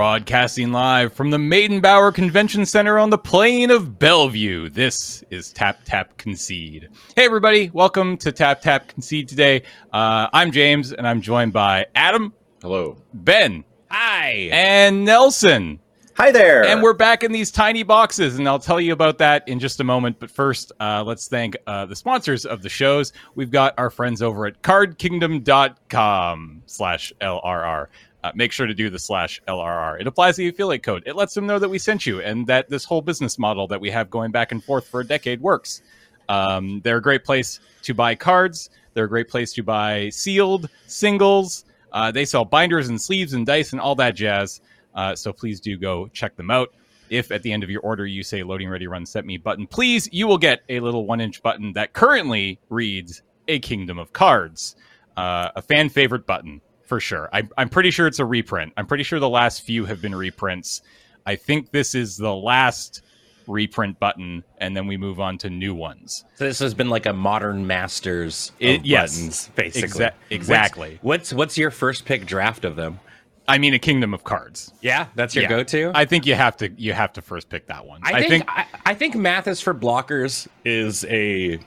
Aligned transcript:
Broadcasting 0.00 0.72
live 0.72 1.12
from 1.12 1.28
the 1.28 1.36
Meydenbauer 1.36 2.14
Convention 2.14 2.64
Center 2.64 2.98
on 2.98 3.10
the 3.10 3.18
plain 3.18 3.70
of 3.70 3.98
Bellevue. 3.98 4.70
This 4.70 5.22
is 5.28 5.52
Tap 5.52 5.80
Tap 5.84 6.16
Concede. 6.16 6.88
Hey, 7.14 7.26
everybody, 7.26 7.68
welcome 7.74 8.16
to 8.16 8.32
Tap 8.32 8.62
Tap 8.62 8.88
Concede 8.88 9.28
today. 9.28 9.60
Uh, 9.92 10.28
I'm 10.32 10.52
James, 10.52 10.94
and 10.94 11.06
I'm 11.06 11.20
joined 11.20 11.52
by 11.52 11.84
Adam. 11.94 12.32
Hello. 12.62 12.96
Ben. 13.12 13.62
Hi. 13.90 14.48
And 14.50 15.04
Nelson. 15.04 15.80
Hi 16.16 16.32
there. 16.32 16.64
And 16.64 16.82
we're 16.82 16.92
back 16.92 17.22
in 17.22 17.32
these 17.32 17.50
tiny 17.50 17.82
boxes, 17.82 18.38
and 18.38 18.46
I'll 18.48 18.58
tell 18.58 18.80
you 18.80 18.94
about 18.94 19.18
that 19.18 19.46
in 19.48 19.58
just 19.58 19.80
a 19.80 19.84
moment. 19.84 20.18
But 20.18 20.30
first, 20.30 20.72
uh, 20.80 21.04
let's 21.06 21.28
thank 21.28 21.58
uh, 21.66 21.84
the 21.86 21.96
sponsors 21.96 22.44
of 22.46 22.62
the 22.62 22.68
shows. 22.68 23.12
We've 23.34 23.50
got 23.50 23.74
our 23.78 23.88
friends 23.90 24.22
over 24.22 24.46
at 24.46 24.62
cardkingdom.com 24.62 26.62
slash 26.66 27.12
LRR. 27.20 27.86
Uh, 28.22 28.30
make 28.34 28.52
sure 28.52 28.66
to 28.66 28.74
do 28.74 28.90
the 28.90 28.98
slash 28.98 29.40
LRR. 29.48 30.00
It 30.00 30.06
applies 30.06 30.36
the 30.36 30.48
affiliate 30.48 30.82
code. 30.82 31.02
It 31.06 31.16
lets 31.16 31.32
them 31.32 31.46
know 31.46 31.58
that 31.58 31.68
we 31.68 31.78
sent 31.78 32.04
you 32.04 32.20
and 32.20 32.46
that 32.48 32.68
this 32.68 32.84
whole 32.84 33.00
business 33.00 33.38
model 33.38 33.66
that 33.68 33.80
we 33.80 33.90
have 33.90 34.10
going 34.10 34.30
back 34.30 34.52
and 34.52 34.62
forth 34.62 34.86
for 34.86 35.00
a 35.00 35.06
decade 35.06 35.40
works. 35.40 35.80
Um, 36.28 36.80
they're 36.84 36.98
a 36.98 37.02
great 37.02 37.24
place 37.24 37.60
to 37.82 37.94
buy 37.94 38.14
cards. 38.14 38.70
They're 38.92 39.06
a 39.06 39.08
great 39.08 39.28
place 39.28 39.52
to 39.54 39.62
buy 39.62 40.10
sealed 40.10 40.68
singles. 40.86 41.64
Uh, 41.92 42.10
they 42.12 42.24
sell 42.24 42.44
binders 42.44 42.88
and 42.88 43.00
sleeves 43.00 43.32
and 43.32 43.46
dice 43.46 43.72
and 43.72 43.80
all 43.80 43.94
that 43.96 44.14
jazz. 44.14 44.60
Uh, 44.94 45.14
so 45.14 45.32
please 45.32 45.60
do 45.60 45.76
go 45.76 46.08
check 46.08 46.36
them 46.36 46.50
out. 46.50 46.74
If 47.08 47.32
at 47.32 47.42
the 47.42 47.52
end 47.52 47.64
of 47.64 47.70
your 47.70 47.80
order 47.80 48.06
you 48.06 48.22
say 48.22 48.42
loading 48.42 48.68
ready 48.68 48.86
run 48.86 49.06
set 49.06 49.24
me 49.24 49.38
button, 49.38 49.66
please, 49.66 50.08
you 50.12 50.28
will 50.28 50.38
get 50.38 50.60
a 50.68 50.78
little 50.78 51.06
one 51.06 51.20
inch 51.20 51.42
button 51.42 51.72
that 51.72 51.92
currently 51.92 52.60
reads 52.68 53.22
A 53.48 53.58
Kingdom 53.58 53.98
of 53.98 54.12
Cards, 54.12 54.76
uh, 55.16 55.50
a 55.56 55.62
fan 55.62 55.88
favorite 55.88 56.26
button 56.26 56.60
for 56.90 56.98
sure. 57.00 57.30
I, 57.32 57.44
I'm 57.56 57.68
pretty 57.68 57.92
sure 57.92 58.08
it's 58.08 58.18
a 58.18 58.24
reprint. 58.24 58.72
I'm 58.76 58.84
pretty 58.86 59.04
sure 59.04 59.20
the 59.20 59.28
last 59.28 59.62
few 59.62 59.84
have 59.86 60.02
been 60.02 60.12
reprints. 60.14 60.82
I 61.24 61.36
think 61.36 61.70
this 61.70 61.94
is 61.94 62.16
the 62.16 62.34
last 62.34 63.02
reprint 63.46 64.00
button, 64.00 64.42
and 64.58 64.76
then 64.76 64.88
we 64.88 64.96
move 64.96 65.20
on 65.20 65.38
to 65.38 65.50
new 65.50 65.72
ones. 65.72 66.24
So 66.34 66.44
this 66.44 66.58
has 66.58 66.74
been 66.74 66.90
like 66.90 67.06
a 67.06 67.12
modern 67.12 67.64
masters 67.64 68.50
of 68.56 68.66
It- 68.66 68.84
yes. 68.84 69.14
buttons, 69.16 69.50
basically. 69.54 70.04
Exa- 70.06 70.12
exactly. 70.30 70.98
What's, 71.02 71.32
what's 71.32 71.34
what's 71.34 71.58
your 71.58 71.70
first 71.70 72.04
pick 72.06 72.26
draft 72.26 72.64
of 72.64 72.74
them? 72.74 72.98
I 73.46 73.58
mean, 73.58 73.72
a 73.74 73.78
Kingdom 73.78 74.12
of 74.12 74.24
Cards. 74.24 74.72
Yeah, 74.80 75.06
that's 75.14 75.34
your 75.36 75.42
Yeah. 75.42 75.48
go-to. 75.50 75.92
I 75.94 76.04
think 76.06 76.26
you 76.26 76.34
have 76.34 76.56
to 76.56 76.70
you 76.76 76.92
have 76.92 77.12
to 77.12 77.22
first 77.22 77.48
pick 77.48 77.68
that 77.68 77.86
one. 77.86 78.00
I 78.02 78.22
think, 78.24 78.44
I, 78.48 78.66
I 78.84 78.94
think 78.94 79.14
Mathis 79.14 79.60
for 79.60 79.74
blockers 79.74 80.48
is 80.64 81.04
a 81.04 81.60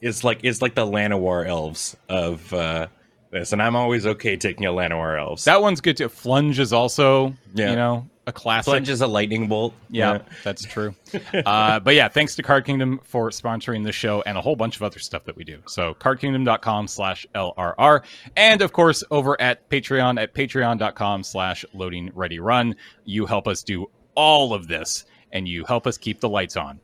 is 0.00 0.24
like 0.24 0.42
is 0.42 0.62
like 0.62 0.74
the 0.74 0.86
Llanowar 0.86 1.46
elves 1.46 1.96
of 2.08 2.52
uh, 2.54 2.86
this, 3.30 3.52
and 3.52 3.62
I'm 3.62 3.76
always 3.76 4.06
okay 4.06 4.36
taking 4.36 4.66
a 4.66 4.70
Llanowar 4.70 5.18
elves. 5.20 5.44
that 5.44 5.62
one's 5.62 5.80
good 5.80 5.96
too. 5.96 6.08
Flunge 6.08 6.58
is 6.58 6.72
also 6.72 7.34
Yeah. 7.54 7.70
you 7.70 7.76
know 7.76 8.06
a 8.26 8.32
classic. 8.32 8.66
Plunge 8.70 8.88
is 8.88 9.00
a 9.00 9.06
lightning 9.06 9.48
bolt. 9.48 9.74
Yeah, 9.88 10.18
that's 10.44 10.64
true. 10.64 10.94
uh, 11.34 11.80
but 11.80 11.94
yeah, 11.94 12.08
thanks 12.08 12.36
to 12.36 12.42
Card 12.42 12.64
Kingdom 12.64 13.00
for 13.02 13.30
sponsoring 13.30 13.82
the 13.84 13.92
show 13.92 14.22
and 14.26 14.36
a 14.38 14.40
whole 14.40 14.54
bunch 14.56 14.76
of 14.76 14.82
other 14.82 14.98
stuff 14.98 15.24
that 15.24 15.36
we 15.36 15.42
do. 15.44 15.60
So 15.66 15.94
cardkingdom.com 15.94 16.86
slash 16.86 17.26
LRR. 17.34 18.02
And 18.36 18.62
of 18.62 18.72
course, 18.72 19.02
over 19.10 19.40
at 19.40 19.68
Patreon 19.70 20.20
at 20.22 20.34
patreon.com 20.34 21.24
slash 21.24 21.64
loading 21.72 22.10
ready 22.14 22.38
run. 22.38 22.76
You 23.04 23.26
help 23.26 23.48
us 23.48 23.62
do 23.62 23.86
all 24.14 24.52
of 24.54 24.68
this 24.68 25.04
and 25.32 25.48
you 25.48 25.64
help 25.64 25.86
us 25.86 25.96
keep 25.98 26.20
the 26.20 26.28
lights 26.28 26.56
on. 26.56 26.78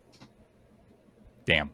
Damn. 1.45 1.71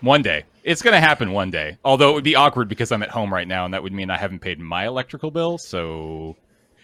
One 0.00 0.22
day. 0.22 0.44
It's 0.64 0.82
going 0.82 0.94
to 0.94 1.00
happen 1.00 1.32
one 1.32 1.50
day. 1.50 1.78
Although 1.84 2.10
it 2.10 2.14
would 2.14 2.24
be 2.24 2.36
awkward 2.36 2.68
because 2.68 2.92
I'm 2.92 3.02
at 3.02 3.10
home 3.10 3.32
right 3.32 3.48
now 3.48 3.64
and 3.64 3.72
that 3.74 3.82
would 3.82 3.92
mean 3.92 4.10
I 4.10 4.18
haven't 4.18 4.40
paid 4.40 4.58
my 4.60 4.86
electrical 4.86 5.30
bill. 5.30 5.56
So 5.56 6.36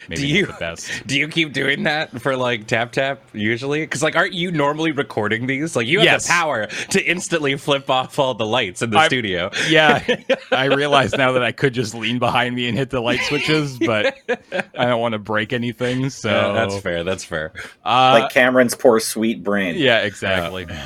maybe 0.09 0.23
Do 0.23 0.27
you 0.27 0.47
the 0.47 0.53
best. 0.55 0.91
do 1.07 1.19
you 1.19 1.29
keep 1.29 1.53
doing 1.53 1.83
that 1.83 2.19
for 2.23 2.35
like 2.35 2.67
tap 2.67 2.93
tap 2.93 3.23
usually? 3.35 3.81
Because 3.81 4.03
like, 4.03 4.17
aren't 4.17 4.33
you 4.33 4.51
normally 4.51 4.93
recording 4.93 5.47
these? 5.47 5.77
Like, 5.77 5.87
you 5.87 5.99
have 5.99 6.07
Yes. 6.07 6.27
the 6.27 6.31
power 6.33 6.67
to 6.67 7.05
instantly 7.05 7.57
flip 7.59 7.91
off 7.91 8.19
all 8.19 8.33
the 8.33 8.47
lights 8.47 8.81
in 8.81 8.89
the 8.89 8.99
I'm- 8.99 9.09
studio. 9.09 9.51
Yeah, 9.69 10.03
I 10.53 10.65
realize 10.67 11.13
now 11.13 11.33
that 11.33 11.43
I 11.43 11.53
could 11.53 11.75
just 11.75 11.95
lean 11.95 12.19
behind 12.19 12.55
me 12.55 12.69
and 12.69 12.79
hit 12.79 12.89
the 12.89 13.01
light 13.01 13.21
switches, 13.21 13.79
but 13.79 14.17
I 14.79 14.87
don't 14.87 15.01
want 15.01 15.13
to 15.13 15.19
break 15.19 15.53
anything. 15.53 16.09
So 16.09 16.31
Yeah, 16.31 16.53
that's 16.53 16.79
fair. 16.81 17.05
That's 17.05 17.25
fair. 17.25 17.53
Uh, 17.85 18.21
like 18.23 18.33
Cameron's 18.33 18.75
poor 18.75 18.99
sweet 18.99 19.43
brain. 19.45 19.75
yeah, 19.77 19.99
exactly. 20.01 20.65
Uh, 20.65 20.85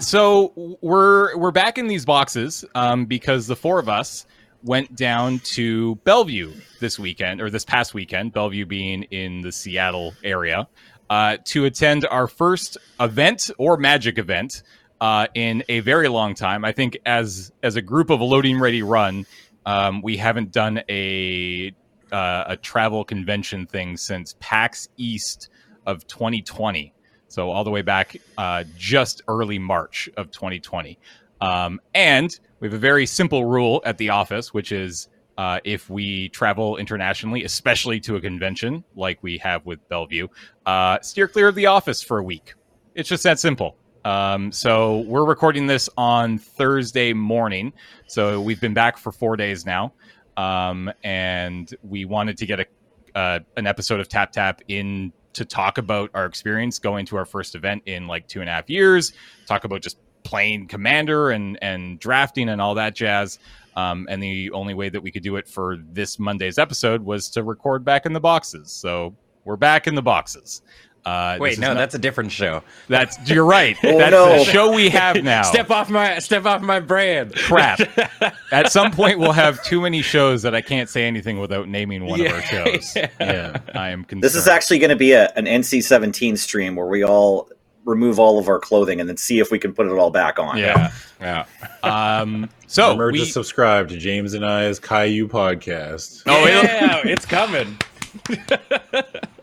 so 0.00 0.78
we're 0.80 1.36
we're 1.36 1.50
back 1.50 1.78
in 1.78 1.86
these 1.86 2.04
boxes 2.04 2.64
um, 2.74 3.06
because 3.06 3.46
the 3.46 3.56
four 3.56 3.78
of 3.78 3.88
us 3.88 4.26
went 4.62 4.94
down 4.94 5.38
to 5.40 5.96
Bellevue 5.96 6.52
this 6.80 6.98
weekend 6.98 7.40
or 7.40 7.50
this 7.50 7.64
past 7.64 7.94
weekend. 7.94 8.32
Bellevue 8.32 8.66
being 8.66 9.04
in 9.04 9.40
the 9.40 9.52
Seattle 9.52 10.14
area 10.22 10.68
uh, 11.08 11.36
to 11.46 11.64
attend 11.64 12.06
our 12.06 12.26
first 12.26 12.78
event 12.98 13.50
or 13.58 13.76
magic 13.76 14.18
event 14.18 14.62
uh, 15.00 15.26
in 15.34 15.64
a 15.68 15.80
very 15.80 16.08
long 16.08 16.34
time. 16.34 16.64
I 16.64 16.72
think 16.72 16.98
as 17.06 17.52
as 17.62 17.76
a 17.76 17.82
group 17.82 18.10
of 18.10 18.20
a 18.20 18.24
loading 18.24 18.58
ready 18.58 18.82
run, 18.82 19.26
um, 19.66 20.02
we 20.02 20.16
haven't 20.16 20.52
done 20.52 20.82
a 20.88 21.74
uh, 22.12 22.44
a 22.48 22.56
travel 22.56 23.04
convention 23.04 23.66
thing 23.66 23.96
since 23.96 24.36
PAX 24.40 24.88
East 24.96 25.48
of 25.86 26.06
2020. 26.06 26.92
So 27.30 27.50
all 27.50 27.64
the 27.64 27.70
way 27.70 27.82
back 27.82 28.16
uh, 28.36 28.64
just 28.76 29.22
early 29.28 29.58
March 29.58 30.10
of 30.16 30.30
2020. 30.32 30.98
Um, 31.40 31.80
and 31.94 32.38
we 32.58 32.66
have 32.66 32.74
a 32.74 32.78
very 32.78 33.06
simple 33.06 33.44
rule 33.44 33.80
at 33.84 33.96
the 33.98 34.10
office, 34.10 34.52
which 34.52 34.72
is 34.72 35.08
uh, 35.38 35.60
if 35.64 35.88
we 35.88 36.28
travel 36.30 36.76
internationally, 36.76 37.44
especially 37.44 38.00
to 38.00 38.16
a 38.16 38.20
convention 38.20 38.84
like 38.96 39.22
we 39.22 39.38
have 39.38 39.64
with 39.64 39.78
Bellevue, 39.88 40.26
uh, 40.66 41.00
steer 41.00 41.28
clear 41.28 41.48
of 41.48 41.54
the 41.54 41.66
office 41.66 42.02
for 42.02 42.18
a 42.18 42.22
week. 42.22 42.54
It's 42.94 43.08
just 43.08 43.22
that 43.22 43.38
simple. 43.38 43.76
Um, 44.04 44.50
so 44.50 44.98
we're 45.00 45.24
recording 45.24 45.66
this 45.66 45.88
on 45.96 46.36
Thursday 46.36 47.12
morning. 47.12 47.72
So 48.08 48.40
we've 48.40 48.60
been 48.60 48.74
back 48.74 48.98
for 48.98 49.12
four 49.12 49.36
days 49.36 49.64
now. 49.64 49.92
Um, 50.36 50.90
and 51.04 51.72
we 51.82 52.06
wanted 52.06 52.36
to 52.38 52.46
get 52.46 52.60
a, 52.60 52.66
uh, 53.14 53.38
an 53.56 53.66
episode 53.66 54.00
of 54.00 54.08
Tap 54.08 54.32
Tap 54.32 54.62
in 54.68 55.12
to 55.32 55.44
talk 55.44 55.78
about 55.78 56.10
our 56.14 56.26
experience 56.26 56.78
going 56.78 57.06
to 57.06 57.16
our 57.16 57.24
first 57.24 57.54
event 57.54 57.82
in 57.86 58.06
like 58.06 58.26
two 58.26 58.40
and 58.40 58.48
a 58.48 58.52
half 58.52 58.68
years, 58.68 59.12
talk 59.46 59.64
about 59.64 59.82
just 59.82 59.98
playing 60.22 60.66
commander 60.66 61.30
and, 61.30 61.58
and 61.62 61.98
drafting 61.98 62.48
and 62.48 62.60
all 62.60 62.74
that 62.74 62.94
jazz. 62.94 63.38
Um, 63.76 64.06
and 64.10 64.22
the 64.22 64.50
only 64.50 64.74
way 64.74 64.88
that 64.88 65.00
we 65.00 65.10
could 65.10 65.22
do 65.22 65.36
it 65.36 65.48
for 65.48 65.78
this 65.92 66.18
Monday's 66.18 66.58
episode 66.58 67.02
was 67.02 67.30
to 67.30 67.42
record 67.42 67.84
back 67.84 68.04
in 68.04 68.12
the 68.12 68.20
boxes. 68.20 68.72
So 68.72 69.14
we're 69.44 69.56
back 69.56 69.86
in 69.86 69.94
the 69.94 70.02
boxes. 70.02 70.62
Uh, 71.04 71.38
Wait, 71.40 71.58
no, 71.58 71.68
not- 71.68 71.74
that's 71.74 71.94
a 71.94 71.98
different 71.98 72.30
show. 72.30 72.62
that's 72.88 73.16
you're 73.28 73.44
right. 73.44 73.76
Oh, 73.84 73.96
that's 73.98 74.10
no. 74.12 74.38
the 74.38 74.44
show 74.44 74.72
we 74.74 74.90
have 74.90 75.16
now. 75.24 75.42
Step 75.42 75.70
off 75.70 75.88
my 75.88 76.18
step 76.18 76.44
off 76.44 76.60
my 76.60 76.78
brand. 76.80 77.34
crap. 77.34 77.80
At 78.52 78.70
some 78.70 78.90
point, 78.92 79.18
we'll 79.18 79.32
have 79.32 79.62
too 79.64 79.80
many 79.80 80.02
shows 80.02 80.42
that 80.42 80.54
I 80.54 80.60
can't 80.60 80.88
say 80.88 81.04
anything 81.04 81.40
without 81.40 81.68
naming 81.68 82.04
one 82.04 82.20
of 82.20 82.32
our 82.32 82.42
shows. 82.42 82.94
Yeah, 82.96 83.58
I 83.74 83.90
am 83.90 84.04
concerned. 84.04 84.22
This 84.24 84.34
is 84.34 84.46
actually 84.46 84.78
going 84.78 84.90
to 84.90 84.96
be 84.96 85.12
a, 85.12 85.30
an 85.36 85.46
NC-17 85.46 86.36
stream 86.36 86.76
where 86.76 86.86
we 86.86 87.02
all 87.04 87.48
remove 87.86 88.18
all 88.18 88.38
of 88.38 88.46
our 88.48 88.58
clothing 88.60 89.00
and 89.00 89.08
then 89.08 89.16
see 89.16 89.38
if 89.38 89.50
we 89.50 89.58
can 89.58 89.72
put 89.72 89.86
it 89.86 89.92
all 89.92 90.10
back 90.10 90.38
on. 90.38 90.58
yeah. 90.58 90.92
Yeah. 91.20 91.46
Um. 91.82 92.50
So 92.66 92.84
Remember 92.90 93.12
we, 93.12 93.20
to 93.20 93.26
subscribe 93.26 93.88
to 93.88 93.96
James 93.96 94.34
and 94.34 94.44
I's 94.44 94.78
Caillou 94.78 95.28
podcast. 95.28 96.22
oh, 96.26 96.46
yeah, 96.46 97.00
it's 97.04 97.24
coming. 97.26 97.78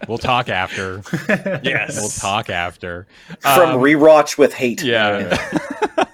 We'll 0.07 0.18
talk 0.18 0.50
after. 0.50 1.01
Yes. 1.63 1.95
We'll 2.00 2.09
talk 2.09 2.50
after. 2.50 3.07
From 3.39 3.69
Um, 3.71 3.80
rewatch 3.81 4.38
with 4.38 4.54
hate. 4.54 4.83
Yeah. 4.83 5.38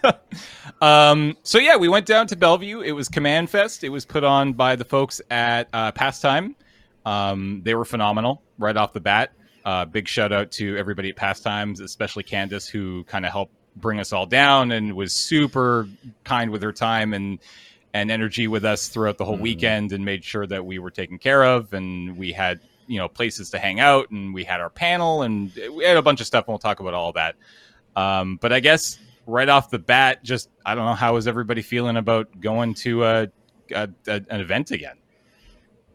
um. 0.81 1.37
So 1.43 1.57
yeah, 1.59 1.75
we 1.77 1.87
went 1.87 2.05
down 2.05 2.27
to 2.27 2.35
Bellevue. 2.35 2.81
It 2.81 2.91
was 2.93 3.07
Command 3.09 3.49
Fest. 3.49 3.83
It 3.83 3.89
was 3.89 4.05
put 4.05 4.23
on 4.23 4.53
by 4.53 4.75
the 4.75 4.85
folks 4.85 5.21
at 5.29 5.67
uh, 5.73 5.91
Pastime. 5.91 6.55
Um. 7.05 7.61
They 7.63 7.75
were 7.75 7.85
phenomenal 7.85 8.41
right 8.57 8.75
off 8.75 8.93
the 8.93 8.99
bat. 8.99 9.31
Uh, 9.65 9.85
big 9.85 10.07
shout 10.07 10.33
out 10.33 10.51
to 10.51 10.77
everybody 10.77 11.09
at 11.09 11.15
Pastimes, 11.15 11.79
especially 11.79 12.23
Candace, 12.23 12.67
who 12.67 13.03
kind 13.05 13.25
of 13.25 13.31
helped 13.31 13.53
bring 13.77 13.99
us 13.99 14.11
all 14.13 14.25
down 14.25 14.71
and 14.71 14.93
was 14.95 15.13
super 15.13 15.87
kind 16.23 16.51
with 16.51 16.61
her 16.61 16.73
time 16.73 17.13
and 17.13 17.39
and 17.95 18.09
energy 18.11 18.47
with 18.47 18.65
us 18.65 18.87
throughout 18.87 19.17
the 19.17 19.25
whole 19.25 19.37
Mhm. 19.37 19.41
weekend 19.41 19.91
and 19.93 20.03
made 20.03 20.23
sure 20.23 20.45
that 20.47 20.65
we 20.65 20.79
were 20.79 20.89
taken 20.91 21.17
care 21.19 21.43
of 21.43 21.73
and 21.73 22.17
we 22.17 22.31
had 22.31 22.59
you 22.87 22.97
know 22.97 23.07
places 23.07 23.49
to 23.49 23.59
hang 23.59 23.79
out 23.79 24.09
and 24.11 24.33
we 24.33 24.43
had 24.43 24.59
our 24.61 24.69
panel 24.69 25.23
and 25.23 25.51
we 25.75 25.83
had 25.83 25.97
a 25.97 26.01
bunch 26.01 26.21
of 26.21 26.27
stuff 26.27 26.45
and 26.47 26.53
we'll 26.53 26.59
talk 26.59 26.79
about 26.79 26.93
all 26.93 27.11
that 27.13 27.35
um, 27.95 28.37
but 28.41 28.51
i 28.53 28.59
guess 28.59 28.99
right 29.27 29.49
off 29.49 29.69
the 29.69 29.79
bat 29.79 30.23
just 30.23 30.49
i 30.65 30.75
don't 30.75 30.85
know 30.85 30.93
how 30.93 31.15
is 31.15 31.27
everybody 31.27 31.61
feeling 31.61 31.97
about 31.97 32.27
going 32.41 32.73
to 32.73 33.03
a, 33.05 33.27
a, 33.73 33.89
a 34.07 34.21
an 34.29 34.41
event 34.41 34.71
again 34.71 34.95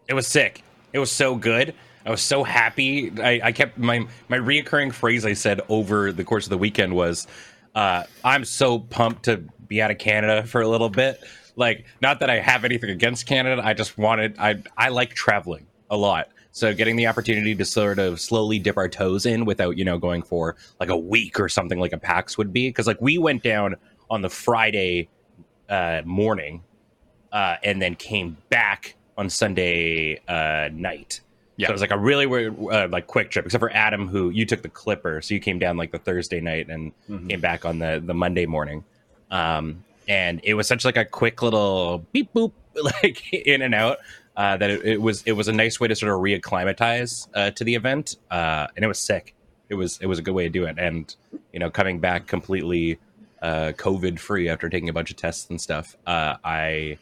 It 0.09 0.15
was 0.15 0.27
sick. 0.27 0.63
It 0.93 0.99
was 0.99 1.11
so 1.13 1.35
good. 1.37 1.75
I 2.07 2.11
was 2.11 2.23
so 2.23 2.43
happy. 2.43 3.13
I, 3.21 3.41
I 3.45 3.53
kept 3.53 3.77
my 3.79 4.07
my 4.29 4.39
reoccurring 4.39 4.93
phrase 4.95 5.27
I 5.27 5.35
said 5.35 5.61
over 5.69 6.13
the 6.13 6.25
course 6.25 6.47
of 6.47 6.51
the 6.51 6.59
weekend 6.59 6.95
was, 6.95 7.27
uh, 7.75 8.05
"I'm 8.25 8.45
so 8.47 8.79
pumped 8.79 9.25
to 9.25 9.39
be 9.67 9.83
out 9.83 9.91
of 9.91 9.99
Canada 9.99 10.45
for 10.47 10.63
a 10.63 10.69
little 10.69 10.89
bit." 10.89 11.23
Like, 11.57 11.85
not 12.01 12.21
that 12.21 12.31
I 12.31 12.39
have 12.41 12.65
anything 12.65 12.89
against 12.91 13.27
Canada. 13.27 13.61
I 13.63 13.75
just 13.75 13.99
wanted. 13.99 14.37
I 14.39 14.63
I 14.79 14.89
like 14.89 15.13
traveling 15.15 15.67
a 15.91 15.97
lot. 15.99 16.29
So 16.53 16.75
getting 16.75 16.97
the 16.97 17.07
opportunity 17.07 17.55
to 17.55 17.65
sort 17.65 17.99
of 17.99 18.21
slowly 18.21 18.59
dip 18.59 18.77
our 18.77 18.89
toes 18.89 19.27
in 19.27 19.45
without, 19.45 19.77
you 19.77 19.85
know, 19.85 19.99
going 19.99 20.23
for 20.23 20.57
like 20.81 20.89
a 20.89 20.97
week 20.97 21.39
or 21.39 21.49
something 21.49 21.79
like 21.79 21.93
a 21.93 21.99
PAX 21.99 22.37
would 22.39 22.53
be. 22.53 22.73
Cause 22.73 22.87
like 22.87 23.01
we 23.01 23.19
went 23.19 23.43
down 23.43 23.77
on 24.11 24.23
the 24.23 24.31
Friday 24.31 25.09
uh, 25.69 26.03
morning 26.05 26.63
uh, 27.33 27.57
and 27.63 27.81
then 27.81 27.95
came 27.95 28.37
back 28.49 28.97
on 29.17 29.29
Sunday 29.29 30.21
uh, 30.27 30.69
night. 30.73 31.21
Yeah. 31.57 31.67
So 31.67 31.73
it 31.73 31.75
was 31.75 31.81
like 31.81 31.91
a 31.91 31.99
really 31.99 32.27
weird, 32.27 32.57
uh, 32.71 32.89
like 32.91 33.07
quick 33.09 33.31
trip, 33.31 33.45
except 33.45 33.61
for 33.61 33.71
Adam, 33.73 34.09
who 34.09 34.31
you 34.31 34.47
took 34.47 34.63
the 34.63 34.69
Clipper, 34.69 35.21
so 35.21 35.35
you 35.35 35.41
came 35.41 35.59
down 35.59 35.77
like 35.77 35.91
the 35.91 35.99
Thursday 35.99 36.41
night 36.41 36.69
and 36.71 36.93
Mhm. 37.11 37.29
came 37.29 37.41
back 37.41 37.65
on 37.65 37.81
the 37.81 38.01
the 38.05 38.15
Monday 38.15 38.47
morning. 38.47 38.85
Um, 39.31 39.85
and 40.07 40.41
it 40.45 40.55
was 40.55 40.67
such 40.69 40.85
like 40.85 40.97
a 40.97 41.05
quick 41.05 41.43
little 41.43 42.07
beep 42.13 42.33
boop, 42.33 42.53
like 43.03 43.31
in 43.33 43.61
and 43.63 43.75
out. 43.75 43.99
Uh, 44.39 44.57
that 44.57 44.71
it, 44.71 44.85
it 44.85 45.03
was 45.03 45.25
it 45.25 45.33
was 45.33 45.49
a 45.49 45.53
nice 45.53 45.81
way 45.81 45.89
to 45.89 45.97
sort 45.97 46.13
of 46.13 46.21
reacclimatize 46.21 47.27
uh, 47.35 47.51
to 47.51 47.65
the 47.65 47.75
event, 47.75 48.15
uh, 48.31 48.69
and 48.77 48.85
it 48.85 48.89
was 48.89 49.01
sick. 49.01 49.35
It 49.69 49.75
was 49.75 49.99
it 50.01 50.07
was 50.07 50.21
a 50.21 50.23
good 50.23 50.33
way 50.33 50.45
to 50.45 50.49
do 50.49 50.65
it, 50.65 50.79
and 50.79 51.13
you 51.53 51.59
know, 51.59 51.71
coming 51.71 51.99
back 51.99 52.29
completely 52.29 53.01
uh, 53.43 53.73
COVID 53.77 54.21
free 54.21 54.49
after 54.49 54.69
taking 54.69 54.89
a 54.89 54.93
bunch 54.93 55.11
of 55.11 55.17
tests 55.17 55.51
and 55.51 55.61
stuff, 55.61 55.97
uh, 56.07 56.37
I 56.45 56.99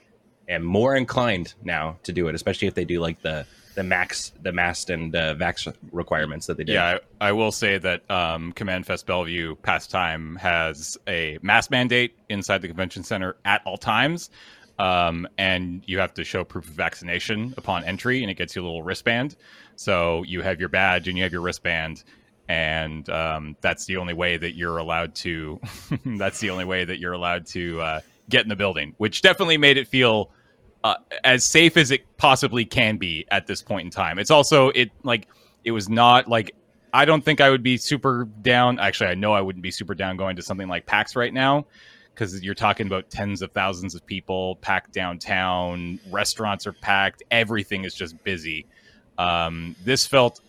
am 0.49 0.65
more 0.65 0.97
inclined 0.97 1.53
now 1.63 1.99
to 2.05 2.13
do 2.13 2.29
it, 2.29 2.35
especially 2.35 2.69
if 2.69 2.75
they 2.75 2.87
do 2.87 3.01
like 3.01 3.21
the 3.21 3.47
the 3.75 3.83
max 3.83 4.33
the 4.43 4.53
mast 4.53 4.89
and 4.89 5.15
uh, 5.15 5.35
vax 5.35 5.71
requirements 5.93 6.47
that 6.47 6.57
they 6.57 6.65
do. 6.65 6.73
Yeah, 6.73 7.01
I, 7.21 7.29
I 7.29 7.33
will 7.33 7.53
say 7.53 7.77
that 7.77 8.11
um, 8.11 8.53
Command 8.53 8.87
Fest 8.87 9.07
Bellevue 9.07 9.57
Pastime 9.57 10.37
has 10.37 10.97
a 11.07 11.39
mask 11.43 11.71
mandate 11.71 12.17
inside 12.31 12.63
the 12.63 12.69
convention 12.69 13.05
center 13.05 13.37
at 13.45 13.61
all 13.67 13.77
times. 13.77 14.31
Um, 14.79 15.27
and 15.39 15.83
you 15.87 15.99
have 15.99 16.13
to 16.15 16.25
show 16.25 16.45
proof 16.45 16.69
of 16.69 16.75
vaccination 16.75 17.55
upon 17.57 17.85
entry, 17.85 18.23
and 18.23 18.31
it 18.31 18.35
gets 18.35 18.55
you 18.55 18.63
a 18.63 18.65
little 18.65 18.83
wristband. 18.83 19.37
So 19.77 20.23
you 20.25 20.43
have 20.43 20.61
your 20.61 20.69
badge 20.69 21.09
and 21.09 21.17
you 21.17 21.23
have 21.23 21.33
your 21.33 21.41
wristband, 21.41 22.05
and 22.49 23.09
um, 23.09 23.57
that's 23.61 23.87
the 23.87 23.97
only 23.97 24.15
way 24.15 24.37
that 24.37 24.55
you're 24.55 24.79
allowed 24.79 25.15
to. 25.17 25.61
that's 26.05 26.41
the 26.41 26.51
only 26.51 26.65
way 26.65 26.85
that 26.85 26.99
you're 26.99 27.15
allowed 27.15 27.47
to 27.47 27.81
uh, 27.81 28.01
get 28.29 28.43
in 28.43 28.49
the 28.49 28.57
building, 28.57 28.95
which 28.99 29.23
definitely 29.23 29.57
made 29.57 29.79
it 29.79 29.89
feel 29.89 30.31
uh, 30.85 30.97
as 31.25 31.45
safe 31.45 31.77
as 31.77 31.91
it 31.91 32.05
possibly 32.19 32.65
can 32.65 32.97
be 32.99 33.25
at 33.31 33.47
this 33.47 33.63
point 33.63 33.87
in 33.87 33.91
time. 33.91 34.19
It's 34.19 34.31
also 34.31 34.69
it 34.71 34.91
like 35.05 35.27
it 35.65 35.71
was 35.71 35.89
not 35.89 36.29
like 36.29 36.55
I 36.93 37.07
don't 37.07 37.25
think 37.25 37.41
I 37.41 37.49
would 37.49 37.63
be 37.63 37.79
super 37.79 38.29
down. 38.43 38.79
Actually, 38.79 39.11
I 39.11 39.15
know 39.15 39.33
I 39.33 39.41
wouldn't 39.41 39.63
be 39.63 39.71
super 39.71 39.95
down 39.95 40.17
going 40.19 40.37
to 40.37 40.43
something 40.43 40.69
like 40.69 40.85
PAX 40.85 41.17
right 41.17 41.33
now 41.33 41.67
because 42.17 42.43
you're 42.43 42.55
talking 42.55 42.87
about 42.87 43.11
tens 43.11 43.43
of 43.43 43.53
thousands 43.53 43.95
of 43.95 44.05
people 44.07 44.57
packed 44.57 44.93
downtown. 44.93 46.01
Restaurants 46.11 46.67
are 46.67 46.73
packed. 46.73 47.23
Everything 47.31 47.85
is 47.85 47.95
just 47.95 48.23
busy. 48.25 48.67
Um, 49.19 49.77
this 49.85 50.07
felt 50.07 50.41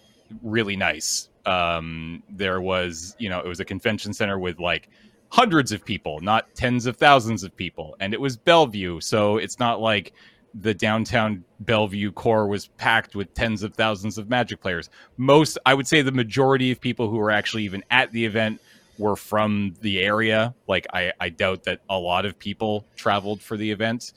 really 0.42 0.78
nice. 0.78 1.28
Um, 1.46 2.24
there 2.30 2.62
was, 2.62 3.16
you 3.20 3.30
know, 3.30 3.40
it 3.40 3.48
was 3.48 3.60
a 3.60 3.66
convention 3.66 4.14
center 4.14 4.40
with 4.40 4.60
like 4.60 4.90
hundreds 5.30 5.74
of 5.74 5.84
people, 5.84 6.22
not 6.22 6.54
tens 6.56 6.86
of 6.86 6.96
thousands 6.96 7.44
of 7.44 7.56
people. 7.56 7.98
And 8.00 8.14
it 8.14 8.22
was 8.22 8.38
Bellevue. 8.38 9.02
So 9.02 9.36
it's 9.38 9.60
not 9.60 9.82
like 9.82 10.14
the 10.54 10.74
downtown 10.74 11.44
Bellevue 11.60 12.14
core 12.14 12.48
was 12.48 12.68
packed 12.78 13.14
with 13.14 13.34
tens 13.34 13.62
of 13.62 13.74
thousands 13.76 14.18
of 14.18 14.30
Magic 14.30 14.62
players. 14.62 14.90
Most, 15.18 15.58
I 15.66 15.74
would 15.74 15.88
say, 15.88 16.02
the 16.02 16.14
majority 16.14 16.72
of 16.72 16.80
people 16.80 17.10
who 17.10 17.18
were 17.18 17.32
actually 17.32 17.64
even 17.64 17.84
at 17.92 18.12
the 18.14 18.26
event 18.26 18.62
were 18.98 19.16
from 19.16 19.76
the 19.82 20.00
area. 20.00 20.54
Like, 20.68 20.88
I, 20.94 21.14
I 21.20 21.30
doubt 21.30 21.64
that 21.64 21.82
a 21.90 21.98
lot 21.98 22.26
of 22.26 22.38
people 22.38 22.86
traveled 22.96 23.42
for 23.42 23.58
the 23.58 23.70
event. 23.70 24.14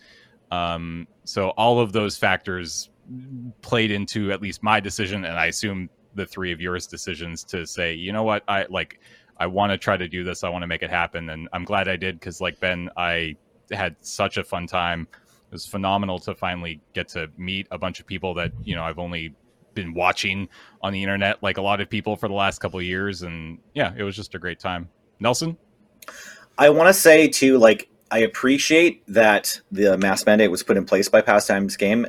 Um, 0.51 1.07
so 1.25 1.51
all 1.51 1.81
of 1.81 1.93
those 1.93 2.17
factors 2.17 2.91
played 3.63 3.91
into 3.91 4.33
at 4.33 4.43
least 4.43 4.63
my 4.63 4.81
decision, 4.81 5.25
and 5.25 5.39
I 5.39 5.47
assume 5.47 5.89
the 6.15 6.27
three 6.27 6.53
of 6.53 6.61
yours 6.61 6.87
decisions 6.87 7.45
to 7.45 7.67
say, 7.67 7.95
you 7.95 8.13
know 8.13 8.25
what, 8.25 8.43
I 8.49 8.67
like, 8.69 9.01
I 9.39 9.47
want 9.47 9.73
to 9.73 9.79
try 9.79 9.97
to 9.97 10.09
do 10.09 10.23
this. 10.23 10.45
I 10.45 10.49
want 10.51 10.63
to 10.63 10.67
make 10.67 10.83
it 10.83 10.91
happen, 10.91 11.31
and 11.31 11.49
I'm 11.53 11.65
glad 11.65 11.89
I 11.89 11.97
did 11.97 12.21
because, 12.21 12.41
like 12.41 12.61
Ben, 12.61 12.91
I 12.97 13.37
had 13.73 13.97
such 14.01 14.37
a 14.37 14.45
fun 14.45 14.67
time. 14.67 15.09
It 15.13 15.53
was 15.53 15.67
phenomenal 15.67 16.19
to 16.21 16.35
finally 16.35 16.81
get 16.93 17.09
to 17.09 17.29
meet 17.37 17.67
a 17.71 17.79
bunch 17.79 18.01
of 18.01 18.07
people 18.07 18.35
that 18.35 18.53
you 18.63 18.77
know 18.77 18.83
I've 18.83 18.99
only 18.99 19.35
been 19.81 19.95
watching 19.95 20.49
on 20.83 20.93
the 20.93 21.03
internet, 21.03 21.43
like 21.43 21.59
a 21.59 21.63
lot 21.63 21.81
of 21.81 21.89
people 21.89 22.17
for 22.17 22.29
the 22.29 22.35
last 22.35 22.61
couple 22.61 22.81
years, 22.83 23.23
and 23.23 23.59
yeah, 23.75 23.93
it 23.97 24.03
was 24.03 24.17
just 24.17 24.35
a 24.35 24.39
great 24.39 24.59
time. 24.59 24.89
Nelson, 25.19 25.57
I 26.59 26.71
want 26.71 26.89
to 26.89 26.95
say 26.95 27.29
too, 27.29 27.59
like 27.59 27.89
I 28.11 28.19
appreciate 28.21 29.03
that 29.09 29.61
the 29.71 29.97
mass 29.99 30.27
mandate 30.27 30.51
was 30.51 30.63
put 30.63 30.77
in 30.77 30.85
place 30.85 31.09
by 31.09 31.21
Pastimes 31.21 31.77
Game, 31.77 32.07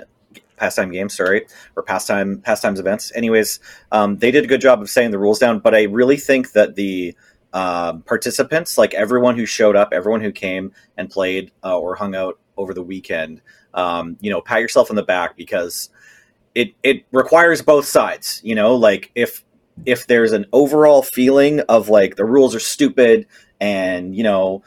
Pastime 0.57 0.91
Games, 0.91 1.15
sorry, 1.15 1.45
or 1.75 1.83
Pastime 1.83 2.41
Pastimes 2.41 2.79
Events. 2.79 3.12
Anyways, 3.15 3.59
um, 3.91 4.17
they 4.17 4.31
did 4.31 4.44
a 4.44 4.47
good 4.47 4.62
job 4.62 4.81
of 4.81 4.89
setting 4.89 5.12
the 5.12 5.19
rules 5.19 5.39
down, 5.39 5.59
but 5.59 5.75
I 5.75 5.83
really 5.83 6.17
think 6.17 6.51
that 6.53 6.75
the 6.75 7.15
um 7.53 8.01
participants, 8.03 8.77
like 8.77 8.94
everyone 8.94 9.38
who 9.38 9.45
showed 9.45 9.75
up, 9.75 9.89
everyone 9.91 10.21
who 10.21 10.31
came 10.31 10.71
and 10.97 11.09
played 11.09 11.51
uh, 11.63 11.77
or 11.77 11.95
hung 11.95 12.15
out 12.15 12.39
over 12.57 12.74
the 12.74 12.83
weekend, 12.83 13.41
um, 13.74 14.17
you 14.21 14.29
know, 14.29 14.41
pat 14.41 14.62
yourself 14.62 14.89
on 14.89 14.95
the 14.95 15.03
back 15.03 15.35
because 15.35 15.89
it 16.56 16.74
it 16.83 17.06
requires 17.12 17.62
both 17.62 17.86
sides. 17.86 18.42
You 18.44 18.56
know, 18.56 18.75
like 18.75 19.12
if 19.15 19.44
if 19.86 20.07
there's 20.07 20.31
an 20.31 20.45
overall 20.53 21.01
feeling 21.01 21.62
of 21.62 21.89
like 21.89 22.15
the 22.15 22.25
rules 22.25 22.53
are 22.53 22.59
stupid 22.59 23.27
and 23.59 24.15
you 24.15 24.24
know 24.24 24.63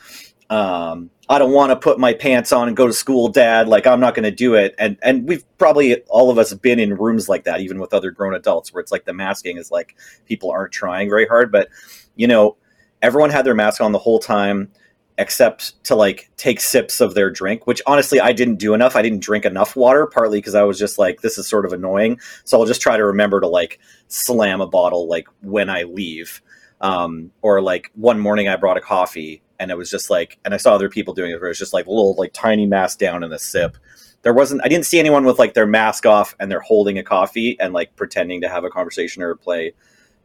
um, 0.50 1.10
I 1.28 1.38
don't 1.38 1.52
want 1.52 1.70
to 1.70 1.76
put 1.76 1.98
my 1.98 2.12
pants 2.12 2.52
on 2.52 2.68
and 2.68 2.76
go 2.76 2.86
to 2.86 2.92
school, 2.92 3.28
Dad. 3.28 3.66
Like 3.66 3.86
I'm 3.86 4.00
not 4.00 4.14
going 4.14 4.24
to 4.24 4.30
do 4.30 4.54
it. 4.54 4.74
And 4.78 4.98
and 5.02 5.26
we've 5.26 5.44
probably 5.58 6.02
all 6.02 6.30
of 6.30 6.38
us 6.38 6.52
been 6.54 6.78
in 6.78 6.94
rooms 6.96 7.28
like 7.28 7.44
that, 7.44 7.60
even 7.60 7.78
with 7.78 7.94
other 7.94 8.10
grown 8.10 8.34
adults, 8.34 8.72
where 8.72 8.80
it's 8.80 8.92
like 8.92 9.04
the 9.04 9.14
masking 9.14 9.56
is 9.56 9.70
like 9.70 9.96
people 10.26 10.50
aren't 10.50 10.72
trying 10.72 11.08
very 11.08 11.26
hard. 11.26 11.50
But 11.50 11.68
you 12.14 12.26
know, 12.26 12.56
everyone 13.00 13.30
had 13.30 13.46
their 13.46 13.54
mask 13.54 13.80
on 13.80 13.92
the 13.92 13.98
whole 13.98 14.18
time, 14.18 14.70
except 15.18 15.82
to 15.84 15.94
like 15.94 16.30
take 16.36 16.60
sips 16.60 17.00
of 17.00 17.14
their 17.14 17.30
drink. 17.30 17.66
Which 17.66 17.82
honestly, 17.86 18.20
I 18.20 18.32
didn't 18.32 18.56
do 18.56 18.74
enough. 18.74 18.96
I 18.96 19.02
didn't 19.02 19.20
drink 19.20 19.44
enough 19.44 19.76
water, 19.76 20.06
partly 20.06 20.38
because 20.38 20.54
I 20.54 20.62
was 20.62 20.78
just 20.78 20.98
like, 20.98 21.20
this 21.20 21.38
is 21.38 21.48
sort 21.48 21.66
of 21.66 21.72
annoying. 21.72 22.18
So 22.44 22.58
I'll 22.58 22.66
just 22.66 22.80
try 22.80 22.96
to 22.96 23.04
remember 23.04 23.40
to 23.40 23.48
like 23.48 23.78
slam 24.08 24.60
a 24.60 24.66
bottle 24.66 25.08
like 25.08 25.28
when 25.42 25.70
I 25.70 25.82
leave. 25.82 26.42
Um, 26.80 27.30
or 27.40 27.62
like 27.62 27.90
one 27.94 28.18
morning 28.18 28.48
I 28.48 28.56
brought 28.56 28.76
a 28.76 28.80
coffee 28.80 29.42
and 29.58 29.70
it 29.70 29.76
was 29.76 29.90
just 29.90 30.10
like 30.10 30.38
and 30.44 30.54
i 30.54 30.56
saw 30.56 30.74
other 30.74 30.88
people 30.88 31.14
doing 31.14 31.30
it 31.30 31.36
where 31.36 31.46
it 31.46 31.50
was 31.50 31.58
just 31.58 31.72
like 31.72 31.86
little 31.86 32.14
like 32.14 32.32
tiny 32.32 32.66
mask 32.66 32.98
down 32.98 33.22
in 33.22 33.32
a 33.32 33.38
sip 33.38 33.76
there 34.22 34.34
wasn't 34.34 34.60
i 34.64 34.68
didn't 34.68 34.86
see 34.86 34.98
anyone 34.98 35.24
with 35.24 35.38
like 35.38 35.54
their 35.54 35.66
mask 35.66 36.06
off 36.06 36.34
and 36.40 36.50
they're 36.50 36.60
holding 36.60 36.98
a 36.98 37.02
coffee 37.02 37.58
and 37.60 37.72
like 37.72 37.94
pretending 37.96 38.40
to 38.40 38.48
have 38.48 38.64
a 38.64 38.70
conversation 38.70 39.22
or 39.22 39.34
play 39.34 39.72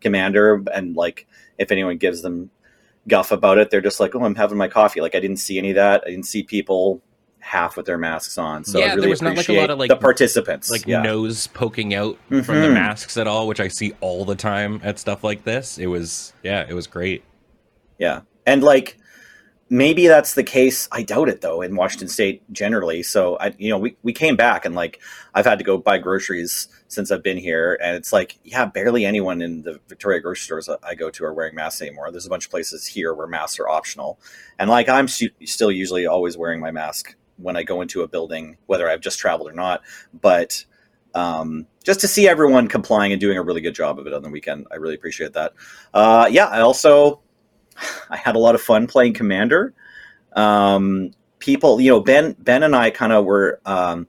commander 0.02 0.64
and 0.74 0.96
like 0.96 1.28
if 1.58 1.72
anyone 1.72 1.98
gives 1.98 2.22
them 2.22 2.50
guff 3.08 3.32
about 3.32 3.58
it 3.58 3.70
they're 3.72 3.82
just 3.82 4.00
like 4.00 4.14
oh 4.16 4.24
i'm 4.24 4.36
having 4.36 4.58
my 4.58 4.68
coffee 4.68 5.02
like 5.02 5.16
i 5.16 5.20
didn't 5.20 5.38
see 5.38 5.58
any 5.58 5.70
of 5.72 5.76
that 5.76 6.04
i 6.06 6.10
didn't 6.10 6.26
see 6.28 6.44
people 6.44 7.02
half 7.40 7.78
with 7.78 7.86
their 7.86 7.98
masks 7.98 8.38
on 8.38 8.64
so 8.64 8.78
Yeah, 8.78 8.94
i 8.94 8.96
there 8.98 9.10
was 9.10 9.22
not, 9.22 9.36
like, 9.38 9.48
a 9.50 9.54
lot 9.60 9.70
of, 9.72 9.80
like- 9.80 9.90
the 9.90 9.96
participants 9.96 10.70
like 10.70 10.86
yeah. 10.86 11.02
nose 11.02 11.48
poking 11.48 11.94
out 11.96 12.18
from 12.28 12.38
the 12.42 12.68
Mhm. 12.68 12.74
masks 12.74 13.18
at 13.18 13.26
all, 13.28 13.48
which 13.48 13.60
I 13.62 13.70
see 13.70 13.94
all 14.02 14.26
the 14.26 14.36
time 14.36 14.82
at 14.84 15.00
stuff 15.00 15.24
like 15.24 15.46
this. 15.46 15.78
It 15.80 15.88
was 15.88 16.34
yeah, 16.44 16.66
it 16.70 16.74
was 16.74 16.86
great. 16.86 17.24
Yeah. 17.98 18.22
And 18.46 18.62
like 18.62 18.98
maybe 19.70 20.08
that's 20.08 20.34
the 20.34 20.44
case. 20.44 20.88
I 20.92 21.04
doubt 21.04 21.30
it 21.30 21.42
though 21.42 21.62
in 21.62 21.76
Washington 21.76 22.08
state 22.08 22.42
generally. 22.52 23.04
So 23.04 23.38
I 23.38 23.54
you 23.58 23.70
know, 23.70 23.78
we, 23.78 23.96
we 24.04 24.14
came 24.14 24.36
back 24.36 24.66
and 24.66 24.76
like 24.76 25.00
I've 25.34 25.46
had 25.46 25.60
to 25.60 25.64
go 25.64 25.78
buy 25.78 25.98
groceries 26.00 26.68
since 26.88 27.12
I've 27.12 27.24
been 27.24 27.38
here 27.38 27.78
and 27.82 27.96
it's 27.96 28.12
like, 28.12 28.40
yeah, 28.44 28.66
barely 28.66 29.06
anyone 29.06 29.42
in 29.42 29.62
the 29.62 29.80
Victoria 29.88 30.20
grocery 30.20 30.44
stores 30.44 30.70
I 30.84 30.96
go 30.96 31.10
to 31.12 31.26
are 31.26 31.34
wearing 31.34 31.56
masks 31.56 31.82
anymore. 31.82 32.12
There's 32.12 32.26
a 32.26 32.30
bunch 32.30 32.46
of 32.46 32.52
places 32.52 32.86
here 32.86 33.14
where 33.14 33.28
masks 33.28 33.60
are 33.60 33.70
optional. 33.70 34.20
And 34.58 34.70
like 34.70 34.90
I'm 34.90 35.08
still 35.08 35.72
usually 35.72 36.08
always 36.08 36.38
wearing 36.38 36.60
my 36.60 36.72
mask 36.72 37.16
when 37.38 37.56
I 37.56 37.64
go 37.64 37.82
into 37.82 38.02
a 38.02 38.08
building, 38.08 38.58
whether 38.66 38.90
I've 38.90 39.02
just 39.02 39.20
traveled 39.20 39.50
or 39.50 39.54
not. 39.54 39.82
But 40.20 40.66
um, 41.14 41.68
just 41.84 42.02
to 42.02 42.08
see 42.08 42.28
everyone 42.28 42.68
complying 42.68 43.12
and 43.12 43.22
doing 43.22 43.38
a 43.38 43.44
really 43.44 43.62
good 43.62 43.76
job 43.76 44.00
of 44.00 44.08
it 44.08 44.14
on 44.14 44.24
the 44.24 44.30
weekend, 44.30 44.68
I 44.72 44.76
really 44.76 44.96
appreciate 44.96 45.34
that. 45.34 45.54
Uh, 45.94 46.28
yeah, 46.30 46.46
I 46.46 46.62
also 46.62 47.22
I 48.10 48.18
had 48.18 48.36
a 48.36 48.40
lot 48.40 48.56
of 48.56 48.62
fun 48.62 48.88
playing 48.88 49.14
Commander. 49.14 49.74
Um, 50.34 51.12
people, 51.40 51.82
you 51.82 51.90
know, 51.90 52.02
Ben, 52.02 52.36
Ben 52.40 52.64
and 52.64 52.76
I 52.76 52.90
kind 52.90 53.14
of 53.14 53.26
were, 53.26 53.60
um, 53.66 54.08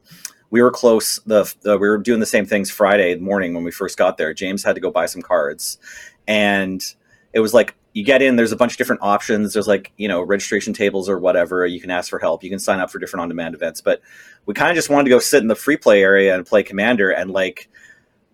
we 0.50 0.61
were 0.62 0.71
close. 0.71 1.21
The, 1.27 1.53
the 1.62 1.79
we 1.79 1.89
were 1.89 1.99
doing 1.99 2.21
the 2.21 2.27
same 2.27 2.45
things 2.45 2.71
Friday 2.71 3.17
morning 3.17 3.55
when 3.55 3.65
we 3.65 3.71
first 3.71 3.97
got 3.97 4.17
there. 4.17 4.35
James 4.35 4.65
had 4.65 4.75
to 4.75 4.81
go 4.81 4.91
buy 4.91 5.07
some 5.07 5.23
cards, 5.23 5.79
and 6.27 6.85
it 7.33 7.41
was 7.41 7.55
like 7.55 7.77
you 7.93 8.05
get 8.05 8.21
in. 8.21 8.37
There's 8.37 8.53
a 8.53 8.57
bunch 8.57 8.73
of 8.73 8.79
different 8.79 9.03
options. 9.03 9.53
There's 9.53 9.69
like 9.69 9.93
you 9.97 10.09
know 10.09 10.23
registration 10.23 10.73
tables 10.73 11.09
or 11.09 11.19
whatever. 11.19 11.65
You 11.67 11.81
can 11.81 11.91
ask 11.91 12.11
for 12.11 12.19
help. 12.19 12.43
You 12.43 12.50
can 12.50 12.59
sign 12.59 12.81
up 12.81 12.91
for 12.91 12.99
different 12.99 13.23
on-demand 13.23 13.55
events. 13.55 13.81
But 13.81 14.00
we 14.47 14.55
kind 14.55 14.71
of 14.71 14.77
just 14.77 14.91
wanted 14.91 15.05
to 15.05 15.11
go 15.11 15.21
sit 15.21 15.41
in 15.41 15.49
the 15.49 15.55
free 15.55 15.77
play 15.77 16.03
area 16.03 16.35
and 16.35 16.45
play 16.45 16.62
Commander, 16.62 17.11
and 17.11 17.31
like 17.31 17.69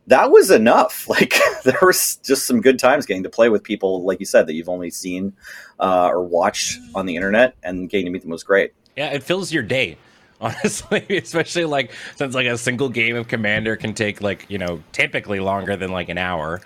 that 0.06 0.30
was 0.30 0.50
enough. 0.50 1.08
Like 1.16 1.34
there 1.64 1.78
was 1.82 2.16
just 2.16 2.46
some 2.46 2.60
good 2.60 2.78
times 2.78 3.06
getting 3.06 3.22
to 3.22 3.30
play 3.30 3.48
with 3.48 3.62
people, 3.62 4.04
like 4.04 4.20
you 4.20 4.26
said, 4.26 4.46
that 4.46 4.54
you've 4.54 4.68
only 4.68 4.90
seen 4.90 5.32
uh, 5.80 6.08
or 6.08 6.22
watched 6.22 6.78
on 6.94 7.06
the 7.06 7.16
internet, 7.16 7.54
and 7.62 7.88
getting 7.88 8.06
to 8.06 8.12
meet 8.12 8.22
them 8.22 8.30
was 8.30 8.42
great. 8.42 8.72
Yeah, 8.96 9.10
it 9.10 9.22
fills 9.22 9.52
your 9.52 9.62
day. 9.62 9.96
honestly, 10.40 11.02
especially 11.08 11.64
like 11.64 11.92
since 12.16 12.34
like 12.34 12.46
a 12.46 12.58
single 12.58 12.90
game 12.90 13.16
of 13.16 13.26
Commander 13.26 13.75
can 13.75 13.94
take 13.94 14.20
like 14.20 14.44
you 14.50 14.58
know 14.58 14.82
typically 14.92 15.40
longer 15.40 15.76
than 15.76 15.90
like 15.90 16.10
an 16.10 16.18
hour. 16.18 16.60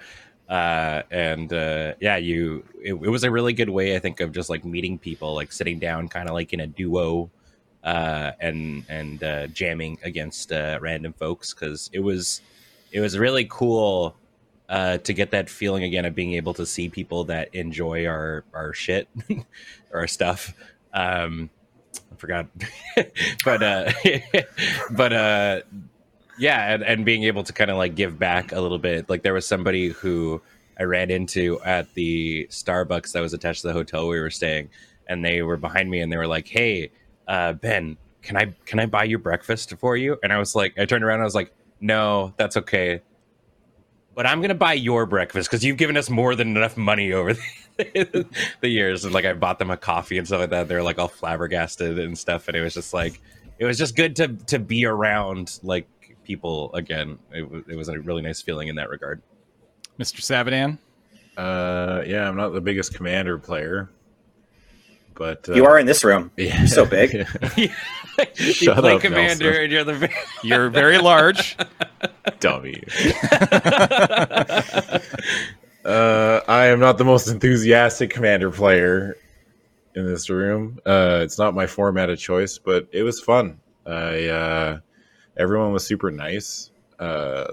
Uh, 0.48 1.02
and 1.12 1.52
uh, 1.52 1.94
yeah, 2.00 2.16
you 2.16 2.64
it, 2.82 2.94
it 2.94 3.08
was 3.08 3.22
a 3.22 3.30
really 3.30 3.52
good 3.52 3.70
way 3.70 3.94
I 3.94 4.00
think 4.00 4.18
of 4.18 4.32
just 4.32 4.50
like 4.50 4.64
meeting 4.64 4.98
people, 4.98 5.34
like 5.34 5.52
sitting 5.52 5.78
down, 5.78 6.08
kind 6.08 6.28
of 6.28 6.34
like 6.34 6.52
in 6.52 6.58
a 6.58 6.66
duo, 6.66 7.30
uh, 7.84 8.32
and 8.40 8.84
and 8.88 9.22
uh, 9.22 9.46
jamming 9.46 9.98
against 10.02 10.50
uh, 10.50 10.80
random 10.82 11.12
folks 11.12 11.54
because 11.54 11.88
it 11.92 12.00
was 12.00 12.40
it 12.92 13.00
was 13.00 13.18
really 13.18 13.46
cool 13.48 14.16
uh, 14.70 14.98
to 14.98 15.12
get 15.12 15.32
that 15.32 15.50
feeling 15.50 15.82
again 15.82 16.04
of 16.04 16.14
being 16.14 16.34
able 16.34 16.54
to 16.54 16.64
see 16.64 16.88
people 16.88 17.24
that 17.24 17.54
enjoy 17.54 18.06
our 18.06 18.44
our 18.54 18.72
shit 18.72 19.08
or 19.90 20.00
our 20.00 20.06
stuff. 20.06 20.54
Um, 20.94 21.50
I 22.12 22.16
forgot, 22.16 22.46
but 23.44 23.62
uh, 23.62 23.92
but 24.92 25.12
uh, 25.12 25.60
yeah, 26.38 26.74
and, 26.74 26.82
and 26.84 27.04
being 27.04 27.24
able 27.24 27.42
to 27.42 27.52
kind 27.52 27.70
of 27.70 27.76
like 27.76 27.96
give 27.96 28.18
back 28.18 28.52
a 28.52 28.60
little 28.60 28.78
bit. 28.78 29.10
Like 29.10 29.22
there 29.22 29.34
was 29.34 29.46
somebody 29.46 29.88
who 29.88 30.40
I 30.78 30.84
ran 30.84 31.10
into 31.10 31.60
at 31.64 31.92
the 31.94 32.46
Starbucks 32.50 33.12
that 33.12 33.20
was 33.20 33.34
attached 33.34 33.62
to 33.62 33.68
the 33.68 33.72
hotel 33.72 34.06
we 34.06 34.20
were 34.20 34.30
staying, 34.30 34.70
and 35.08 35.24
they 35.24 35.42
were 35.42 35.56
behind 35.56 35.90
me 35.90 36.00
and 36.00 36.12
they 36.12 36.16
were 36.16 36.28
like, 36.28 36.46
"Hey, 36.46 36.92
uh, 37.26 37.54
Ben, 37.54 37.96
can 38.22 38.36
I 38.36 38.54
can 38.66 38.78
I 38.78 38.86
buy 38.86 39.04
you 39.04 39.18
breakfast 39.18 39.74
for 39.78 39.96
you?" 39.96 40.16
And 40.22 40.32
I 40.32 40.38
was 40.38 40.54
like, 40.54 40.78
I 40.78 40.84
turned 40.84 41.02
around 41.02 41.14
and 41.16 41.22
I 41.22 41.24
was 41.24 41.34
like, 41.34 41.52
"No, 41.80 42.34
that's 42.36 42.56
okay." 42.56 43.02
But 44.14 44.26
I'm 44.26 44.40
gonna 44.40 44.54
buy 44.54 44.74
your 44.74 45.06
breakfast 45.06 45.50
because 45.50 45.64
you've 45.64 45.76
given 45.76 45.96
us 45.96 46.10
more 46.10 46.34
than 46.34 46.56
enough 46.56 46.76
money 46.76 47.12
over 47.12 47.34
the, 47.76 48.26
the 48.60 48.68
years. 48.68 49.04
And 49.04 49.14
like 49.14 49.24
I 49.24 49.32
bought 49.32 49.58
them 49.58 49.70
a 49.70 49.76
coffee 49.76 50.18
and 50.18 50.26
stuff 50.26 50.40
like 50.40 50.50
that. 50.50 50.68
They're 50.68 50.82
like 50.82 50.98
all 50.98 51.08
flabbergasted 51.08 51.98
and 51.98 52.16
stuff. 52.18 52.48
And 52.48 52.56
it 52.56 52.60
was 52.60 52.74
just 52.74 52.92
like 52.92 53.20
it 53.58 53.64
was 53.64 53.78
just 53.78 53.96
good 53.96 54.16
to 54.16 54.28
to 54.28 54.58
be 54.58 54.84
around 54.84 55.58
like 55.62 55.88
people 56.24 56.72
again. 56.74 57.18
It, 57.32 57.48
was 57.48 57.62
it 57.68 57.76
was 57.76 57.88
a 57.88 58.00
really 58.00 58.22
nice 58.22 58.40
feeling 58.42 58.68
in 58.68 58.76
that 58.76 58.90
regard. 58.90 59.22
Mr. 59.98 60.20
Savadan. 60.20 60.78
Uh, 61.36 62.02
yeah, 62.06 62.28
I'm 62.28 62.36
not 62.36 62.50
the 62.50 62.60
biggest 62.60 62.94
commander 62.94 63.38
player, 63.38 63.88
but 65.20 65.46
uh, 65.50 65.52
You 65.52 65.66
are 65.66 65.78
in 65.78 65.84
this 65.84 66.02
room. 66.02 66.30
Yeah. 66.38 66.56
You're 66.60 66.66
so 66.66 66.86
big. 66.86 67.12
you 67.58 67.68
Shut 68.54 68.78
play 68.78 68.94
up, 68.94 69.02
commander 69.02 69.44
Nelson. 69.50 69.62
and 69.64 69.72
you're 69.72 69.84
the 69.84 70.10
You're 70.42 70.70
very 70.70 70.96
large. 70.96 71.58
dummy. 72.40 72.82
uh, 75.84 76.40
I 76.48 76.66
am 76.68 76.80
not 76.80 76.96
the 76.96 77.04
most 77.04 77.28
enthusiastic 77.28 78.08
commander 78.08 78.50
player 78.50 79.18
in 79.94 80.06
this 80.06 80.30
room. 80.30 80.78
Uh, 80.86 81.20
it's 81.22 81.38
not 81.38 81.54
my 81.54 81.66
format 81.66 82.08
of 82.08 82.18
choice, 82.18 82.56
but 82.56 82.88
it 82.90 83.02
was 83.02 83.20
fun. 83.20 83.60
I 83.86 84.24
uh, 84.26 84.78
everyone 85.36 85.72
was 85.74 85.86
super 85.86 86.10
nice. 86.10 86.70
Uh, 86.98 87.52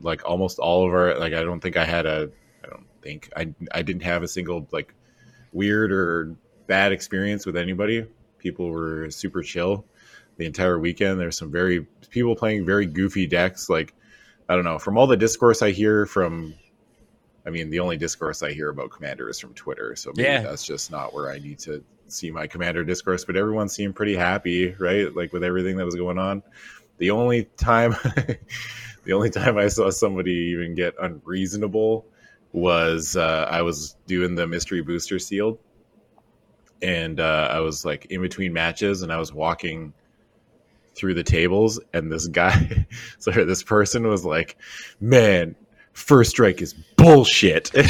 like 0.00 0.24
almost 0.28 0.58
all 0.58 0.84
of 0.84 0.92
our 0.92 1.16
like 1.16 1.32
I 1.32 1.44
don't 1.44 1.60
think 1.60 1.76
I 1.76 1.84
had 1.84 2.06
a 2.06 2.28
I 2.64 2.68
don't 2.68 2.86
think 3.02 3.30
I 3.36 3.54
I 3.72 3.82
didn't 3.82 4.02
have 4.02 4.24
a 4.24 4.28
single 4.28 4.66
like 4.72 4.94
weird 5.52 5.92
or 5.92 6.34
bad 6.68 6.92
experience 6.92 7.44
with 7.44 7.56
anybody. 7.56 8.06
People 8.38 8.70
were 8.70 9.10
super 9.10 9.42
chill 9.42 9.84
the 10.36 10.46
entire 10.46 10.78
weekend. 10.78 11.18
There's 11.18 11.36
some 11.36 11.50
very 11.50 11.86
people 12.10 12.36
playing 12.36 12.64
very 12.64 12.86
goofy 12.86 13.26
decks. 13.26 13.68
Like 13.68 13.92
I 14.48 14.54
don't 14.54 14.64
know 14.64 14.78
from 14.78 14.96
all 14.96 15.08
the 15.08 15.16
discourse 15.16 15.60
I 15.62 15.72
hear 15.72 16.06
from. 16.06 16.54
I 17.46 17.50
mean, 17.50 17.70
the 17.70 17.80
only 17.80 17.96
discourse 17.96 18.42
I 18.42 18.52
hear 18.52 18.68
about 18.68 18.90
Commander 18.90 19.28
is 19.28 19.38
from 19.40 19.54
Twitter, 19.54 19.96
so 19.96 20.12
maybe 20.14 20.28
Yeah. 20.28 20.42
that's 20.42 20.64
just 20.64 20.90
not 20.90 21.14
where 21.14 21.30
I 21.32 21.38
need 21.38 21.58
to 21.60 21.82
see 22.08 22.30
my 22.30 22.46
Commander 22.46 22.84
discourse. 22.84 23.24
But 23.24 23.36
everyone 23.36 23.68
seemed 23.70 23.96
pretty 23.96 24.14
happy, 24.14 24.72
right? 24.78 25.14
Like 25.14 25.32
with 25.32 25.42
everything 25.42 25.76
that 25.78 25.84
was 25.86 25.94
going 25.96 26.18
on. 26.18 26.42
The 26.98 27.10
only 27.10 27.44
time, 27.56 27.92
the 29.04 29.12
only 29.12 29.30
time 29.30 29.56
I 29.56 29.68
saw 29.68 29.88
somebody 29.90 30.32
even 30.52 30.74
get 30.74 30.94
unreasonable 31.00 32.04
was 32.52 33.16
uh, 33.16 33.46
I 33.50 33.62
was 33.62 33.96
doing 34.06 34.34
the 34.34 34.46
mystery 34.46 34.82
booster 34.82 35.18
sealed, 35.18 35.58
and 36.82 37.20
uh, 37.20 37.48
I 37.50 37.60
was 37.60 37.84
like 37.84 38.06
in 38.06 38.20
between 38.20 38.52
matches, 38.52 39.02
and 39.02 39.12
I 39.12 39.18
was 39.18 39.32
walking 39.32 39.92
through 40.94 41.14
the 41.14 41.22
tables, 41.24 41.80
and 41.92 42.10
this 42.10 42.26
guy, 42.26 42.86
sorry, 43.18 43.44
this 43.44 43.62
person 43.62 44.06
was 44.06 44.24
like, 44.24 44.56
"Man, 45.00 45.54
first 45.92 46.30
strike 46.30 46.60
is 46.62 46.74
bullshit." 46.96 47.70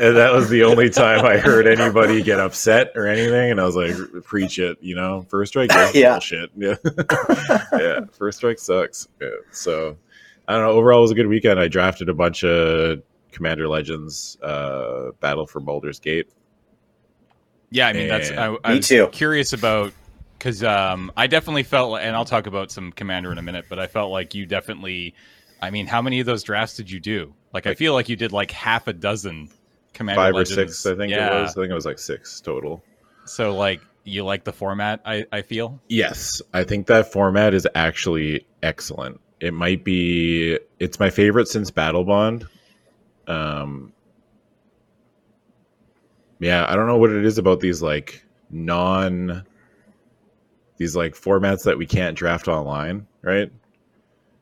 and 0.00 0.16
that 0.16 0.30
was 0.32 0.48
the 0.48 0.64
only 0.64 0.88
time 0.90 1.24
I 1.24 1.36
heard 1.38 1.66
anybody 1.66 2.22
get 2.22 2.40
upset 2.40 2.92
or 2.94 3.06
anything. 3.06 3.50
And 3.50 3.60
I 3.60 3.64
was 3.64 3.76
like, 3.76 3.94
preach 4.24 4.58
it, 4.58 4.78
you 4.80 4.94
know, 4.94 5.26
first 5.28 5.52
strike 5.52 5.70
is 5.74 5.94
Yeah. 5.94 6.12
bullshit. 6.12 6.50
Yeah. 6.56 6.76
yeah. 7.72 8.00
First 8.12 8.38
strike 8.38 8.58
sucks. 8.58 9.08
Yeah. 9.20 9.28
So 9.50 9.96
I 10.48 10.54
don't 10.54 10.62
know. 10.62 10.70
Overall, 10.72 10.98
it 11.00 11.02
was 11.02 11.10
a 11.10 11.14
good 11.14 11.26
weekend. 11.28 11.60
I 11.60 11.68
drafted 11.68 12.08
a 12.08 12.14
bunch 12.14 12.44
of 12.44 13.02
Commander 13.32 13.68
Legends, 13.68 14.36
uh, 14.42 15.10
Battle 15.20 15.46
for 15.46 15.60
Baldur's 15.60 16.00
Gate. 16.00 16.28
Yeah, 17.70 17.88
I 17.88 17.92
mean 17.92 18.08
that's 18.08 18.30
I, 18.30 18.56
I 18.64 18.70
Me 18.70 18.76
was 18.78 18.88
too. 18.88 19.08
curious 19.12 19.52
about 19.52 19.92
because 20.40 20.64
um, 20.64 21.12
I 21.16 21.26
definitely 21.26 21.62
felt, 21.62 22.00
and 22.00 22.16
I'll 22.16 22.24
talk 22.24 22.46
about 22.46 22.70
some 22.70 22.92
commander 22.92 23.30
in 23.30 23.36
a 23.36 23.42
minute, 23.42 23.66
but 23.68 23.78
I 23.78 23.86
felt 23.86 24.10
like 24.10 24.34
you 24.34 24.46
definitely. 24.46 25.14
I 25.62 25.70
mean, 25.70 25.86
how 25.86 26.00
many 26.00 26.20
of 26.20 26.26
those 26.26 26.42
drafts 26.42 26.76
did 26.76 26.90
you 26.90 26.98
do? 26.98 27.34
Like, 27.52 27.66
I 27.66 27.74
feel 27.74 27.92
like 27.92 28.08
you 28.08 28.16
did 28.16 28.32
like 28.32 28.50
half 28.50 28.88
a 28.88 28.94
dozen 28.94 29.50
commander 29.92 30.22
Five 30.22 30.34
or 30.34 30.44
six, 30.46 30.86
I 30.86 30.94
think 30.96 31.10
yeah. 31.10 31.38
it 31.38 31.42
was. 31.42 31.50
I 31.50 31.60
think 31.60 31.70
it 31.70 31.74
was 31.74 31.84
like 31.84 31.98
six 31.98 32.40
total. 32.40 32.82
So, 33.26 33.54
like, 33.54 33.82
you 34.04 34.24
like 34.24 34.44
the 34.44 34.52
format? 34.52 35.02
I 35.04 35.26
I 35.30 35.42
feel. 35.42 35.78
Yes, 35.88 36.40
I 36.54 36.64
think 36.64 36.86
that 36.86 37.12
format 37.12 37.52
is 37.52 37.68
actually 37.74 38.46
excellent. 38.62 39.20
It 39.40 39.52
might 39.52 39.84
be 39.84 40.58
it's 40.78 40.98
my 40.98 41.10
favorite 41.10 41.48
since 41.48 41.70
Battlebond. 41.70 42.46
Um 43.30 43.92
Yeah, 46.38 46.64
I 46.68 46.74
don't 46.74 46.86
know 46.86 46.96
what 46.98 47.10
it 47.10 47.24
is 47.24 47.38
about 47.38 47.60
these 47.60 47.82
like 47.82 48.24
non 48.50 49.44
these 50.78 50.96
like 50.96 51.14
formats 51.14 51.64
that 51.64 51.76
we 51.76 51.86
can't 51.86 52.16
draft 52.16 52.48
online, 52.48 53.06
right? 53.22 53.50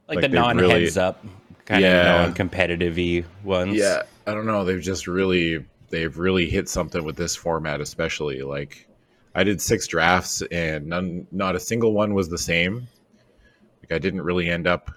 like, 0.09 0.17
Like 0.17 0.23
the 0.23 0.29
non 0.29 0.57
really- 0.57 0.85
heads 0.85 0.97
up 0.97 1.25
kind 1.67 1.83
Yeah. 1.83 2.21
of 2.21 2.27
non 2.29 2.35
competitive 2.35 3.27
ones. 3.45 3.75
Yeah, 3.77 4.05
I 4.27 4.33
don't 4.35 4.47
know. 4.47 4.65
They've 4.65 4.81
just 4.81 5.07
really 5.07 5.65
they've 5.91 6.17
really 6.17 6.49
hit 6.49 6.69
something 6.69 7.03
with 7.05 7.17
this 7.17 7.35
format, 7.35 7.81
especially 7.81 8.43
like 8.43 8.87
I 9.35 9.43
did 9.45 9.61
six 9.61 9.87
drafts 9.87 10.43
and 10.51 10.87
none, 10.87 11.27
not 11.33 11.55
a 11.57 11.61
single 11.61 11.93
one 11.93 12.15
was 12.15 12.29
the 12.29 12.39
same. 12.39 12.87
Like 13.83 13.93
I 13.93 13.99
didn't 13.99 14.23
really 14.23 14.49
end 14.49 14.67
up 14.67 14.91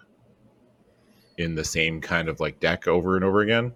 in 1.38 1.56
the 1.56 1.64
same 1.64 2.02
kind 2.02 2.30
of 2.30 2.40
like 2.40 2.60
deck 2.60 2.88
over 2.88 3.16
and 3.16 3.26
over 3.26 3.42
again. 3.42 3.74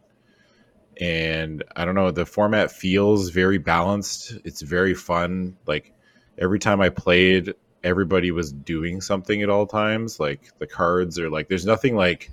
And 1.00 1.64
I 1.76 1.86
don't 1.86 1.96
know, 1.96 2.12
the 2.12 2.26
format 2.26 2.72
feels 2.72 3.30
very 3.30 3.58
balanced. 3.58 4.38
It's 4.44 4.62
very 4.62 4.94
fun. 4.94 5.58
Like 5.68 5.94
every 6.38 6.60
time 6.60 6.82
I 6.82 6.90
played, 6.90 7.54
everybody 7.84 8.32
was 8.32 8.52
doing 8.52 9.02
something 9.02 9.42
at 9.42 9.50
all 9.50 9.68
times. 9.68 10.20
Like 10.20 10.58
the 10.60 10.68
cards 10.68 11.20
are 11.20 11.30
like 11.30 11.48
there's 11.50 11.66
nothing 11.66 11.96
like 11.96 12.32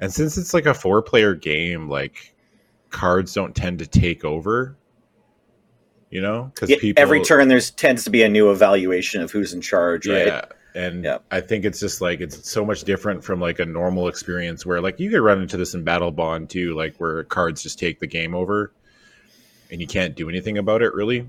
and 0.00 0.12
since 0.12 0.36
it's 0.36 0.52
like 0.52 0.66
a 0.66 0.74
four 0.74 1.00
player 1.00 1.34
game, 1.34 1.88
like 1.88 2.34
cards 2.90 3.32
don't 3.32 3.54
tend 3.54 3.78
to 3.78 3.86
take 3.86 4.24
over. 4.24 4.76
You 6.10 6.20
know, 6.20 6.50
because 6.54 6.68
Yeah, 6.68 6.76
people 6.80 7.02
every 7.02 7.22
turn 7.22 7.48
there's 7.48 7.70
tends 7.70 8.04
to 8.04 8.10
be 8.10 8.22
a 8.22 8.28
new 8.28 8.50
evaluation 8.50 9.22
of 9.22 9.30
who's 9.30 9.54
in 9.54 9.60
charge, 9.60 10.06
right? 10.06 10.26
yeah, 10.26 10.44
and 10.74 11.04
Yeah. 11.04 11.18
I 11.30 11.40
think 11.40 11.64
it's 11.64 11.80
just 11.80 12.00
like 12.00 12.20
it's 12.20 12.48
so 12.50 12.64
much 12.64 12.84
different 12.84 13.24
from 13.24 13.40
like 13.40 13.58
a 13.58 13.66
normal 13.66 14.08
experience 14.08 14.64
where 14.64 14.80
like 14.80 14.98
you 15.00 15.10
could 15.10 15.20
run 15.20 15.42
into 15.42 15.56
this 15.56 15.74
in 15.74 15.84
Battlebond 15.84 16.48
too, 16.48 16.74
like 16.74 16.96
where 16.96 17.24
cards 17.24 17.62
just 17.62 17.78
take 17.78 18.00
the 18.00 18.06
game 18.06 18.34
over, 18.34 18.72
and 19.70 19.80
you 19.80 19.86
can't 19.86 20.14
do 20.14 20.28
anything 20.28 20.58
about 20.58 20.82
it 20.82 20.94
really. 20.94 21.28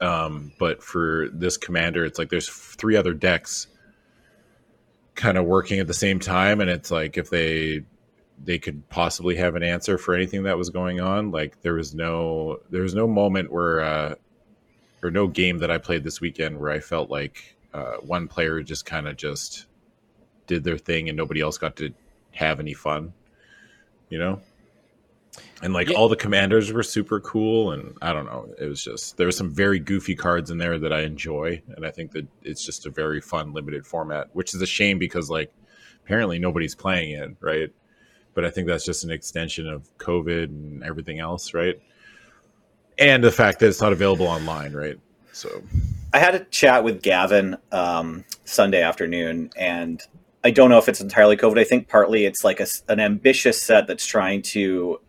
Um, 0.00 0.52
but 0.58 0.82
for 0.82 1.28
this 1.32 1.56
commander, 1.56 2.04
it's 2.04 2.18
like 2.18 2.28
there's 2.28 2.48
three 2.48 2.96
other 2.96 3.14
decks 3.14 3.68
kind 5.14 5.38
of 5.38 5.44
working 5.44 5.78
at 5.78 5.86
the 5.86 5.94
same 5.94 6.18
time, 6.18 6.60
and 6.60 6.68
it's 6.68 6.90
like 6.90 7.16
if 7.16 7.30
they 7.30 7.84
they 8.42 8.58
could 8.58 8.88
possibly 8.88 9.36
have 9.36 9.54
an 9.54 9.62
answer 9.62 9.96
for 9.96 10.14
anything 10.14 10.42
that 10.44 10.58
was 10.58 10.70
going 10.70 11.00
on. 11.00 11.30
Like 11.30 11.62
there 11.62 11.74
was 11.74 11.94
no 11.94 12.58
there 12.70 12.82
was 12.82 12.94
no 12.94 13.06
moment 13.06 13.52
where 13.52 13.80
uh, 13.80 14.14
or 15.02 15.10
no 15.10 15.26
game 15.26 15.58
that 15.58 15.70
I 15.70 15.78
played 15.78 16.04
this 16.04 16.20
weekend 16.20 16.58
where 16.58 16.70
I 16.70 16.80
felt 16.80 17.10
like 17.10 17.56
uh, 17.74 17.96
one 17.96 18.28
player 18.28 18.62
just 18.62 18.86
kind 18.86 19.06
of 19.08 19.16
just 19.16 19.66
did 20.46 20.64
their 20.64 20.78
thing 20.78 21.08
and 21.08 21.16
nobody 21.16 21.40
else 21.40 21.58
got 21.58 21.76
to 21.76 21.92
have 22.32 22.60
any 22.60 22.72
fun, 22.72 23.12
you 24.08 24.18
know. 24.18 24.40
And 25.62 25.72
like 25.72 25.88
Yeah. 25.88 25.96
all 25.96 26.08
the 26.08 26.16
commanders 26.16 26.72
were 26.72 26.82
super 26.84 27.18
cool, 27.20 27.72
and 27.72 27.96
I 28.00 28.12
don't 28.12 28.26
know, 28.26 28.48
it 28.58 28.66
was 28.66 28.82
just 28.82 29.16
there 29.16 29.26
were 29.26 29.32
some 29.32 29.52
very 29.52 29.80
goofy 29.80 30.14
cards 30.14 30.50
in 30.50 30.58
there 30.58 30.78
that 30.78 30.92
I 30.92 31.00
enjoy, 31.00 31.60
and 31.76 31.84
I 31.84 31.90
think 31.90 32.12
that 32.12 32.26
it's 32.42 32.64
just 32.64 32.86
a 32.86 32.90
very 32.90 33.20
fun 33.20 33.52
limited 33.52 33.84
format, 33.86 34.28
which 34.34 34.54
is 34.54 34.62
a 34.62 34.66
shame 34.66 34.98
because 34.98 35.28
like 35.28 35.52
apparently 36.04 36.38
nobody's 36.38 36.74
playing 36.74 37.12
it, 37.12 37.36
right? 37.40 37.70
But 38.34 38.44
I 38.44 38.50
think 38.50 38.68
that's 38.68 38.84
just 38.84 39.04
an 39.04 39.10
extension 39.10 39.68
of 39.68 39.88
COVID 39.98 40.44
and 40.44 40.84
everything 40.84 41.18
else, 41.18 41.54
right? 41.54 41.80
And 42.98 43.24
the 43.24 43.32
fact 43.32 43.58
that 43.60 43.68
it's 43.68 43.80
not 43.80 43.92
available 43.92 44.26
online, 44.26 44.72
right? 44.72 44.98
So 45.32 45.62
I 46.14 46.18
had 46.18 46.36
a 46.36 46.44
chat 46.44 46.84
with 46.84 47.02
Gavin 47.02 47.56
um, 47.72 48.24
Sunday 48.44 48.80
afternoon, 48.80 49.50
and 49.56 50.00
I 50.44 50.52
don't 50.52 50.70
know 50.70 50.78
if 50.78 50.88
it's 50.88 51.00
entirely 51.00 51.36
COVID. 51.36 51.58
I 51.58 51.64
think 51.64 51.88
partly 51.88 52.24
it's 52.24 52.44
like 52.44 52.60
a, 52.60 52.68
an 52.88 53.00
ambitious 53.00 53.60
set 53.60 53.88
that's 53.88 54.06
trying 54.06 54.42
to 54.42 55.00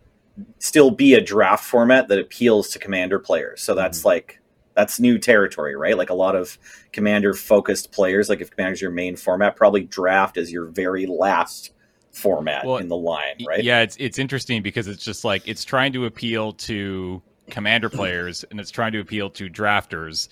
still 0.58 0.90
be 0.90 1.14
a 1.14 1.22
draft 1.22 1.64
format 1.64 2.08
that 2.08 2.18
appeals 2.18 2.70
to 2.70 2.80
commander 2.80 3.20
players. 3.20 3.62
So 3.62 3.76
that's 3.76 4.00
mm-hmm. 4.00 4.08
like 4.08 4.42
that's 4.74 5.00
new 5.00 5.20
territory, 5.20 5.76
right? 5.76 5.96
Like 5.96 6.10
a 6.10 6.16
lot 6.16 6.36
of 6.36 6.58
commander 6.92 7.36
focused 7.36 7.92
players, 7.92 8.28
like 8.28 8.42
if 8.42 8.50
commander's 8.50 8.82
your 8.82 8.90
main 8.90 9.16
format, 9.16 9.56
probably 9.56 9.84
draft 9.84 10.38
is 10.38 10.52
your 10.52 10.66
very 10.66 11.06
last 11.06 11.72
format 12.10 12.66
well, 12.66 12.78
in 12.78 12.88
the 12.88 12.98
line, 12.98 13.38
right? 13.48 13.64
Yeah, 13.64 13.82
it's 13.82 13.96
it's 13.98 14.18
interesting 14.18 14.64
because 14.64 14.88
it's 14.88 15.06
just 15.06 15.24
like 15.24 15.48
it's 15.48 15.66
trying 15.66 15.94
to 15.94 16.06
appeal 16.06 16.54
to 16.54 17.22
commander 17.52 17.90
players 17.92 18.44
and 18.50 18.60
it's 18.60 18.72
trying 18.72 18.94
to 18.94 19.00
appeal 19.00 19.30
to 19.30 19.52
drafters 19.52 20.30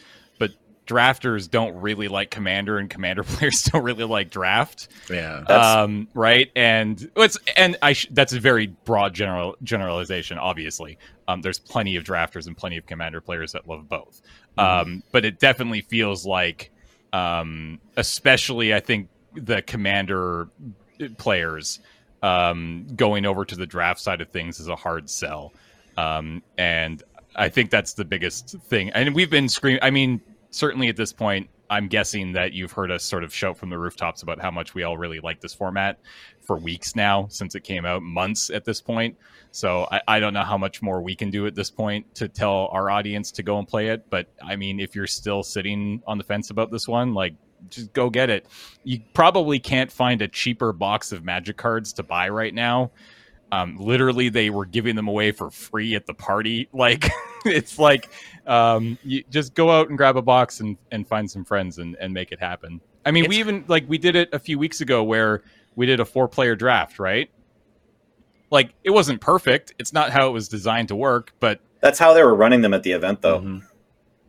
drafters 0.85 1.49
don't 1.49 1.75
really 1.75 2.07
like 2.07 2.29
commander 2.29 2.77
and 2.77 2.89
commander 2.89 3.23
players 3.23 3.63
don't 3.63 3.83
really 3.83 4.03
like 4.03 4.29
draft 4.29 4.89
yeah 5.09 5.39
um, 5.43 6.07
right 6.13 6.51
and 6.55 7.09
it's 7.15 7.37
and 7.55 7.77
i 7.81 7.93
sh- 7.93 8.07
that's 8.11 8.33
a 8.33 8.39
very 8.39 8.67
broad 8.85 9.13
general 9.13 9.55
generalization 9.63 10.37
obviously 10.37 10.97
um, 11.27 11.41
there's 11.41 11.59
plenty 11.59 11.95
of 11.95 12.03
drafters 12.03 12.47
and 12.47 12.57
plenty 12.57 12.77
of 12.77 12.85
commander 12.85 13.21
players 13.21 13.53
that 13.53 13.67
love 13.67 13.87
both 13.87 14.21
mm-hmm. 14.57 14.59
um, 14.59 15.03
but 15.11 15.23
it 15.25 15.39
definitely 15.39 15.81
feels 15.81 16.25
like 16.25 16.71
um, 17.13 17.79
especially 17.97 18.73
i 18.73 18.79
think 18.79 19.07
the 19.35 19.61
commander 19.61 20.49
players 21.17 21.79
um, 22.21 22.87
going 22.95 23.25
over 23.25 23.43
to 23.43 23.55
the 23.55 23.65
draft 23.65 23.99
side 23.99 24.21
of 24.21 24.29
things 24.29 24.59
is 24.59 24.67
a 24.67 24.75
hard 24.75 25.09
sell 25.09 25.53
um, 25.97 26.41
and 26.57 27.03
I 27.35 27.49
think 27.49 27.69
that's 27.69 27.93
the 27.93 28.05
biggest 28.05 28.55
thing. 28.65 28.89
And 28.91 29.13
we've 29.15 29.29
been 29.29 29.49
screaming. 29.49 29.79
I 29.81 29.91
mean, 29.91 30.21
certainly 30.53 30.87
at 30.87 30.95
this 30.95 31.11
point, 31.11 31.49
I'm 31.69 31.87
guessing 31.87 32.33
that 32.33 32.53
you've 32.53 32.71
heard 32.71 32.91
us 32.91 33.03
sort 33.03 33.23
of 33.23 33.33
shout 33.33 33.57
from 33.57 33.69
the 33.69 33.79
rooftops 33.79 34.21
about 34.21 34.39
how 34.39 34.51
much 34.51 34.75
we 34.75 34.83
all 34.83 34.97
really 34.97 35.19
like 35.19 35.41
this 35.41 35.53
format 35.53 35.99
for 36.41 36.57
weeks 36.57 36.95
now 36.95 37.27
since 37.29 37.55
it 37.55 37.61
came 37.61 37.85
out, 37.85 38.03
months 38.03 38.49
at 38.51 38.63
this 38.63 38.79
point. 38.79 39.17
So 39.51 39.87
I, 39.91 40.01
I, 40.07 40.19
don't 40.19 40.33
know 40.33 40.43
how 40.43 40.57
much 40.57 40.81
more 40.81 41.01
we 41.01 41.15
can 41.15 41.31
do 41.31 41.47
at 41.47 41.55
this 41.55 41.71
point 41.71 42.13
to 42.15 42.27
tell 42.27 42.67
our 42.71 42.91
audience 42.91 43.31
to 43.31 43.43
go 43.43 43.57
and 43.57 43.67
play 43.67 43.87
it. 43.87 44.09
But 44.09 44.27
I 44.43 44.55
mean, 44.55 44.79
if 44.79 44.95
you're 44.95 45.07
still 45.07 45.41
sitting 45.41 46.03
on 46.05 46.17
the 46.17 46.23
fence 46.23 46.51
about 46.51 46.69
this 46.69 46.87
one, 46.87 47.13
like 47.13 47.33
just 47.69 47.93
go 47.93 48.09
get 48.09 48.29
it. 48.29 48.45
You 48.83 48.99
probably 49.13 49.59
can't 49.59 49.91
find 49.91 50.21
a 50.21 50.27
cheaper 50.27 50.73
box 50.73 51.11
of 51.11 51.23
magic 51.23 51.57
cards 51.57 51.93
to 51.93 52.03
buy 52.03 52.29
right 52.29 52.53
now. 52.53 52.91
Um, 53.53 53.77
literally, 53.77 54.29
they 54.29 54.49
were 54.49 54.65
giving 54.65 54.95
them 54.95 55.07
away 55.07 55.31
for 55.31 55.51
free 55.51 55.93
at 55.95 56.07
the 56.07 56.13
party. 56.13 56.69
Like, 56.73 57.09
it's 57.45 57.77
like 57.77 58.09
um, 58.47 58.97
you 59.03 59.23
just 59.29 59.53
go 59.53 59.69
out 59.69 59.89
and 59.89 59.97
grab 59.97 60.17
a 60.17 60.21
box 60.21 60.59
and, 60.59 60.77
and 60.91 61.07
find 61.07 61.29
some 61.29 61.45
friends 61.45 61.77
and, 61.77 61.95
and 61.99 62.13
make 62.13 62.31
it 62.31 62.39
happen. 62.39 62.81
I 63.05 63.11
mean, 63.11 63.25
it's... 63.25 63.29
we 63.29 63.37
even 63.37 63.63
like 63.67 63.87
we 63.87 63.97
did 63.97 64.15
it 64.15 64.29
a 64.33 64.39
few 64.39 64.57
weeks 64.57 64.81
ago 64.81 65.03
where 65.03 65.43
we 65.75 65.85
did 65.85 65.99
a 65.99 66.05
four 66.05 66.27
player 66.27 66.55
draft, 66.55 66.99
right? 66.99 67.29
Like, 68.49 68.73
it 68.83 68.89
wasn't 68.89 69.21
perfect. 69.21 69.73
It's 69.77 69.93
not 69.93 70.09
how 70.09 70.27
it 70.27 70.31
was 70.31 70.47
designed 70.47 70.89
to 70.89 70.95
work, 70.95 71.33
but 71.39 71.59
that's 71.79 71.99
how 71.99 72.13
they 72.13 72.23
were 72.23 72.35
running 72.35 72.61
them 72.61 72.73
at 72.73 72.83
the 72.83 72.91
event, 72.91 73.21
though. 73.21 73.39
Mm-hmm. 73.39 73.65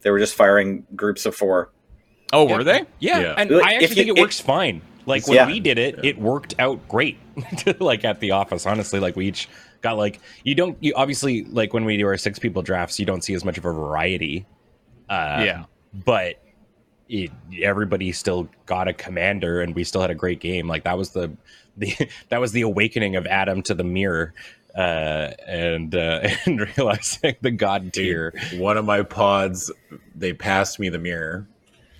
They 0.02 0.10
were 0.10 0.18
just 0.18 0.34
firing 0.34 0.86
groups 0.94 1.24
of 1.26 1.34
four. 1.34 1.72
Oh, 2.32 2.44
were 2.44 2.64
they? 2.64 2.84
Yeah, 3.00 3.20
yeah. 3.20 3.34
and 3.36 3.54
I 3.54 3.74
actually 3.74 3.80
you, 3.80 3.88
think 3.88 4.08
it, 4.08 4.18
it 4.18 4.20
works 4.20 4.40
fine. 4.40 4.82
Like 5.06 5.26
when 5.26 5.36
yeah. 5.36 5.46
we 5.46 5.60
did 5.60 5.78
it, 5.78 6.04
it 6.04 6.18
worked 6.18 6.54
out 6.58 6.86
great. 6.88 7.18
like 7.80 8.04
at 8.04 8.20
the 8.20 8.30
office, 8.30 8.66
honestly, 8.66 9.00
like 9.00 9.16
we 9.16 9.26
each 9.26 9.48
got 9.82 9.96
like 9.96 10.20
you 10.44 10.54
don't 10.54 10.76
you 10.80 10.94
obviously 10.96 11.44
like 11.44 11.72
when 11.72 11.84
we 11.84 11.96
do 11.96 12.06
our 12.06 12.16
six 12.16 12.38
people 12.38 12.62
drafts, 12.62 12.98
you 12.98 13.06
don't 13.06 13.22
see 13.22 13.34
as 13.34 13.44
much 13.44 13.58
of 13.58 13.64
a 13.64 13.72
variety. 13.72 14.46
Uh, 15.08 15.42
yeah, 15.44 15.64
but 15.92 16.42
it, 17.08 17.30
everybody 17.62 18.12
still 18.12 18.48
got 18.66 18.88
a 18.88 18.92
commander, 18.92 19.60
and 19.60 19.74
we 19.74 19.84
still 19.84 20.00
had 20.00 20.10
a 20.10 20.14
great 20.14 20.40
game. 20.40 20.68
Like 20.68 20.84
that 20.84 20.96
was 20.96 21.10
the 21.10 21.36
the 21.76 21.94
that 22.28 22.40
was 22.40 22.52
the 22.52 22.62
awakening 22.62 23.16
of 23.16 23.26
Adam 23.26 23.62
to 23.62 23.74
the 23.74 23.84
mirror 23.84 24.34
uh, 24.74 25.30
and 25.46 25.94
uh, 25.94 26.28
and 26.46 26.60
realizing 26.60 27.36
the 27.40 27.50
god 27.50 27.92
tier. 27.92 28.34
One 28.54 28.76
of 28.76 28.84
my 28.84 29.02
pods, 29.02 29.70
they 30.14 30.32
passed 30.32 30.78
me 30.78 30.88
the 30.88 30.98
mirror, 30.98 31.46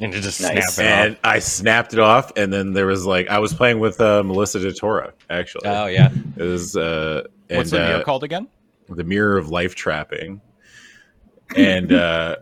and 0.05 0.13
to 0.13 0.21
just 0.21 0.41
nice. 0.41 0.75
snap 0.75 0.87
it 0.87 1.09
and. 1.09 1.19
I 1.25 1.39
snapped 1.39 1.93
it 1.93 1.99
off, 1.99 2.33
and 2.37 2.53
then 2.53 2.73
there 2.73 2.87
was 2.87 3.07
like 3.07 3.29
I 3.29 3.39
was 3.39 3.55
playing 3.55 3.81
with 3.81 4.01
uh, 4.01 4.23
Melissa 4.23 4.61
DeTora 4.61 5.13
actually. 5.31 5.67
Oh 5.67 5.87
yeah, 5.87 6.11
it 6.37 6.43
was. 6.43 6.77
Uh, 6.77 7.25
and, 7.49 7.59
What's 7.59 7.71
the 7.71 7.79
mirror 7.79 8.01
uh, 8.01 8.05
called 8.05 8.25
again? 8.25 8.49
The 8.89 9.05
Mirror 9.05 9.39
of 9.39 9.49
Life 9.49 9.75
Trapping, 9.75 10.41
and 11.57 11.93
uh, 11.93 12.37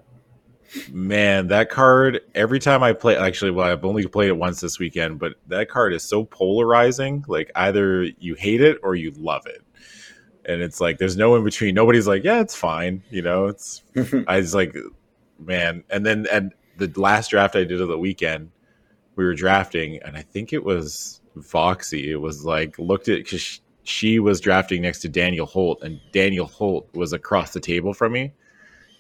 man, 0.91 1.49
that 1.49 1.71
card. 1.71 2.21
Every 2.35 2.59
time 2.59 2.83
I 2.83 2.93
play, 2.93 3.17
actually, 3.17 3.53
well, 3.53 3.67
I've 3.67 3.85
only 3.85 4.07
played 4.07 4.29
it 4.29 4.37
once 4.37 4.61
this 4.61 4.79
weekend, 4.79 5.19
but 5.19 5.35
that 5.47 5.69
card 5.69 5.95
is 5.95 6.03
so 6.03 6.25
polarizing. 6.25 7.25
Like 7.29 7.51
either 7.55 8.05
you 8.19 8.35
hate 8.35 8.61
it 8.61 8.79
or 8.83 8.95
you 8.95 9.13
love 9.13 9.47
it 9.47 9.63
and 10.45 10.61
it's 10.61 10.81
like 10.81 10.99
there's 10.99 11.17
no 11.17 11.37
in 11.37 11.45
between. 11.45 11.73
Nobody's 11.73 12.09
like, 12.09 12.25
yeah, 12.25 12.41
it's 12.41 12.57
fine. 12.57 13.03
You 13.11 13.23
know, 13.23 13.47
it's 13.47 13.83
I 14.27 14.39
was 14.39 14.55
like, 14.55 14.77
man, 15.39 15.85
and 15.91 16.05
then 16.05 16.27
and 16.33 16.53
the 16.77 16.93
last 17.01 17.31
draft 17.31 17.57
I 17.57 17.65
did 17.65 17.81
of 17.81 17.89
the 17.89 17.99
weekend, 17.99 18.51
we 19.17 19.25
were 19.25 19.35
drafting, 19.35 20.01
and 20.03 20.17
I 20.17 20.23
think 20.23 20.53
it 20.53 20.65
was 20.65 21.21
Foxy. 21.43 22.11
It 22.11 22.21
was 22.21 22.45
like 22.45 22.79
looked 22.79 23.09
at 23.09 23.19
because 23.19 23.41
she, 23.41 23.61
she 23.85 24.19
was 24.19 24.41
drafting 24.41 24.83
next 24.83 25.01
to 25.01 25.09
Daniel 25.09 25.47
Holt, 25.47 25.83
and 25.83 26.01
Daniel 26.13 26.47
Holt 26.47 26.89
was 26.95 27.13
across 27.13 27.53
the 27.53 27.61
table 27.61 27.95
from 27.95 28.13
me. 28.13 28.33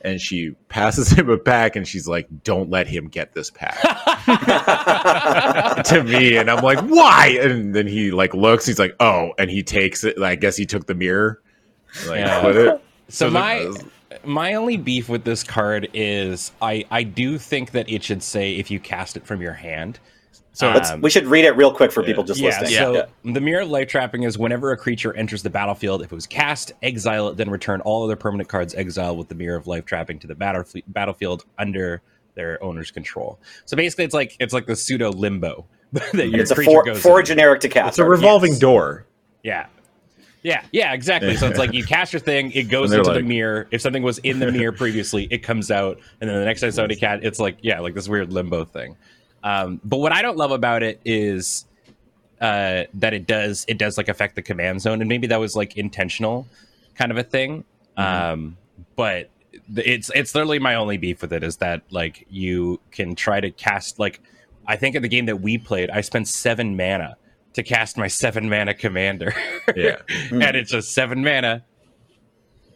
And 0.05 0.21
she 0.21 0.51
passes 0.69 1.11
him 1.13 1.31
a 1.31 1.39
pack, 1.39 1.77
and 1.77 1.87
she's 1.87 2.09
like, 2.09 2.27
"Don't 2.43 2.71
let 2.71 2.89
him 2.89 3.09
get 3.09 3.33
this 3.33 3.51
pack." 3.51 3.81
to 5.85 6.05
me, 6.05 6.37
and 6.37 6.51
I'm 6.51 6.63
like, 6.63 6.81
"Why?" 6.81 7.39
And 7.41 7.75
then 7.75 7.87
he 7.87 8.11
like 8.11 8.35
looks, 8.35 8.67
he's 8.67 8.79
like, 8.79 8.97
"Oh," 9.01 9.33
and 9.39 9.51
he 9.51 9.63
takes 9.63 10.05
it. 10.05 10.21
I 10.21 10.35
guess 10.35 10.57
he 10.57 10.67
took 10.67 10.87
the 10.87 10.95
mirror, 10.95 11.41
like 12.07 12.19
yeah. 12.19 12.41
put 12.41 12.57
it. 12.57 12.83
So, 13.09 13.27
so 13.27 13.31
my 13.31 13.73
my 14.25 14.55
only 14.55 14.77
beef 14.77 15.09
with 15.09 15.25
this 15.25 15.45
card 15.45 15.89
is 15.95 16.53
I 16.61 16.85
I 16.91 17.03
do 17.03 17.39
think 17.39 17.73
that 17.73 17.89
it 17.91 18.03
should 18.03 18.23
say 18.23 18.57
if 18.57 18.71
you 18.71 18.81
cast 18.81 19.17
it 19.17 19.27
from 19.27 19.41
your 19.41 19.53
hand. 19.53 19.99
So 20.55 20.71
um, 20.71 21.01
we 21.01 21.09
should 21.09 21.27
read 21.27 21.47
it 21.47 21.57
real 21.57 21.73
quick 21.73 21.91
for 21.91 22.03
people 22.03 22.25
just 22.25 22.39
yeah, 22.39 22.49
listening. 22.49 22.73
So 22.73 22.95
yeah. 22.95 23.33
the 23.33 23.41
mirror 23.41 23.63
of 23.63 23.71
life 23.71 23.89
trapping 23.89 24.25
is 24.25 24.37
whenever 24.37 24.71
a 24.73 24.77
creature 24.77 25.15
enters 25.17 25.43
the 25.43 25.49
battlefield, 25.49 26.03
if 26.03 26.13
it 26.13 26.15
was 26.15 26.27
cast, 26.27 26.73
exile 26.83 27.29
it, 27.29 27.39
then 27.39 27.49
return 27.49 27.81
all 27.81 28.05
other 28.05 28.17
permanent 28.17 28.51
cards 28.51 28.75
exiled 28.75 29.17
with 29.17 29.29
the 29.29 29.35
mirror 29.35 29.57
of 29.57 29.67
life 29.67 29.87
trapping 29.87 30.19
to 30.19 30.27
the 30.27 30.35
battlefield 30.89 31.47
under 31.59 32.03
their 32.35 32.63
owner's 32.63 32.91
control. 32.91 33.39
So 33.65 33.77
basically, 33.77 34.05
it's 34.05 34.15
like 34.15 34.37
it's 34.41 34.53
like 34.53 34.67
the 34.67 34.77
pseudo 34.77 35.11
limbo 35.11 35.65
that 35.93 36.29
your 36.29 36.41
it's 36.41 36.53
creature 36.53 36.71
a 36.71 36.75
four, 36.75 36.85
goes. 36.85 37.03
Four 37.03 37.23
generic 37.23 37.61
to 37.61 37.69
cast. 37.69 37.89
It's 37.91 37.99
a 37.99 38.05
revolving 38.05 38.53
yes. 38.53 38.61
door. 38.61 39.07
Yeah, 39.43 39.67
yeah, 40.43 40.65
yeah, 40.73 40.93
exactly. 40.93 41.37
So 41.37 41.47
it's 41.49 41.59
like 41.59 41.73
you 41.73 41.85
cast 41.87 42.13
your 42.13 42.21
thing, 42.21 42.51
it 42.53 42.65
goes 42.65 42.93
into 42.93 43.09
like, 43.09 43.19
the 43.19 43.23
mirror. 43.23 43.69
If 43.71 43.81
something 43.81 44.03
was 44.03 44.19
in 44.19 44.41
the 44.41 44.51
mirror 44.51 44.73
previously, 44.73 45.29
it 45.31 45.39
comes 45.39 45.71
out, 45.71 46.01
and 46.21 46.29
then 46.29 46.39
the 46.39 46.45
next 46.45 46.61
time 46.61 46.73
somebody 46.73 46.97
cat, 46.97 47.21
it's 47.23 47.39
like 47.39 47.59
yeah, 47.63 47.81
like 47.81 47.95
this 47.95 48.09
weird 48.09 48.33
limbo 48.33 48.65
thing. 48.65 48.97
Um, 49.45 49.81
but 49.85 49.99
what 49.99 50.13
I 50.13 50.23
don't 50.23 50.37
love 50.37 50.51
about 50.51 50.83
it 50.83 51.01
is 51.05 51.67
uh, 52.41 52.85
that 52.95 53.15
it 53.15 53.27
does 53.27 53.65
it 53.69 53.79
does 53.79 53.97
like 53.97 54.09
affect 54.09 54.35
the 54.35 54.43
command 54.43 54.83
zone, 54.83 55.01
and 55.01 55.09
maybe 55.09 55.29
that 55.29 55.39
was 55.39 55.55
like 55.55 55.77
intentional, 55.77 56.47
kind 56.97 57.13
of 57.13 57.19
a 57.19 57.23
thing. 57.23 57.65
Mm-hmm. 57.97 58.33
Um, 58.33 58.57
but 58.97 59.31
it's 59.77 60.11
it's 60.15 60.35
literally 60.35 60.59
my 60.59 60.75
only 60.75 60.97
beef 60.97 61.23
with 61.23 61.33
it 61.33 61.45
is 61.45 61.59
that 61.59 61.83
like 61.91 62.27
you 62.31 62.81
can 62.91 63.15
try 63.15 63.41
to 63.41 63.51
cast 63.51 63.99
like 63.99 64.21
I 64.67 64.77
think 64.77 64.97
in 64.97 65.03
the 65.03 65.09
game 65.09 65.27
that 65.27 65.41
we 65.41 65.59
played, 65.59 65.91
I 65.91 66.01
spent 66.01 66.27
seven 66.27 66.77
mana 66.77 67.17
to 67.55 67.63
cast 67.63 67.97
my 67.97 68.09
seven 68.09 68.49
mana 68.49 68.75
commander. 68.75 69.35
yeah, 69.77 69.97
and 70.31 70.57
it's 70.57 70.73
a 70.73 70.83
seven 70.83 71.23
mana. 71.23 71.65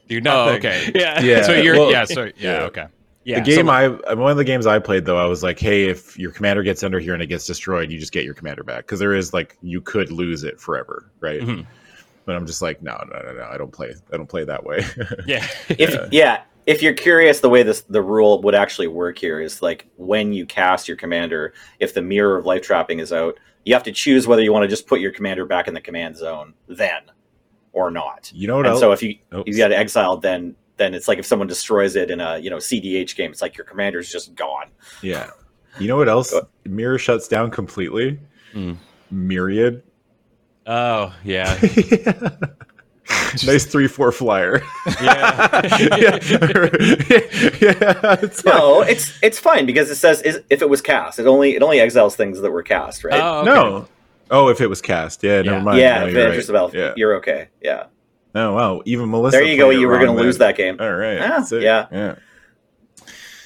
Do 0.08 0.20
nothing. 0.20 0.54
Oh, 0.54 0.56
okay. 0.56 0.92
Yeah. 0.94 1.20
Yeah. 1.20 1.42
So 1.42 1.52
you're 1.54 1.76
well, 1.76 1.90
yeah. 1.90 2.04
So 2.04 2.24
yeah, 2.24 2.32
yeah. 2.38 2.58
Okay. 2.64 2.86
Yeah, 3.24 3.40
the 3.40 3.44
game 3.56 3.66
so, 3.66 3.72
I 3.72 4.14
one 4.14 4.30
of 4.30 4.36
the 4.36 4.44
games 4.44 4.66
I 4.66 4.78
played 4.78 5.04
though 5.04 5.18
I 5.18 5.24
was 5.24 5.42
like, 5.42 5.58
hey, 5.58 5.88
if 5.88 6.16
your 6.16 6.30
commander 6.30 6.62
gets 6.62 6.84
under 6.84 7.00
here 7.00 7.12
and 7.12 7.20
it 7.20 7.26
gets 7.26 7.44
destroyed, 7.44 7.90
you 7.90 7.98
just 7.98 8.12
get 8.12 8.24
your 8.24 8.34
commander 8.34 8.62
back 8.62 8.84
because 8.84 9.00
there 9.00 9.14
is 9.14 9.32
like 9.32 9.58
you 9.62 9.80
could 9.80 10.12
lose 10.12 10.44
it 10.44 10.60
forever, 10.60 11.10
right? 11.18 11.40
Mm-hmm. 11.40 11.68
But 12.24 12.36
I'm 12.36 12.46
just 12.46 12.62
like, 12.62 12.82
no, 12.82 12.96
no, 13.10 13.20
no, 13.22 13.32
no, 13.32 13.48
I 13.50 13.58
don't 13.58 13.72
play, 13.72 13.94
I 14.12 14.16
don't 14.16 14.28
play 14.28 14.44
that 14.44 14.62
way. 14.62 14.84
yeah, 15.26 15.44
if 15.68 16.12
yeah, 16.12 16.42
if 16.66 16.82
you're 16.82 16.94
curious, 16.94 17.40
the 17.40 17.48
way 17.48 17.62
this 17.62 17.82
the 17.82 18.02
rule 18.02 18.42
would 18.42 18.54
actually 18.54 18.88
work 18.88 19.18
here 19.18 19.40
is 19.40 19.62
like 19.62 19.86
when 19.96 20.32
you 20.32 20.44
cast 20.44 20.88
your 20.88 20.96
commander, 20.96 21.54
if 21.78 21.94
the 21.94 22.02
mirror 22.02 22.36
of 22.36 22.44
life 22.44 22.62
trapping 22.62 22.98
is 22.98 23.12
out, 23.12 23.38
you 23.64 23.72
have 23.72 23.84
to 23.84 23.92
choose 23.92 24.26
whether 24.26 24.42
you 24.42 24.52
want 24.52 24.64
to 24.64 24.68
just 24.68 24.86
put 24.86 25.00
your 25.00 25.12
commander 25.12 25.46
back 25.46 25.68
in 25.68 25.74
the 25.74 25.80
command 25.80 26.16
zone 26.16 26.54
then 26.66 27.02
or 27.72 27.90
not. 27.90 28.30
You 28.34 28.48
know 28.48 28.56
what? 28.56 28.66
And 28.66 28.78
so 28.78 28.90
if 28.90 29.02
you 29.02 29.16
Oops. 29.32 29.46
you 29.46 29.56
got 29.56 29.70
exiled, 29.70 30.22
then 30.22 30.56
then 30.76 30.92
it's 30.92 31.08
like 31.08 31.18
if 31.18 31.26
someone 31.26 31.48
destroys 31.48 31.94
it 31.94 32.10
in 32.10 32.20
a 32.20 32.38
you 32.38 32.50
know 32.50 32.56
CDH 32.56 33.14
game, 33.14 33.30
it's 33.30 33.42
like 33.42 33.56
your 33.56 33.64
commander's 33.64 34.10
just 34.10 34.34
gone. 34.34 34.70
Yeah. 35.02 35.30
You 35.78 35.86
know 35.88 35.96
what 35.96 36.08
else? 36.08 36.34
Mirror 36.64 36.98
shuts 36.98 37.28
down 37.28 37.50
completely. 37.50 38.18
Mm. 38.54 38.76
Myriad. 39.10 39.84
Oh 40.66 41.14
yeah. 41.22 41.58
nice 43.46 43.64
three 43.66 43.88
four 43.88 44.12
flyer. 44.12 44.62
Yeah. 45.02 45.48
yeah, 45.78 46.18
yeah. 47.60 48.16
It's 48.22 48.44
like, 48.44 48.54
No, 48.54 48.82
it's 48.82 49.18
it's 49.22 49.38
fine 49.38 49.66
because 49.66 49.90
it 49.90 49.96
says 49.96 50.22
is, 50.22 50.40
if 50.50 50.62
it 50.62 50.68
was 50.68 50.80
cast, 50.80 51.18
it 51.18 51.26
only 51.26 51.54
it 51.56 51.62
only 51.62 51.80
exiles 51.80 52.16
things 52.16 52.40
that 52.40 52.50
were 52.50 52.62
cast, 52.62 53.04
right? 53.04 53.20
Oh, 53.20 53.40
okay. 53.40 53.46
No. 53.50 53.88
Oh, 54.30 54.48
if 54.48 54.60
it 54.60 54.68
was 54.68 54.80
cast, 54.80 55.22
yeah, 55.22 55.36
Yeah. 55.38 55.42
never 55.52 55.64
mind. 55.64 55.78
yeah, 55.78 55.98
No, 56.00 56.06
if 56.06 56.12
you're 56.14 56.22
right. 56.24 56.30
enters 56.32 56.46
the 56.46 56.70
Yeah. 56.74 56.92
you're 56.96 57.14
okay. 57.16 57.48
Yeah, 57.60 57.84
Oh 58.34 58.54
wow, 58.54 58.82
even 58.84 59.10
Melissa. 59.10 59.36
there 59.38 59.46
you 59.46 59.56
go. 59.56 59.70
You 59.70 59.88
were 59.88 59.98
going 59.98 60.16
to 60.16 60.22
lose 60.22 60.38
that 60.38 60.56
game. 60.56 60.76
All 60.80 60.92
right. 60.92 61.14
Yeah, 61.18 61.44
yeah. 61.52 61.86
Yeah. 61.92 62.14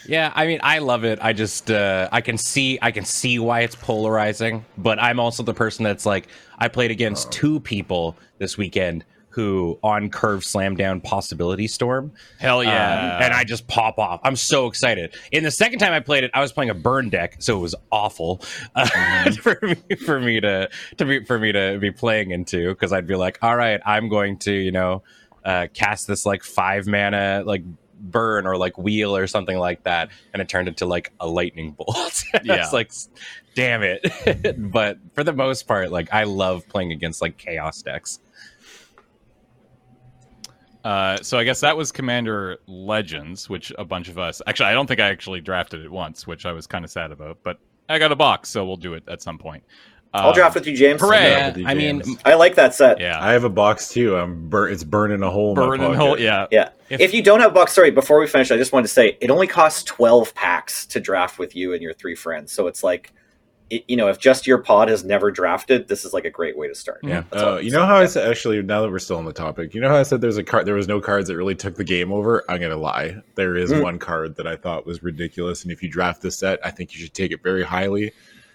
Yeah, 0.07 0.33
I 0.35 0.47
mean, 0.47 0.61
I 0.63 0.79
love 0.79 1.05
it. 1.05 1.19
I 1.23 1.33
just, 1.33 1.71
uh, 1.71 2.09
I 2.11 2.21
can 2.23 2.37
see, 2.39 2.79
I 2.83 2.91
can 2.91 3.05
see 3.05 3.39
why 3.39 3.61
it's 3.61 3.77
polarizing. 3.77 4.65
But 4.79 4.99
I'm 5.01 5.21
also 5.21 5.43
the 5.43 5.55
person 5.55 5.85
that's 5.85 6.07
like, 6.07 6.27
I 6.59 6.69
played 6.69 6.91
against 6.91 7.29
Oh. 7.29 7.31
two 7.33 7.61
people 7.61 8.17
this 8.39 8.57
weekend 8.57 9.05
who 9.31 9.79
on 9.83 10.11
curve 10.11 10.45
slam 10.45 10.75
down 10.77 11.01
possibility 11.01 11.67
storm. 11.69 12.13
Hell 12.39 12.63
yeah! 12.63 13.17
Um, 13.17 13.23
and 13.23 13.33
I 13.35 13.45
just 13.45 13.67
pop 13.69 13.99
off. 13.99 14.21
I'm 14.25 14.37
so 14.37 14.67
excited. 14.67 15.15
In 15.33 15.45
the 15.45 15.51
second 15.51 15.79
time 15.79 15.93
I 15.93 16.01
played 16.01 16.25
it, 16.25 16.31
I 16.35 16.41
was 16.41 16.53
playing 16.53 16.71
a 16.71 16.75
burn 16.75 17.09
deck, 17.09 17.37
so 17.39 17.57
it 17.57 17.61
was 17.61 17.75
awful 17.91 18.43
uh, 18.75 18.85
Mm-hmm. 18.87 19.33
for 19.41 19.59
me 19.63 19.97
for 20.05 20.21
me 20.21 20.41
to 20.41 20.69
to 20.99 21.05
be 21.05 21.25
for 21.25 21.39
me 21.39 21.53
to 21.53 21.79
be 21.81 21.91
playing 21.91 22.31
into 22.33 22.69
because 22.71 22.93
I'd 22.93 23.07
be 23.07 23.17
like, 23.17 23.39
all 23.43 23.57
right, 23.57 23.81
I'm 23.87 24.09
going 24.09 24.39
to 24.41 24.53
you 24.53 24.73
know 24.73 25.03
uh, 25.45 25.69
cast 25.73 26.07
this 26.07 26.27
like 26.27 26.43
five 26.43 26.87
mana 26.87 27.43
like 27.47 27.63
burn 28.03 28.47
or 28.47 28.57
like 28.57 28.79
wheel 28.79 29.15
or 29.17 29.27
something 29.27 29.59
like 29.59 29.83
that, 29.85 30.11
and 30.33 30.41
it 30.43 30.49
turned 30.49 30.69
into 30.69 30.87
like 30.87 31.13
a 31.21 31.27
lightning 31.29 31.71
bolt. 31.79 32.25
Yeah. 32.43 32.63
it's 32.63 32.73
like, 32.73 32.91
damn 33.55 33.83
it. 33.83 34.03
but 34.73 34.99
for 35.15 35.23
the 35.23 35.33
most 35.35 35.65
part, 35.69 35.91
like 35.93 36.13
I 36.13 36.25
love 36.25 36.67
playing 36.69 36.93
against 36.93 37.21
like 37.21 37.37
chaos 37.37 37.83
decks. 37.83 38.19
Uh, 40.85 41.19
so 41.23 41.39
I 41.39 41.45
guess 41.45 41.61
that 41.61 41.77
was 41.77 41.93
Commander 41.93 42.59
Legends, 42.67 43.49
which 43.51 43.73
a 43.79 43.85
bunch 43.85 44.09
of 44.09 44.19
us 44.19 44.41
actually 44.47 44.67
I 44.67 44.73
don't 44.73 44.87
think 44.87 45.01
I 45.01 45.09
actually 45.09 45.41
drafted 45.41 45.85
it 45.85 45.91
once, 45.91 46.27
which 46.27 46.47
I 46.47 46.53
was 46.53 46.67
kind 46.67 46.85
of 46.85 46.91
sad 46.91 47.13
about. 47.13 47.39
But 47.43 47.59
I 47.89 47.99
got 47.99 48.13
a 48.13 48.17
box, 48.17 48.49
so 48.49 48.65
we'll 48.65 48.77
do 48.77 48.95
it 48.95 49.03
at 49.09 49.21
some 49.23 49.37
point. 49.39 49.63
I'll 50.13 50.29
Um, 50.31 50.35
draft 50.35 50.57
with 50.57 50.67
you, 50.67 50.77
James. 50.77 51.01
hooray! 51.01 51.19
Yeah, 51.23 51.29
Yeah, 51.39 51.47
with 51.47 51.55
the 51.57 51.67
I 51.67 51.75
mean, 51.75 52.03
I 52.25 52.35
like 52.35 52.57
that 52.57 52.75
set. 52.75 52.99
Yeah, 53.01 53.19
I 53.25 53.33
have 53.33 53.45
a 53.45 53.49
box 53.49 53.91
too. 53.91 54.17
I'm 54.17 54.49
bur- 54.49 54.69
It's 54.69 54.83
burning 54.83 55.23
a 55.23 55.31
hole. 55.31 55.53
in 55.53 55.61
my 55.79 55.87
burn 55.87 55.95
hole. 55.95 56.19
Yeah, 56.19 56.47
Yeah. 56.51 56.71
If- 56.89 57.01
If, 57.01 57.15
you 57.15 57.23
don't 57.23 57.39
have 57.41 57.53
a 57.53 57.55
box, 57.55 57.73
sorry, 57.75 57.93
before 57.93 58.19
we 58.19 58.27
finish, 58.27 58.51
I 58.51 58.57
just 58.57 58.73
wanted 58.73 58.89
to 58.89 58.93
say 58.93 59.17
it 59.21 59.31
only 59.31 59.47
costs 59.47 59.85
12 59.85 60.35
packs 60.35 60.85
to 60.87 60.99
draft 60.99 61.39
with 61.39 61.55
you 61.55 61.73
and 61.75 61.81
your 61.83 61.93
three 61.93 62.17
friends. 62.17 62.51
So 62.51 62.67
it's 62.67 62.83
like, 62.83 63.13
it, 63.71 63.85
you 63.89 63.97
know, 63.97 64.09
if 64.09 64.19
just 64.19 64.47
your 64.47 64.59
pod 64.59 64.89
has 64.89 65.05
never 65.05 65.31
drafted, 65.31 65.89
this 65.89 66.05
is 66.05 66.13
like 66.13 66.25
a 66.25 66.31
great 66.31 66.59
way 66.59 66.69
to 66.69 66.75
start. 66.75 67.01
Yeah. 67.03 67.23
That's 67.31 67.43
Uh, 67.43 67.55
I'm 67.57 67.65
you 67.65 67.71
know 67.71 67.79
saying. 67.79 67.89
how 67.89 67.97
I 67.97 68.07
said 68.07 68.29
actually 68.31 68.61
now 68.63 68.83
that 68.83 68.91
we're 68.91 68.99
still 68.99 69.17
on 69.17 69.25
the 69.25 69.33
topic, 69.33 69.75
you 69.75 69.81
know 69.81 69.89
how 69.89 69.97
I 69.97 70.03
said 70.03 70.21
there's 70.21 70.37
a 70.39 70.45
card 70.45 70.67
there 70.67 70.75
was 70.75 70.89
no 70.89 71.01
cards 71.01 71.29
that 71.29 71.37
really 71.37 71.55
took 71.55 71.77
the 71.77 71.85
game 71.85 72.13
over? 72.13 72.45
I'm 72.49 72.61
gonna 72.61 72.77
lie. 72.77 73.17
There 73.37 73.57
is 73.57 73.71
Mm. 73.73 73.83
one 73.83 73.99
card 73.99 74.37
that 74.37 74.47
I 74.47 74.57
thought 74.57 74.87
was 74.87 75.03
ridiculous, 75.03 75.63
and 75.63 75.73
if 75.73 75.83
you 75.83 75.89
draft 75.89 76.21
this 76.23 76.37
set, 76.39 76.59
I 76.65 76.71
think 76.71 76.95
you 76.95 77.01
should 77.01 77.15
take 77.15 77.33
it 77.33 77.43
very 77.43 77.63
highly. 77.63 78.13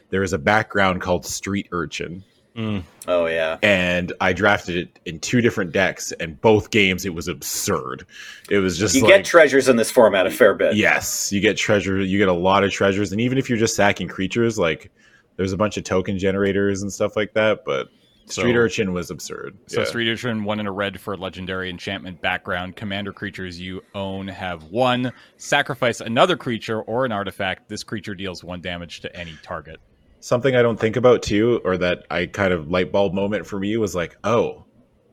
There 0.10 0.22
is 0.24 0.34
a 0.34 0.38
background 0.38 1.02
called 1.02 1.26
Street 1.26 1.68
Urchin, 1.72 2.24
Mm. 2.56 2.84
Oh, 3.08 3.26
yeah. 3.26 3.58
and 3.64 4.14
I 4.22 4.32
drafted 4.32 4.78
it 4.78 5.00
in 5.06 5.20
two 5.20 5.42
different 5.42 5.74
decks, 5.74 6.14
and 6.22 6.40
both 6.40 6.70
games 6.72 7.06
it 7.06 7.14
was 7.14 7.28
absurd. 7.28 8.06
It 8.50 8.60
was 8.60 8.78
just 8.78 8.96
You 8.96 9.02
like 9.02 9.10
get 9.10 9.26
treasures 9.26 9.68
in 9.68 9.76
this 9.76 9.92
format 9.92 10.26
a 10.26 10.32
fair 10.32 10.54
bit. 10.54 10.76
Yes, 10.76 11.34
you 11.34 11.42
get 11.42 11.58
treasure. 11.58 12.00
You 12.00 12.18
get 12.18 12.30
a 12.30 12.34
lot 12.34 12.64
of 12.64 12.72
treasures, 12.72 13.12
and 13.12 13.20
even 13.20 13.38
if 13.38 13.50
you're 13.50 13.58
just 13.58 13.76
sacking 13.76 14.08
creatures, 14.08 14.58
like 14.58 14.90
there's 15.38 15.54
a 15.54 15.58
bunch 15.58 15.78
of 15.78 15.84
token 15.84 16.18
generators 16.18 16.82
and 16.82 16.92
stuff 16.92 17.16
like 17.16 17.34
that. 17.34 17.64
But 17.66 17.90
Street 18.28 18.54
So- 18.54 18.58
Urchin 18.60 18.94
was 18.94 19.12
absurd. 19.12 19.56
So 19.68 19.82
Yeah. 19.82 19.86
Street 19.86 20.12
Urchin, 20.12 20.44
one 20.44 20.60
in 20.60 20.66
a 20.66 20.72
red 20.72 21.00
for 21.00 21.16
legendary 21.16 21.70
enchantment 21.70 22.22
background. 22.22 22.76
Commander 22.76 23.14
creatures 23.14 23.60
you 23.60 23.82
own 23.94 24.28
have 24.28 24.64
one. 24.66 25.12
Sacrifice 25.38 26.02
another 26.02 26.36
creature 26.36 26.82
or 26.82 27.06
an 27.06 27.12
artifact. 27.12 27.70
This 27.70 27.84
creature 27.84 28.16
deals 28.16 28.44
one 28.44 28.62
damage 28.62 29.02
to 29.02 29.16
any 29.16 29.34
target. 29.44 29.80
Something 30.22 30.56
I 30.56 30.64
don't 30.64 30.80
think 30.80 30.96
about 30.96 31.22
too, 31.22 31.62
or 31.64 31.78
that 31.78 32.06
I 32.10 32.26
kind 32.26 32.52
of 32.52 32.72
light 32.72 32.92
bulb 32.92 33.14
moment 33.14 33.46
for 33.46 33.60
me 33.60 33.78
was 33.78 33.94
like, 33.94 34.16
oh, 34.24 34.66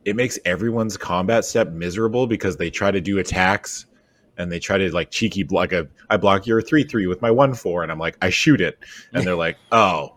it 0.05 0.15
makes 0.15 0.39
everyone's 0.43 0.97
combat 0.97 1.45
step 1.45 1.69
miserable 1.71 2.25
because 2.25 2.57
they 2.57 2.71
try 2.71 2.89
to 2.89 2.99
do 2.99 3.19
attacks 3.19 3.85
and 4.37 4.51
they 4.51 4.59
try 4.59 4.77
to 4.77 4.93
like 4.93 5.11
cheeky 5.11 5.43
block 5.43 5.71
a 5.71 5.87
I 6.09 6.17
block 6.17 6.45
your 6.45 6.61
three 6.61 6.83
three 6.83 7.07
with 7.07 7.21
my 7.21 7.31
one 7.31 7.53
four, 7.53 7.83
and 7.83 7.91
I'm 7.91 7.99
like, 7.99 8.17
I 8.21 8.29
shoot 8.29 8.61
it, 8.61 8.77
and 9.13 9.25
they're 9.25 9.35
like, 9.35 9.57
oh. 9.71 10.15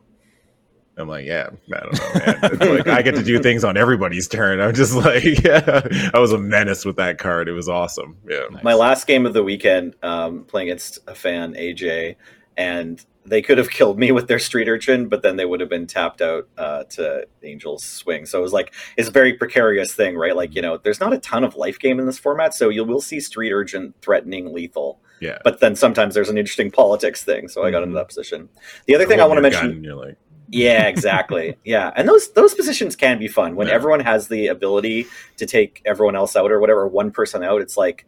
I'm 0.98 1.10
like, 1.10 1.26
yeah, 1.26 1.50
I 1.74 1.80
don't 1.80 1.92
know, 1.92 2.58
man. 2.64 2.76
Like 2.76 2.86
I 2.86 3.02
get 3.02 3.16
to 3.16 3.22
do 3.22 3.38
things 3.38 3.64
on 3.64 3.76
everybody's 3.76 4.26
turn. 4.26 4.60
I'm 4.60 4.72
just 4.72 4.94
like, 4.94 5.24
yeah, 5.44 5.86
I 6.14 6.18
was 6.18 6.32
a 6.32 6.38
menace 6.38 6.86
with 6.86 6.96
that 6.96 7.18
card. 7.18 7.50
It 7.50 7.52
was 7.52 7.68
awesome. 7.68 8.16
Yeah, 8.26 8.44
Nice. 8.50 8.64
My 8.64 8.72
last 8.72 9.06
game 9.06 9.26
of 9.26 9.34
the 9.34 9.44
weekend, 9.44 9.94
um, 10.02 10.44
playing 10.44 10.68
against 10.68 11.00
a 11.06 11.14
fan, 11.14 11.52
AJ, 11.52 12.16
and 12.56 13.04
they 13.28 13.42
could 13.42 13.58
have 13.58 13.70
killed 13.78 13.98
me 13.98 14.12
with 14.12 14.28
their 14.28 14.38
street 14.38 14.68
urchin, 14.68 15.08
but 15.08 15.22
then 15.22 15.36
they 15.36 15.44
would 15.44 15.60
have 15.60 15.68
been 15.68 15.86
tapped 15.86 16.20
out 16.22 16.48
uh, 16.56 16.84
to 16.84 17.26
Angel's 17.42 17.84
swing. 17.84 18.26
So 18.26 18.38
it 18.38 18.42
was 18.42 18.52
like 18.52 18.72
it's 18.96 19.08
a 19.08 19.12
very 19.12 19.32
precarious 19.34 19.92
thing, 19.94 20.16
right? 20.16 20.34
Like 20.36 20.54
you 20.54 20.62
know, 20.62 20.76
there's 20.78 21.00
not 21.00 21.12
a 21.12 21.18
ton 21.18 21.44
of 21.44 21.56
life 21.56 21.78
game 21.78 21.98
in 21.98 22.06
this 22.06 22.18
format, 22.18 22.54
so 22.54 22.68
you 22.68 22.84
will 22.84 23.00
see 23.00 23.20
street 23.20 23.52
urchin 23.52 23.94
threatening 24.02 24.52
lethal, 24.52 25.00
yeah. 25.20 25.38
but 25.44 25.60
then 25.60 25.76
sometimes 25.76 26.14
there's 26.14 26.28
an 26.28 26.38
interesting 26.38 26.70
politics 26.70 27.22
thing. 27.24 27.48
So 27.48 27.64
I 27.64 27.70
got 27.70 27.82
into 27.82 27.94
Mhm. 27.94 28.00
that 28.00 28.08
position. 28.08 28.48
The 28.86 28.94
other 28.94 29.06
thing 29.06 29.20
I 29.20 29.26
want 29.26 29.38
to 29.38 29.42
mention, 29.42 29.82
you're 29.84 29.94
like, 29.96 30.16
yeah, 30.48 30.86
exactly. 30.86 31.56
yeah, 31.64 31.90
and 31.96 32.08
those 32.08 32.32
those 32.32 32.54
positions 32.54 32.94
can 32.96 33.18
be 33.18 33.28
fun 33.28 33.56
when 33.56 33.66
Yeah. 33.68 33.74
everyone 33.74 34.00
has 34.00 34.28
the 34.28 34.46
ability 34.48 35.06
to 35.38 35.46
take 35.46 35.82
everyone 35.84 36.14
else 36.16 36.36
out 36.36 36.50
or 36.52 36.60
whatever, 36.60 36.86
one 36.86 37.10
person 37.10 37.42
out. 37.42 37.60
It's 37.60 37.76
like 37.76 38.06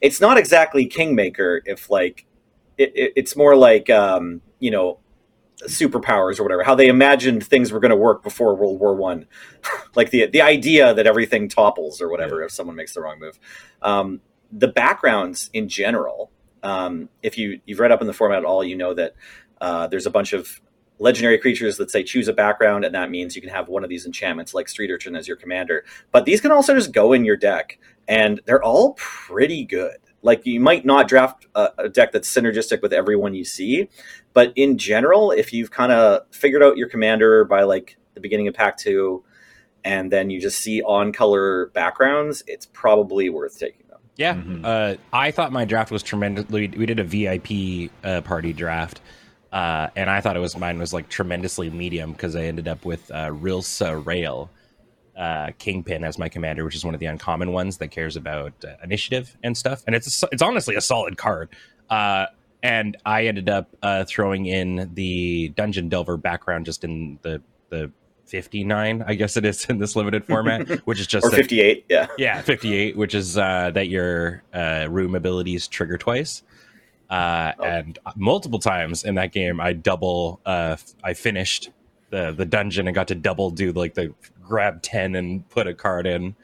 it's 0.00 0.20
not 0.20 0.38
exactly 0.38 0.86
kingmaker 0.86 1.62
if 1.66 1.90
like 1.90 2.24
it, 2.80 2.92
it, 2.94 3.12
it's 3.16 3.36
more 3.36 3.54
like 3.54 3.90
um, 3.90 4.40
you 4.58 4.70
know 4.70 4.98
superpowers 5.64 6.40
or 6.40 6.42
whatever 6.42 6.62
how 6.62 6.74
they 6.74 6.88
imagined 6.88 7.44
things 7.44 7.70
were 7.70 7.80
going 7.80 7.90
to 7.90 7.96
work 7.96 8.22
before 8.22 8.54
world 8.54 8.80
war 8.80 8.94
one. 8.94 9.26
Like 9.96 10.10
the 10.10 10.26
the 10.26 10.40
idea 10.40 10.94
that 10.94 11.06
everything 11.06 11.48
topples 11.48 12.00
or 12.00 12.08
whatever 12.08 12.42
if 12.42 12.52
someone 12.52 12.76
makes 12.76 12.94
the 12.94 13.00
wrong 13.00 13.18
move. 13.18 13.38
Um, 13.82 14.20
the 14.52 14.68
backgrounds 14.68 15.50
in 15.52 15.68
general 15.68 16.30
um, 16.62 17.08
if 17.22 17.36
you 17.36 17.60
you've 17.66 17.80
read 17.80 17.90
up 17.90 18.00
in 18.00 18.06
the 18.06 18.12
format 18.12 18.38
at 18.38 18.44
all 18.44 18.62
you 18.64 18.76
know 18.76 18.94
that 18.94 19.14
uh, 19.60 19.88
there's 19.88 20.06
a 20.06 20.10
bunch 20.10 20.32
of 20.32 20.60
legendary 21.00 21.38
creatures 21.38 21.76
that 21.78 21.90
say 21.90 22.04
choose 22.04 22.28
a 22.28 22.32
background 22.32 22.84
and 22.84 22.94
that 22.94 23.10
means 23.10 23.34
you 23.34 23.42
can 23.42 23.50
have 23.50 23.68
one 23.68 23.82
of 23.82 23.90
these 23.90 24.06
enchantments 24.06 24.54
like 24.54 24.68
street 24.68 24.90
urchin 24.90 25.16
as 25.16 25.26
your 25.26 25.36
commander. 25.36 25.84
But 26.12 26.24
these 26.24 26.40
can 26.40 26.52
also 26.52 26.74
just 26.74 26.92
go 26.92 27.12
in 27.12 27.24
your 27.24 27.36
deck 27.36 27.78
and 28.06 28.40
they're 28.46 28.62
all 28.62 28.94
pretty 28.94 29.64
good 29.64 29.98
like 30.22 30.44
you 30.46 30.60
might 30.60 30.84
not 30.84 31.08
draft 31.08 31.46
a, 31.54 31.70
a 31.78 31.88
deck 31.88 32.12
that's 32.12 32.28
synergistic 32.32 32.82
with 32.82 32.92
everyone 32.92 33.34
you 33.34 33.44
see 33.44 33.88
but 34.32 34.52
in 34.56 34.76
general 34.78 35.30
if 35.30 35.52
you've 35.52 35.70
kind 35.70 35.92
of 35.92 36.22
figured 36.30 36.62
out 36.62 36.76
your 36.76 36.88
commander 36.88 37.44
by 37.44 37.62
like 37.62 37.96
the 38.14 38.20
beginning 38.20 38.46
of 38.48 38.54
pack 38.54 38.76
two 38.76 39.22
and 39.84 40.12
then 40.12 40.28
you 40.30 40.40
just 40.40 40.58
see 40.60 40.82
on 40.82 41.12
color 41.12 41.66
backgrounds 41.74 42.42
it's 42.46 42.66
probably 42.66 43.28
worth 43.30 43.58
taking 43.58 43.86
them 43.88 43.98
Yeah, 44.16 44.34
Mhm. 44.34 44.60
uh, 44.64 44.96
I 45.12 45.30
thought 45.30 45.52
my 45.52 45.64
draft 45.64 45.90
was 45.90 46.02
tremendous. 46.02 46.46
We, 46.50 46.68
we 46.68 46.84
did 46.84 46.98
a 47.00 47.04
VIP 47.04 47.90
uh, 48.04 48.20
party 48.20 48.52
draft, 48.52 49.00
uh, 49.52 49.88
and 49.96 50.10
I 50.10 50.20
thought 50.20 50.36
it 50.36 50.40
was 50.40 50.54
mine 50.58 50.78
was 50.78 50.92
like 50.92 51.08
tremendously 51.08 51.70
medium 51.70 52.12
because 52.12 52.36
I 52.36 52.42
ended 52.44 52.68
up 52.68 52.84
with 52.84 53.10
uh, 53.10 53.30
Rilsa 53.30 54.04
Rael 54.04 54.50
uh, 55.20 55.50
Kingpin 55.58 56.02
as 56.02 56.18
my 56.18 56.28
commander, 56.28 56.64
which 56.64 56.74
is 56.74 56.84
one 56.84 56.94
of 56.94 57.00
the 57.00 57.06
uncommon 57.06 57.52
ones 57.52 57.76
that 57.76 57.88
cares 57.88 58.16
about 58.16 58.52
uh, 58.64 58.70
initiative 58.82 59.36
and 59.44 59.56
stuff. 59.56 59.84
And 59.86 59.94
it's 59.94 60.22
a, 60.22 60.28
it's 60.32 60.42
honestly 60.42 60.74
a 60.74 60.80
solid 60.80 61.16
card. 61.18 61.50
Uh, 61.90 62.26
and 62.62 62.96
I 63.04 63.26
ended 63.26 63.48
up 63.48 63.68
uh, 63.82 64.04
throwing 64.04 64.46
in 64.46 64.90
the 64.94 65.50
Dungeon 65.50 65.88
Delver 65.90 66.16
background 66.16 66.66
just 66.66 66.82
in 66.84 67.18
the 67.22 67.40
the 67.68 67.90
59, 68.26 69.02
I 69.06 69.14
guess 69.14 69.36
it 69.36 69.44
is 69.44 69.64
in 69.68 69.78
this 69.78 69.94
limited 69.96 70.24
format, 70.24 70.68
which 70.86 71.00
is 71.00 71.06
just 71.06 71.26
or 71.26 71.30
that- 71.30 71.36
58 71.36 71.84
yeah 71.88 72.06
yeah, 72.16 72.40
58, 72.42 72.96
which 72.96 73.14
is 73.14 73.36
uh, 73.36 73.70
that 73.74 73.88
your 73.88 74.42
uh, 74.54 74.86
room 74.90 75.14
abilities 75.14 75.68
trigger 75.68 75.98
twice. 75.98 76.42
Uh, 77.10 77.52
Oh. 77.58 77.64
And 77.64 77.98
multiple 78.16 78.58
times 78.60 79.04
in 79.04 79.16
that 79.16 79.32
game, 79.32 79.60
I 79.60 79.72
double, 79.72 80.40
uh, 80.46 80.76
I 81.02 81.12
finished 81.14 81.70
the, 82.10 82.32
the 82.32 82.46
dungeon 82.46 82.86
and 82.88 82.94
got 82.94 83.08
to 83.08 83.14
double 83.16 83.50
do 83.50 83.72
like 83.72 83.94
the 83.94 84.14
grab 84.50 84.82
10 84.82 85.14
and 85.14 85.48
put 85.48 85.66
a 85.66 85.72
card 85.72 86.06
in. 86.06 86.34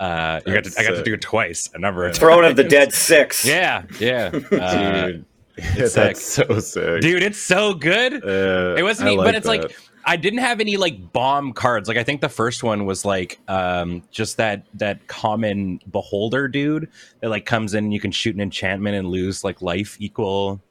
Uh, 0.00 0.40
you 0.46 0.54
got 0.54 0.64
to, 0.64 0.72
I 0.78 0.82
got 0.82 0.96
to 0.96 1.02
do 1.04 1.14
it 1.14 1.20
twice, 1.20 1.68
a 1.74 1.78
number 1.78 2.06
of 2.06 2.16
throne 2.16 2.44
of 2.44 2.56
the 2.56 2.64
dead 2.64 2.92
six 2.92 3.44
Yeah, 3.46 3.84
yeah. 4.00 4.30
Uh, 4.50 5.06
dude, 5.06 5.24
it's 5.58 5.92
that's 5.92 6.24
so 6.24 6.58
sick, 6.58 7.02
dude, 7.02 7.22
it's 7.22 7.38
so 7.38 7.74
good. 7.74 8.14
Uh, 8.24 8.76
it 8.78 8.82
wasn't, 8.82 9.10
I 9.10 9.12
e- 9.12 9.16
but 9.16 9.34
it's 9.34 9.46
that. 9.46 9.62
like 9.62 9.76
I 10.06 10.16
didn't 10.16 10.38
have 10.38 10.60
any 10.60 10.78
like 10.78 11.12
bomb 11.12 11.52
cards. 11.52 11.86
Like 11.86 11.98
I 11.98 12.02
think 12.02 12.22
the 12.22 12.30
first 12.30 12.62
one 12.62 12.86
was 12.86 13.04
like 13.04 13.38
um 13.48 14.02
just 14.10 14.38
that 14.38 14.64
that 14.74 15.06
common 15.06 15.80
beholder 15.90 16.48
dude 16.48 16.88
that 17.20 17.28
like 17.28 17.44
comes 17.44 17.74
in 17.74 17.92
you 17.92 18.00
can 18.00 18.10
shoot 18.10 18.34
an 18.34 18.40
enchantment 18.40 18.96
and 18.96 19.08
lose 19.08 19.44
like 19.44 19.60
life 19.60 19.98
equal 20.00 20.62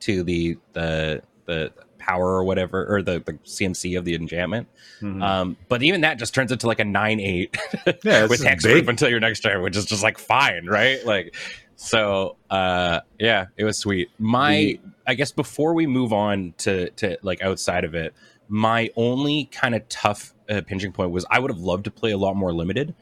to 0.00 0.24
the 0.24 0.58
the 0.72 1.22
the 1.44 1.72
power 2.06 2.26
or 2.26 2.44
whatever, 2.44 2.86
or 2.88 3.02
the, 3.02 3.20
the 3.20 3.32
CMC 3.44 3.98
of 3.98 4.04
the 4.04 4.14
enchantment. 4.14 4.68
Mhm. 5.00 5.22
Um, 5.22 5.56
but 5.68 5.82
even 5.82 6.02
that 6.02 6.18
just 6.18 6.34
turns 6.34 6.52
into 6.52 6.66
like 6.66 6.80
a 6.80 6.84
nine 6.84 7.20
eight 7.20 7.56
yeah, 8.04 8.26
with 8.26 8.42
hexproof 8.42 8.88
until 8.88 9.08
your 9.08 9.20
next 9.20 9.40
turn, 9.40 9.62
which 9.62 9.76
is 9.76 9.84
just 9.86 10.02
like 10.02 10.18
fine, 10.18 10.66
right? 10.66 11.04
Like, 11.04 11.34
so 11.76 12.36
uh, 12.50 13.00
yeah, 13.18 13.46
it 13.56 13.64
was 13.64 13.78
sweet. 13.78 14.10
My, 14.18 14.78
I 15.06 15.14
guess 15.14 15.32
before 15.32 15.74
we 15.74 15.86
move 15.86 16.12
on 16.12 16.54
to 16.58 16.90
to 16.90 17.18
like 17.22 17.42
outside 17.42 17.84
of 17.84 17.94
it, 17.94 18.14
my 18.48 18.90
only 18.96 19.46
kind 19.46 19.74
of 19.74 19.88
tough 19.88 20.32
uh, 20.48 20.62
pinching 20.66 20.92
point 20.92 21.10
was 21.10 21.26
I 21.30 21.38
would 21.38 21.50
have 21.50 21.60
loved 21.60 21.84
to 21.84 21.90
play 21.90 22.12
a 22.12 22.18
lot 22.18 22.36
more 22.36 22.52
limited, 22.52 22.94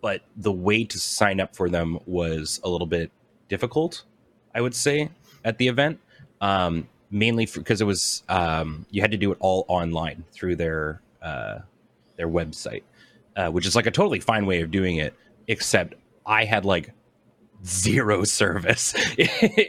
but 0.00 0.22
the 0.36 0.52
way 0.52 0.84
to 0.84 0.98
sign 0.98 1.40
up 1.40 1.56
for 1.56 1.68
them 1.68 1.98
was 2.06 2.60
a 2.62 2.68
little 2.68 2.86
bit 2.86 3.10
difficult. 3.48 4.04
I 4.54 4.60
would 4.60 4.74
say 4.74 5.10
at 5.44 5.58
the 5.58 5.68
event, 5.68 5.98
um, 6.40 6.88
mainly 7.14 7.46
because 7.46 7.80
it 7.80 7.84
was 7.84 8.24
um, 8.28 8.84
you 8.90 9.00
had 9.00 9.12
to 9.12 9.16
do 9.16 9.30
it 9.32 9.38
all 9.40 9.64
online 9.68 10.24
through 10.32 10.56
their 10.56 11.00
uh, 11.22 11.60
their 12.16 12.28
website, 12.28 12.82
uh, 13.36 13.48
which 13.48 13.66
is 13.66 13.76
like 13.76 13.86
a 13.86 13.90
totally 13.90 14.20
fine 14.20 14.44
way 14.44 14.60
of 14.60 14.70
doing 14.70 14.96
it. 14.96 15.14
Except 15.46 15.94
I 16.26 16.44
had 16.44 16.64
like 16.64 16.92
zero 17.64 18.24
service 18.40 18.94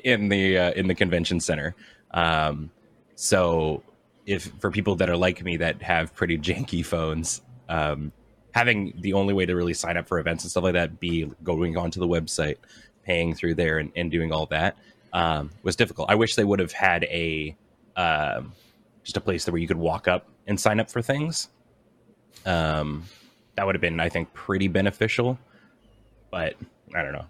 in 0.04 0.30
the 0.30 0.58
uh, 0.58 0.72
in 0.72 0.88
the 0.88 0.96
convention 0.96 1.40
center. 1.40 1.76
Um, 2.12 2.72
so 3.14 3.84
if 4.26 4.52
for 4.60 4.72
people 4.72 4.96
that 4.96 5.10
are 5.10 5.18
like 5.18 5.44
me 5.44 5.58
that 5.58 5.82
have 5.84 6.16
pretty 6.16 6.38
janky 6.40 6.84
phones, 6.84 7.44
um, 7.70 8.12
having 8.52 8.94
the 9.00 9.14
only 9.14 9.34
way 9.34 9.46
to 9.46 9.56
really 9.56 9.74
sign 9.74 9.98
up 9.98 10.08
for 10.08 10.18
events 10.18 10.44
and 10.44 10.52
stuff 10.52 10.64
like 10.64 10.74
that 10.74 11.00
be 11.00 11.32
going 11.44 11.78
onto 11.78 12.00
the 12.00 12.08
website, 12.08 12.58
paying 13.04 13.36
through 13.36 13.54
there, 13.54 13.78
and, 13.78 13.92
and 13.96 14.10
doing 14.10 14.32
all 14.32 14.48
that 14.48 14.76
um, 15.16 15.50
was 15.64 15.78
difficult. 15.78 16.12
I 16.12 16.16
wish 16.16 16.36
they 16.36 16.44
would 16.44 16.60
have 16.60 16.74
had 16.74 17.06
a 17.06 17.56
um, 17.96 18.52
just 19.04 19.16
a 19.16 19.22
place 19.22 19.48
where 19.48 19.58
you 19.58 19.68
could 19.68 19.78
walk 19.78 20.10
up 20.10 20.28
and 20.46 20.60
sign 20.60 20.80
up 20.80 20.92
for 20.92 21.02
things. 21.02 21.48
Um, 22.46 23.06
that 23.56 23.66
would 23.66 23.76
have 23.76 23.82
been, 23.82 24.02
I 24.02 24.10
think, 24.10 24.34
pretty 24.34 24.68
beneficial. 24.68 25.40
But 26.30 26.56
I 26.94 27.02
don't 27.02 27.14
know. 27.14 27.26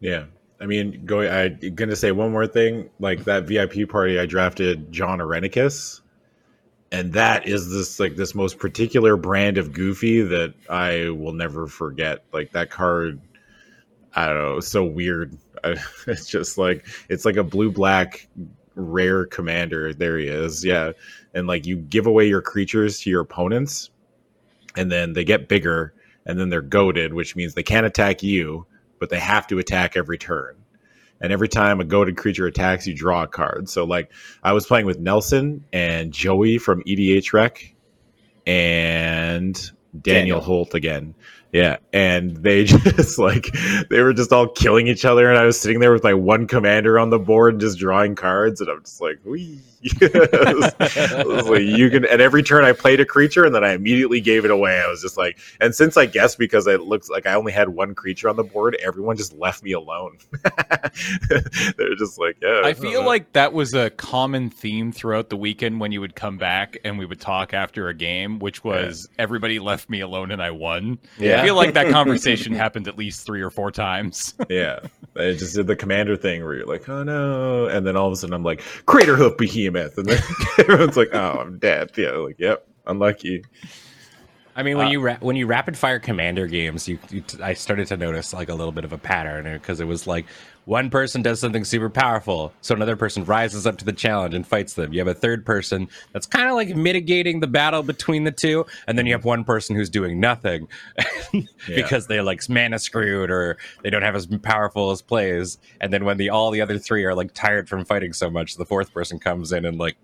Yeah. 0.00 0.24
I 0.58 0.64
mean, 0.64 1.04
going. 1.04 1.28
I'm 1.30 1.74
gonna 1.74 1.96
say 1.96 2.12
one 2.12 2.32
more 2.32 2.46
thing. 2.46 2.88
Like 2.98 3.24
that 3.24 3.44
VIP 3.44 3.86
party, 3.86 4.18
I 4.18 4.24
drafted 4.24 4.90
Jon 4.90 5.18
Irenicus, 5.18 6.00
and 6.90 7.12
that 7.12 7.46
is 7.46 7.70
this 7.70 8.00
like 8.00 8.16
this 8.16 8.34
most 8.34 8.58
particular 8.58 9.18
brand 9.18 9.58
of 9.58 9.72
Goofy 9.72 10.22
that 10.22 10.54
I 10.70 11.10
will 11.10 11.34
never 11.34 11.66
forget. 11.66 12.24
Like 12.32 12.52
that 12.52 12.70
card, 12.70 13.20
I 14.14 14.26
don't 14.26 14.38
know, 14.38 14.60
so 14.60 14.84
weird. 14.84 15.36
It's 16.06 16.26
just 16.26 16.58
like 16.58 16.86
it's 17.08 17.24
like 17.24 17.36
a 17.36 17.42
blue 17.42 17.72
black 17.72 18.28
rare 18.74 19.24
commander. 19.24 19.94
There 19.94 20.18
he 20.18 20.26
is. 20.26 20.62
Yeah, 20.62 20.92
and 21.32 21.46
like 21.46 21.64
you 21.64 21.76
give 21.76 22.06
away 22.06 22.28
your 22.28 22.42
creatures 22.42 23.00
to 23.00 23.10
your 23.10 23.22
opponents, 23.22 23.88
and 24.76 24.92
then 24.92 25.14
they 25.14 25.24
get 25.24 25.48
bigger, 25.48 25.94
and 26.26 26.38
then 26.38 26.50
they're 26.50 26.60
goaded, 26.60 27.14
which 27.14 27.34
means 27.34 27.54
they 27.54 27.62
can't 27.62 27.86
attack 27.86 28.22
you 28.22 28.66
but 29.04 29.10
they 29.10 29.18
have 29.18 29.46
to 29.48 29.58
attack 29.58 29.98
every 29.98 30.16
turn. 30.16 30.56
And 31.20 31.30
every 31.30 31.48
time 31.48 31.80
a 31.80 31.84
goaded 31.84 32.16
creature 32.16 32.46
attacks, 32.46 32.86
you 32.86 32.94
draw 32.94 33.24
a 33.24 33.26
card. 33.26 33.68
So, 33.68 33.84
like, 33.84 34.10
I 34.42 34.54
was 34.54 34.66
playing 34.66 34.86
with 34.86 34.98
Nelson 34.98 35.64
and 35.74 36.10
Joey 36.10 36.56
from 36.56 36.82
EDHREC 36.84 37.74
and 38.46 39.54
Daniel, 39.54 40.00
Daniel. 40.00 40.40
Holt 40.40 40.74
again. 40.74 41.14
Yeah. 41.54 41.76
And 41.92 42.36
they 42.38 42.64
just, 42.64 43.16
like, 43.16 43.46
they 43.88 44.02
were 44.02 44.12
just 44.12 44.32
all 44.32 44.48
killing 44.48 44.88
each 44.88 45.04
other. 45.04 45.30
And 45.30 45.38
I 45.38 45.44
was 45.44 45.58
sitting 45.58 45.78
there 45.78 45.92
with 45.92 46.02
my 46.02 46.12
one 46.12 46.48
commander 46.48 46.98
on 46.98 47.10
the 47.10 47.18
board 47.18 47.60
just 47.60 47.78
drawing 47.78 48.16
cards. 48.16 48.60
And 48.60 48.68
I'm 48.68 48.82
just 48.82 49.00
like, 49.00 49.20
wee. 49.24 49.60
I 50.02 50.54
was- 50.54 51.26
was 51.26 51.48
like, 51.48 51.62
you 51.62 51.90
can, 51.90 52.04
At 52.06 52.20
every 52.20 52.42
turn 52.42 52.64
I 52.64 52.72
played 52.72 53.00
a 53.00 53.04
creature 53.04 53.44
and 53.44 53.54
then 53.54 53.64
I 53.64 53.72
immediately 53.72 54.20
gave 54.20 54.44
it 54.44 54.50
away. 54.50 54.80
I 54.80 54.88
was 54.88 55.02
just 55.02 55.16
like, 55.16 55.38
and 55.60 55.74
since 55.74 55.96
I 55.96 56.06
guess 56.06 56.36
because 56.36 56.66
it 56.66 56.82
looks 56.82 57.08
like 57.10 57.26
I 57.26 57.34
only 57.34 57.52
had 57.52 57.68
one 57.70 57.94
creature 57.94 58.28
on 58.28 58.36
the 58.36 58.44
board, 58.44 58.76
everyone 58.82 59.16
just 59.16 59.32
left 59.34 59.62
me 59.62 59.72
alone. 59.72 60.18
They're 61.76 61.94
just 61.96 62.18
like, 62.18 62.36
yeah. 62.42 62.62
I 62.64 62.74
feel 62.74 63.02
know. 63.02 63.06
like 63.06 63.32
that 63.32 63.52
was 63.52 63.74
a 63.74 63.90
common 63.90 64.50
theme 64.50 64.92
throughout 64.92 65.28
the 65.30 65.36
weekend 65.36 65.80
when 65.80 65.92
you 65.92 66.00
would 66.00 66.14
come 66.14 66.38
back 66.38 66.76
and 66.84 66.98
we 66.98 67.06
would 67.06 67.20
talk 67.20 67.54
after 67.54 67.88
a 67.88 67.94
game, 67.94 68.38
which 68.38 68.64
was 68.64 69.08
everybody 69.18 69.58
left 69.58 69.88
me 69.90 70.00
alone 70.00 70.30
and 70.30 70.42
I 70.42 70.50
won. 70.50 70.98
Yeah. 71.18 71.40
I 71.40 71.44
feel 71.44 71.54
like 71.56 71.74
that 71.74 71.88
conversation 71.90 72.52
happened 72.52 72.88
at 72.88 72.96
least 72.98 73.26
three 73.26 73.42
or 73.42 73.50
four 73.50 73.70
times. 73.70 74.34
yeah, 74.48 74.80
I 75.16 75.32
just 75.32 75.54
did 75.54 75.66
the 75.66 75.76
commander 75.76 76.16
thing 76.16 76.44
where 76.44 76.54
you're 76.54 76.66
like, 76.66 76.88
oh 76.88 77.02
no, 77.02 77.66
and 77.66 77.86
then 77.86 77.96
all 77.96 78.06
of 78.06 78.12
a 78.12 78.16
sudden 78.16 78.34
I'm 78.34 78.42
like, 78.44 78.60
Craterhoof 78.86 79.36
Behemoth, 79.36 79.73
and 79.76 80.06
then 80.06 80.22
everyone's 80.58 80.96
like, 80.96 81.10
oh, 81.12 81.38
I'm 81.40 81.58
dead. 81.58 81.90
Yeah, 81.96 82.10
like, 82.12 82.38
yep, 82.38 82.66
unlucky. 82.86 83.44
I 84.56 84.62
mean, 84.62 84.78
when 84.78 84.86
Uh, 84.86 84.90
you 84.90 85.00
ra- 85.00 85.16
when 85.20 85.34
you 85.36 85.46
rapid 85.46 85.76
fire 85.76 85.98
commander 85.98 86.46
games, 86.46 86.88
you, 86.88 86.98
you 87.10 87.22
t- 87.22 87.42
I 87.42 87.54
started 87.54 87.88
to 87.88 87.96
notice 87.96 88.32
like 88.32 88.48
a 88.48 88.54
little 88.54 88.72
bit 88.72 88.84
of 88.84 88.92
a 88.92 88.98
pattern 88.98 89.52
because 89.52 89.80
it 89.80 89.86
was 89.86 90.06
like 90.06 90.26
one 90.64 90.90
person 90.90 91.22
does 91.22 91.40
something 91.40 91.64
super 91.64 91.90
powerful, 91.90 92.52
so 92.60 92.74
another 92.74 92.96
person 92.96 93.24
rises 93.24 93.66
up 93.66 93.76
to 93.78 93.84
the 93.84 93.92
challenge 93.92 94.34
and 94.34 94.46
fights 94.46 94.74
them. 94.74 94.92
You 94.92 95.00
have 95.00 95.08
a 95.08 95.14
third 95.14 95.44
person 95.44 95.88
that's 96.12 96.26
kind 96.26 96.48
of 96.48 96.54
like 96.54 96.74
mitigating 96.74 97.40
the 97.40 97.46
battle 97.46 97.82
between 97.82 98.24
the 98.24 98.32
two, 98.32 98.64
and 98.86 98.98
then 98.98 99.06
you 99.06 99.12
have 99.12 99.24
one 99.24 99.44
person 99.44 99.76
who's 99.76 99.90
doing 99.90 100.20
nothing 100.20 100.68
because 101.66 102.06
they're 102.06 102.22
like 102.22 102.48
mana 102.48 102.78
screwed 102.78 103.30
or 103.30 103.58
they 103.82 103.90
don't 103.90 104.02
have 104.02 104.14
as 104.14 104.26
powerful 104.42 104.90
as 104.90 105.02
plays. 105.02 105.58
And 105.80 105.92
then 105.92 106.04
when 106.04 106.16
the 106.16 106.30
all 106.30 106.50
the 106.50 106.60
other 106.60 106.78
three 106.78 107.04
are 107.04 107.14
like 107.14 107.34
tired 107.34 107.68
from 107.68 107.84
fighting 107.84 108.12
so 108.12 108.30
much, 108.30 108.56
the 108.56 108.64
fourth 108.64 108.92
person 108.92 109.18
comes 109.18 109.52
in 109.52 109.64
and 109.64 109.78
like 109.78 109.96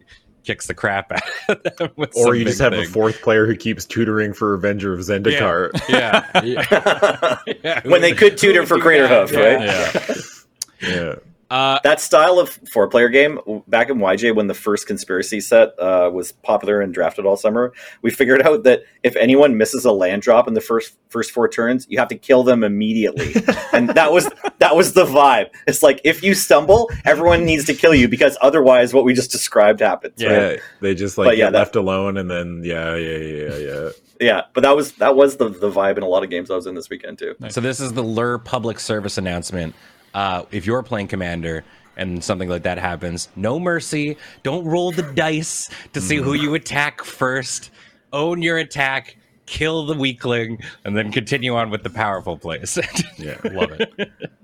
kicks 0.44 0.66
the 0.66 0.74
crap 0.74 1.12
out 1.12 1.22
of 1.48 1.76
them. 1.76 1.90
With 1.96 2.16
Or 2.16 2.34
you 2.34 2.44
just 2.44 2.58
big 2.58 2.72
have 2.72 2.74
a 2.74 2.84
fourth 2.84 3.22
player 3.22 3.46
who 3.46 3.56
keeps 3.56 3.84
tutoring 3.84 4.32
for 4.32 4.54
Avenger 4.54 4.92
of 4.92 5.00
Zendikar. 5.00 5.70
Yeah. 5.88 6.26
yeah. 6.42 7.38
yeah. 7.64 7.80
when 7.88 8.00
they 8.00 8.12
could 8.12 8.36
tutor 8.36 8.66
for 8.66 8.78
Craterhoof, 8.78 9.32
right? 9.32 10.39
Yeah. 10.82 10.88
Yeah. 10.94 11.14
Uh, 11.50 11.80
That 11.82 12.00
style 12.00 12.38
of 12.38 12.48
four 12.72 12.86
player 12.86 13.08
game 13.08 13.40
back 13.66 13.90
in 13.90 13.98
YJ 13.98 14.36
when 14.36 14.46
the 14.46 14.54
first 14.54 14.86
conspiracy 14.86 15.40
set 15.40 15.70
uh, 15.80 16.08
was 16.14 16.30
popular 16.30 16.80
and 16.80 16.94
drafted 16.94 17.26
all 17.26 17.36
summer, 17.36 17.72
we 18.02 18.12
figured 18.12 18.40
out 18.42 18.62
that 18.62 18.84
if 19.02 19.16
anyone 19.16 19.58
misses 19.58 19.84
a 19.84 19.90
land 19.90 20.22
drop 20.22 20.46
in 20.46 20.54
the 20.54 20.60
first 20.60 20.94
first 21.08 21.32
four 21.32 21.48
turns, 21.48 21.88
you 21.90 21.98
have 21.98 22.06
to 22.06 22.14
kill 22.14 22.44
them 22.44 22.62
immediately. 22.62 23.34
and 23.72 23.88
that 23.88 24.12
was 24.12 24.30
that 24.60 24.76
was 24.76 24.92
the 24.92 25.04
vibe. 25.04 25.50
It's 25.66 25.82
like 25.82 26.00
if 26.04 26.22
you 26.22 26.34
stumble, 26.34 26.88
everyone 27.04 27.44
needs 27.44 27.64
to 27.64 27.74
kill 27.74 27.96
you 27.96 28.06
because 28.06 28.38
otherwise 28.40 28.94
what 28.94 29.04
we 29.04 29.12
just 29.12 29.32
described 29.32 29.80
happens. 29.80 30.14
yeah, 30.18 30.28
right? 30.50 30.60
they 30.80 30.94
just 30.94 31.18
like 31.18 31.26
But 31.26 31.36
yeah, 31.36 31.46
get 31.46 31.52
that- 31.54 31.58
left 31.58 31.74
alone, 31.76 32.16
and 32.16 32.30
then 32.30 32.62
yeah, 32.64 32.94
yeah, 32.94 33.16
yeah, 33.18 33.56
yeah. 33.56 33.88
Yeah, 34.20 34.42
but 34.52 34.60
that 34.60 34.76
was 34.76 34.92
that 34.92 35.16
was 35.16 35.38
the 35.38 35.48
the 35.48 35.68
vibe 35.72 35.96
in 35.96 36.04
a 36.04 36.08
lot 36.08 36.22
of 36.22 36.30
games 36.30 36.48
I 36.48 36.54
was 36.54 36.66
in 36.68 36.76
this 36.76 36.88
weekend 36.90 37.18
too. 37.18 37.34
So 37.48 37.60
this 37.60 37.80
is 37.80 37.94
the 37.94 38.02
Lur 38.02 38.38
public 38.38 38.78
service 38.78 39.18
announcement. 39.18 39.74
Uh, 40.14 40.44
if 40.50 40.66
you're 40.66 40.82
playing 40.82 41.08
Commander 41.08 41.64
and 41.96 42.22
something 42.22 42.48
like 42.48 42.62
that 42.62 42.78
happens, 42.78 43.28
no 43.36 43.60
mercy. 43.60 44.16
Don't 44.42 44.64
roll 44.64 44.92
the 44.92 45.02
dice 45.02 45.70
to 45.92 46.00
see 46.00 46.16
who 46.16 46.34
you 46.34 46.54
attack 46.54 47.02
first. 47.02 47.70
Own 48.12 48.42
your 48.42 48.58
attack, 48.58 49.16
kill 49.46 49.86
the 49.86 49.94
weakling, 49.94 50.58
and 50.84 50.96
then 50.96 51.12
continue 51.12 51.54
on 51.54 51.70
with 51.70 51.82
the 51.82 51.90
powerful 51.90 52.36
plays. 52.36 52.78
Yeah. 53.18 53.36
love 53.44 53.72
it. 53.72 54.10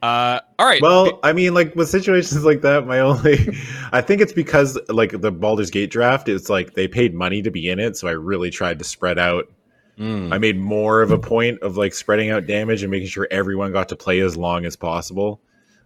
Uh, 0.00 0.38
all 0.60 0.66
right. 0.66 0.80
Well, 0.80 1.18
I 1.24 1.32
mean, 1.32 1.54
like 1.54 1.74
with 1.74 1.88
situations 1.88 2.44
like 2.44 2.60
that, 2.62 2.86
my 2.86 3.00
only, 3.00 3.48
I 3.92 4.00
think 4.00 4.20
it's 4.20 4.32
because 4.32 4.78
like 4.88 5.20
the 5.20 5.32
Baldur's 5.32 5.70
Gate 5.70 5.90
draft, 5.90 6.28
it's 6.28 6.48
like 6.48 6.74
they 6.74 6.86
paid 6.86 7.14
money 7.14 7.42
to 7.42 7.50
be 7.50 7.68
in 7.68 7.80
it, 7.80 7.96
so 7.96 8.06
I 8.06 8.12
really 8.12 8.50
tried 8.50 8.78
to 8.78 8.84
spread 8.84 9.18
out. 9.18 9.50
Mm. 9.98 10.32
I 10.32 10.38
made 10.38 10.58
more 10.58 11.02
of 11.02 11.10
a 11.10 11.18
point 11.18 11.60
of 11.60 11.76
like 11.76 11.92
spreading 11.92 12.30
out 12.30 12.46
damage 12.46 12.82
and 12.82 12.90
making 12.90 13.08
sure 13.08 13.26
everyone 13.30 13.72
got 13.72 13.88
to 13.88 13.96
play 13.96 14.20
as 14.20 14.36
long 14.36 14.64
as 14.64 14.76
possible. 14.76 15.40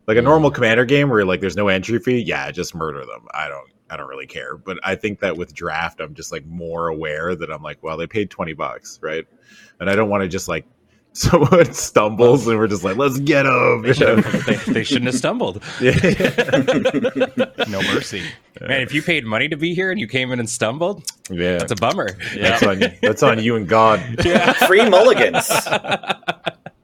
Like 0.06 0.16
a 0.16 0.22
normal 0.22 0.50
commander 0.50 0.84
game 0.84 1.08
where 1.08 1.24
like 1.24 1.40
there's 1.40 1.56
no 1.56 1.68
entry 1.68 1.98
fee, 1.98 2.18
yeah, 2.18 2.50
just 2.50 2.74
murder 2.74 3.06
them. 3.06 3.26
I 3.32 3.48
don't, 3.48 3.70
I 3.88 3.96
don't 3.96 4.08
really 4.08 4.26
care. 4.26 4.56
But 4.56 4.78
I 4.82 4.96
think 4.96 5.20
that 5.20 5.36
with 5.36 5.54
draft, 5.54 6.00
I'm 6.00 6.14
just 6.14 6.32
like 6.32 6.44
more 6.44 6.88
aware 6.88 7.34
that 7.36 7.50
I'm 7.50 7.62
like, 7.62 7.82
well, 7.82 7.96
they 7.96 8.06
paid 8.06 8.28
twenty 8.28 8.52
bucks, 8.52 8.98
right? 9.02 9.24
And 9.80 9.88
I 9.88 9.94
don't 9.94 10.10
want 10.10 10.22
to 10.22 10.28
just 10.28 10.48
like 10.48 10.66
someone 11.30 11.72
stumbles 11.74 12.46
and 12.46 12.58
we're 12.58 12.66
just 12.68 12.84
like, 12.84 12.96
let's 12.96 13.18
get 13.20 13.42
them. 13.42 13.82
They, 13.82 13.92
should 13.92 14.18
have- 14.18 14.46
they- 14.66 14.72
they 14.72 14.82
shouldn't 14.84 15.06
have 15.06 15.14
stumbled. 15.14 15.62
yeah. 15.80 15.92
no 17.68 17.80
mercy. 17.94 18.22
Man, 18.60 18.80
if 18.80 18.94
you 18.94 19.02
paid 19.02 19.24
money 19.24 19.48
to 19.48 19.56
be 19.56 19.74
here 19.74 19.90
and 19.90 19.98
you 20.00 20.06
came 20.06 20.30
in 20.32 20.38
and 20.40 20.48
stumbled, 20.48 21.04
Yeah, 21.30 21.58
that's 21.58 21.72
a 21.72 21.76
bummer. 21.76 22.16
that's 22.36 22.62
on 22.62 22.82
that's 23.02 23.22
on 23.22 23.42
you 23.42 23.56
and 23.56 23.68
God. 23.68 24.00
Free 24.66 24.88
mulligans. 24.88 25.50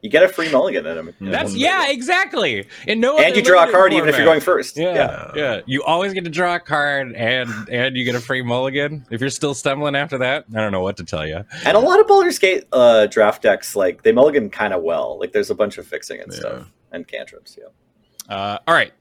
You 0.01 0.09
get 0.11 0.23
a 0.23 0.29
free 0.29 0.49
mulligan 0.53 0.87
in 0.87 0.95
them. 0.97 1.15
That's 1.21 1.55
yeah, 1.57 1.91
exactly. 1.91 2.69
And 2.87 3.01
no, 3.01 3.19
and 3.19 3.35
you 3.35 3.43
draw 3.43 3.59
a 3.59 3.67
limited 3.67 3.73
card 3.77 3.93
even 3.95 4.09
if 4.09 4.17
you're 4.17 4.25
going 4.25 4.41
format. 4.41 4.65
first. 4.65 4.77
Yeah, 4.77 5.33
yeah, 5.35 5.61
You 5.67 5.83
always 5.83 6.13
get 6.15 6.23
to 6.25 6.31
draw 6.31 6.55
a 6.55 6.61
card, 6.61 7.15
and 7.17 7.51
and 7.69 7.97
you 7.97 8.05
get 8.05 8.15
a 8.15 8.21
free 8.21 8.43
mulligan. 8.43 9.05
If 9.11 9.21
you're 9.21 9.29
still 9.31 9.55
stumbling 9.55 9.97
after 9.97 10.17
that, 10.19 10.45
I 10.55 10.61
don't 10.61 10.71
know 10.71 10.83
what 10.83 10.97
to 10.99 11.05
tell 11.05 11.27
you. 11.27 11.45
And 11.65 11.77
a 11.77 11.81
lot 11.81 11.99
of 11.99 12.07
Baldur's 12.07 12.39
Gate 12.39 12.65
uh, 12.73 13.07
draft 13.07 13.43
decks, 13.43 13.75
like 13.75 14.03
they 14.05 14.13
mulligan 14.13 14.51
kind 14.51 14.73
of 14.73 14.83
well. 14.85 15.19
Like 15.19 15.33
there's 15.33 15.51
a 15.51 15.55
bunch 15.57 15.79
of 15.79 15.87
fixing 15.87 16.21
and 16.21 16.33
Yeah. 16.33 16.39
stuff 16.39 16.73
and 16.93 17.07
cantrips. 17.09 17.59
Yeah. 17.61 18.35
Uh, 18.35 18.59
all 18.69 18.75
right. 18.75 18.93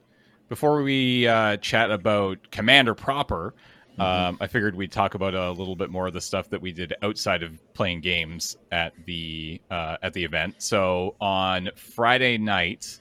before 0.49 0.81
we 0.81 1.27
uh, 1.27 1.57
chat 1.57 1.91
about 1.91 2.39
Commander 2.51 2.95
proper, 2.95 3.53
Mm-hmm. 3.97 4.01
um, 4.01 4.37
I 4.39 4.47
figured 4.47 4.75
we'd 4.75 4.91
talk 4.91 5.15
about 5.15 5.33
a 5.33 5.51
little 5.51 5.75
bit 5.75 5.89
more 5.89 6.07
of 6.07 6.13
the 6.13 6.21
stuff 6.21 6.49
that 6.49 6.61
we 6.61 6.71
did 6.71 6.93
outside 7.01 7.41
of 7.41 7.59
playing 7.73 8.01
games 8.01 8.57
at 8.71 8.93
the 9.05 9.59
uh, 9.71 9.97
at 10.03 10.13
the 10.13 10.23
event. 10.23 10.55
So 10.59 11.15
on 11.19 11.69
Friday 11.75 12.37
night, 12.37 12.99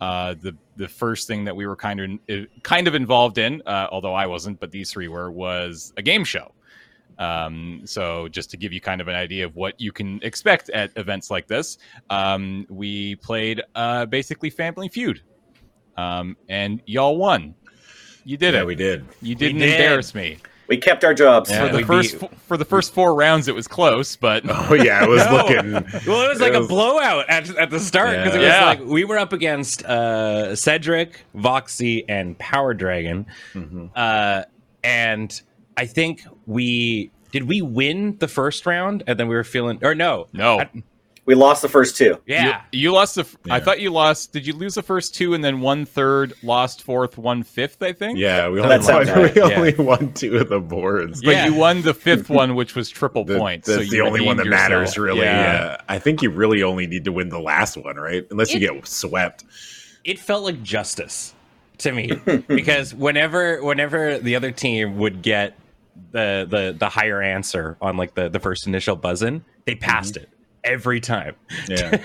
uh, 0.00 0.34
the 0.34 0.54
the 0.76 0.88
first 0.88 1.26
thing 1.26 1.44
that 1.44 1.56
we 1.56 1.66
were 1.66 1.76
kind 1.76 2.20
of 2.28 2.46
kind 2.62 2.86
of 2.86 2.94
involved 2.94 3.38
in, 3.38 3.62
uh, 3.66 3.88
although 3.90 4.14
I 4.14 4.26
wasn't, 4.26 4.60
but 4.60 4.70
these 4.70 4.90
three 4.90 5.08
were, 5.08 5.30
was 5.30 5.92
a 5.96 6.02
game 6.02 6.24
show. 6.24 6.52
Um, 7.18 7.80
so 7.86 8.28
just 8.28 8.50
to 8.50 8.58
give 8.58 8.74
you 8.74 8.80
kind 8.80 9.00
of 9.00 9.08
an 9.08 9.14
idea 9.14 9.46
of 9.46 9.56
what 9.56 9.80
you 9.80 9.90
can 9.90 10.20
expect 10.22 10.68
at 10.70 10.90
events 10.96 11.30
like 11.30 11.46
this, 11.46 11.78
um, 12.10 12.66
we 12.68 13.16
played 13.16 13.62
uh, 13.74 14.04
basically 14.04 14.50
Family 14.50 14.88
Feud, 14.88 15.22
um, 15.96 16.36
and 16.50 16.82
y'all 16.84 17.16
won. 17.16 17.54
You 18.26 18.36
did 18.36 18.54
yeah, 18.54 18.60
it. 18.60 18.66
we 18.66 18.74
did. 18.74 19.06
You 19.22 19.34
didn't 19.36 19.60
did. 19.60 19.70
embarrass 19.80 20.14
me. 20.14 20.38
We 20.68 20.76
kept 20.78 21.04
our 21.04 21.14
jobs. 21.14 21.48
Yeah. 21.48 21.68
For 21.70 21.76
the 21.76 21.84
first 21.86 22.20
beat- 22.20 22.38
for 22.40 22.56
the 22.56 22.64
first 22.64 22.92
four 22.92 23.14
rounds, 23.14 23.46
it 23.46 23.54
was 23.54 23.68
close, 23.68 24.16
but 24.16 24.42
Oh 24.48 24.74
yeah, 24.74 25.04
it 25.04 25.08
was 25.08 25.24
No. 25.26 25.32
looking. 25.36 25.72
Well, 26.06 26.22
it 26.22 26.28
was 26.28 26.40
like 26.40 26.52
It 26.54 26.56
a 26.56 26.58
was- 26.58 26.68
blowout 26.68 27.30
at, 27.30 27.48
at 27.56 27.70
the 27.70 27.78
start 27.78 28.16
because 28.16 28.34
it 28.34 28.38
was 28.38 28.48
Yeah. 28.48 28.64
like 28.64 28.80
we 28.84 29.04
were 29.04 29.16
up 29.16 29.32
against 29.32 29.84
uh, 29.84 30.56
Cedric, 30.56 31.20
Voxy, 31.36 32.04
and 32.08 32.36
Power 32.38 32.74
Dragon, 32.74 33.26
Mhm. 33.54 33.90
uh, 33.94 34.42
and 34.82 35.40
I 35.76 35.86
think 35.86 36.22
we 36.46 37.12
did 37.30 37.44
we 37.48 37.62
win 37.62 38.16
the 38.18 38.28
first 38.28 38.66
round, 38.66 39.04
and 39.06 39.20
then 39.20 39.28
we 39.28 39.36
were 39.36 39.44
feeling 39.44 39.78
or 39.82 39.94
no, 39.94 40.26
no. 40.32 40.58
I- 40.60 40.70
We 41.26 41.34
lost 41.34 41.60
the 41.60 41.68
first 41.68 41.96
two. 41.96 42.18
yeah, 42.24 42.62
You, 42.70 42.80
you 42.82 42.92
lost 42.92 43.16
the. 43.16 43.22
f- 43.22 43.36
I 43.50 43.56
Yeah. 43.56 43.64
thought 43.64 43.80
you 43.80 43.90
lost. 43.90 44.32
Did 44.32 44.46
you 44.46 44.52
lose 44.52 44.74
the 44.76 44.82
first 44.82 45.14
two 45.14 45.34
and 45.34 45.44
then 45.44 45.60
one 45.60 45.84
third, 45.84 46.34
lost 46.44 46.84
fourth, 46.84 47.18
one 47.18 47.42
fifth? 47.42 47.82
I 47.82 47.92
think. 47.92 48.16
Yeah, 48.18 48.48
we 48.48 48.60
only, 48.60 48.78
That 48.78 48.92
won, 48.94 49.06
right, 49.08 49.34
we 49.34 49.40
yeah. 49.40 49.56
only 49.56 49.74
won 49.74 50.12
two 50.12 50.36
of 50.38 50.48
the 50.48 50.60
boards. 50.60 51.22
But 51.22 51.32
Yeah. 51.32 51.46
you 51.46 51.54
won 51.54 51.82
the 51.82 51.94
fifth 51.94 52.30
one, 52.30 52.54
which 52.54 52.76
was 52.76 52.88
triple 52.88 53.24
The- 53.24 53.38
points. 53.38 53.66
that's 53.66 53.84
so 53.86 53.90
the 53.90 54.00
only 54.02 54.20
one 54.24 54.36
that 54.36 54.44
redeemed 54.44 54.60
matters, 54.60 54.90
yourself. 54.96 55.04
really. 55.04 55.20
Yeah. 55.22 55.52
Yeah. 55.64 55.76
I 55.88 55.98
think 55.98 56.22
you 56.22 56.30
really 56.30 56.62
only 56.62 56.86
need 56.86 57.04
to 57.06 57.12
win 57.12 57.28
the 57.28 57.40
last 57.40 57.76
one, 57.76 57.96
right? 57.96 58.24
Unless 58.30 58.54
you 58.54 58.60
get 58.60 58.86
swept. 58.86 59.44
it 60.04 60.18
felt 60.20 60.44
like 60.44 60.62
justice 60.62 61.34
to 61.78 61.90
me 61.92 62.12
because 62.46 62.94
whenever 62.94 63.62
whenever 63.64 64.18
the 64.18 64.36
other 64.36 64.52
team 64.52 64.96
would 64.98 65.22
get 65.22 65.58
the 66.12 66.46
the 66.48 66.76
the 66.78 66.88
higher 66.88 67.20
answer 67.20 67.76
on 67.80 67.96
like 67.96 68.14
the 68.14 68.28
the 68.28 68.38
first 68.38 68.66
initial 68.66 68.94
buzz 68.96 69.22
in, 69.22 69.44
they 69.64 69.74
passed 69.74 70.14
mm-hmm. 70.14 70.22
it 70.22 70.30
every 70.66 71.00
time. 71.00 71.34
Yeah. 71.68 72.02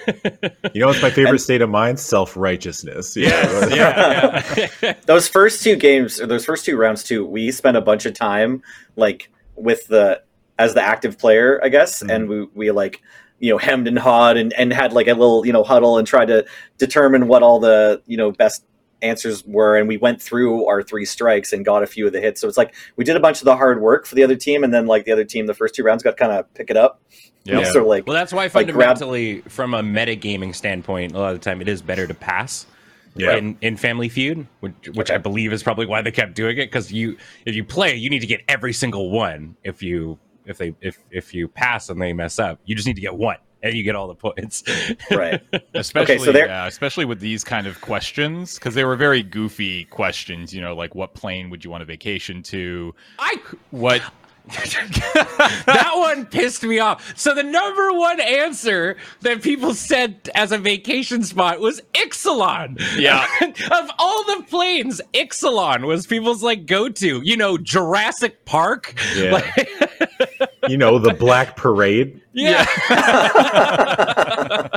you 0.73 0.79
know 0.79 0.87
what's 0.87 1.01
my 1.01 1.09
favorite 1.09 1.39
state 1.39 1.61
of 1.61 1.69
mind? 1.69 1.99
Self 1.99 2.37
righteousness. 2.37 3.17
Yeah. 3.17 3.67
yeah, 3.67 4.69
yeah. 4.81 4.93
Those 5.05 5.27
first 5.27 5.63
two 5.63 5.75
games, 5.75 6.21
or 6.21 6.27
those 6.27 6.45
first 6.45 6.65
two 6.65 6.77
rounds 6.77 7.03
too, 7.03 7.25
we 7.25 7.51
spent 7.51 7.75
a 7.77 7.81
bunch 7.81 8.05
of 8.05 8.13
time 8.13 8.61
like 8.95 9.29
with 9.55 9.87
the 9.87 10.21
as 10.57 10.73
the 10.73 10.81
active 10.81 11.17
player, 11.17 11.59
I 11.63 11.69
guess, 11.69 11.99
mm-hmm. 11.99 12.09
and 12.09 12.29
we 12.29 12.47
we 12.53 12.71
like 12.71 13.01
you 13.39 13.51
know 13.51 13.57
hemmed 13.57 13.87
and 13.87 13.97
hawed 13.97 14.37
and 14.37 14.53
and 14.53 14.71
had 14.71 14.93
like 14.93 15.07
a 15.07 15.13
little 15.13 15.45
you 15.45 15.51
know 15.51 15.63
huddle 15.63 15.97
and 15.97 16.07
tried 16.07 16.27
to 16.27 16.45
determine 16.77 17.27
what 17.27 17.43
all 17.43 17.59
the 17.59 18.01
you 18.05 18.15
know 18.15 18.31
best 18.31 18.63
answers 19.01 19.45
were 19.45 19.77
and 19.77 19.87
we 19.87 19.97
went 19.97 20.21
through 20.21 20.65
our 20.67 20.81
three 20.83 21.05
strikes 21.05 21.51
and 21.53 21.65
got 21.65 21.81
a 21.83 21.87
few 21.87 22.05
of 22.07 22.13
the 22.13 22.21
hits 22.21 22.39
so 22.41 22.47
it's 22.47 22.57
like 22.57 22.73
we 22.95 23.03
did 23.03 23.15
a 23.15 23.19
bunch 23.19 23.39
of 23.39 23.45
the 23.45 23.55
hard 23.55 23.81
work 23.81 24.05
for 24.05 24.15
the 24.15 24.23
other 24.23 24.35
team 24.35 24.63
and 24.63 24.73
then 24.73 24.85
like 24.87 25.05
the 25.05 25.11
other 25.11 25.23
team 25.25 25.45
the 25.47 25.53
first 25.53 25.73
two 25.75 25.83
rounds 25.83 26.03
got 26.03 26.17
kind 26.17 26.31
of 26.31 26.51
pick 26.53 26.69
it 26.69 26.77
up 26.77 27.01
Yeah. 27.43 27.63
so 27.71 27.85
like 27.87 28.05
Well, 28.07 28.13
that's 28.15 28.31
why 28.33 28.43
Like, 28.43 28.51
grab- 28.53 28.65
fundamentally, 28.99 29.41
from 29.47 29.73
a 29.73 29.81
metagaming 29.81 30.53
standpoint, 30.55 31.13
a 31.13 31.19
lot 31.19 31.33
of 31.33 31.39
the 31.39 31.43
time 31.43 31.61
it 31.61 31.67
is 31.67 31.81
better 31.81 32.05
to 32.07 32.13
pass. 32.13 32.65
Yeah. 33.13 33.35
In, 33.35 33.57
in 33.59 33.75
Family 33.75 34.07
Feud, 34.07 34.47
which, 34.61 34.73
which 34.93 35.11
I 35.11 35.17
believe 35.17 35.51
is 35.51 35.63
probably 35.63 35.85
why 35.85 36.01
they 36.01 36.11
kept 36.11 36.33
doing 36.33 36.57
it, 36.57 36.67
because 36.67 36.93
you 36.93 37.17
if 37.45 37.55
you 37.55 37.63
play, 37.65 37.93
you 37.95 38.09
need 38.09 38.19
to 38.21 38.27
get 38.27 38.39
every 38.47 38.71
single 38.71 39.11
one. 39.11 39.57
If 39.65 39.83
you 39.83 40.17
if 40.45 40.57
they 40.57 40.73
if 40.79 40.97
if 41.11 41.33
you 41.33 41.49
pass 41.49 41.89
and 41.89 42.01
they 42.01 42.13
mess 42.13 42.39
up, 42.39 42.61
you 42.63 42.73
just 42.73 42.87
need 42.87 42.95
to 42.95 43.01
get 43.01 43.13
one, 43.13 43.35
and 43.63 43.75
you 43.75 43.83
get 43.83 43.95
all 43.95 44.07
the 44.07 44.15
points. 44.15 44.63
right 45.11 45.41
especially 45.73 46.19
so 46.19 46.31
there- 46.31 46.47
yeah, 46.47 46.67
especially 46.67 47.05
with 47.05 47.19
these 47.19 47.43
kind 47.43 47.67
of 47.67 47.79
questions 47.81 48.55
because 48.55 48.75
they 48.75 48.83
were 48.85 48.95
very 48.95 49.23
goofy 49.23 49.85
questions. 49.85 50.53
You 50.53 50.61
know, 50.61 50.75
like 50.75 50.95
what 50.95 51.13
plane 51.13 51.49
would 51.49 51.63
you 51.63 51.69
want 51.71 51.83
a 51.83 51.85
vacation 51.85 52.43
to? 52.43 52.93
I 53.19 53.35
What? 53.71 54.01
that 54.47 55.91
one 55.95 56.25
pissed 56.25 56.63
me 56.63 56.79
off. 56.79 57.13
So 57.15 57.33
the 57.35 57.43
number 57.43 57.93
one 57.93 58.19
answer 58.19 58.97
that 59.21 59.43
people 59.43 59.73
said 59.75 60.29
as 60.33 60.51
a 60.51 60.57
vacation 60.57 61.23
spot 61.23 61.59
was 61.59 61.79
Ixalan. 61.93 62.81
Yeah. 62.97 63.25
of 63.41 63.91
all 63.99 64.23
the 64.25 64.43
planes, 64.49 64.99
Ixalan 65.13 65.85
was 65.85 66.07
people's 66.07 66.41
like 66.41 66.65
go 66.65 66.89
to. 66.89 67.21
You 67.23 67.37
know, 67.37 67.57
Jurassic 67.57 68.43
Park. 68.45 68.95
Yeah. 69.15 69.31
Like- 69.33 70.50
you 70.67 70.77
know, 70.77 70.99
the 70.99 71.13
Black 71.13 71.55
Parade. 71.55 72.21
yeah. 72.33 72.65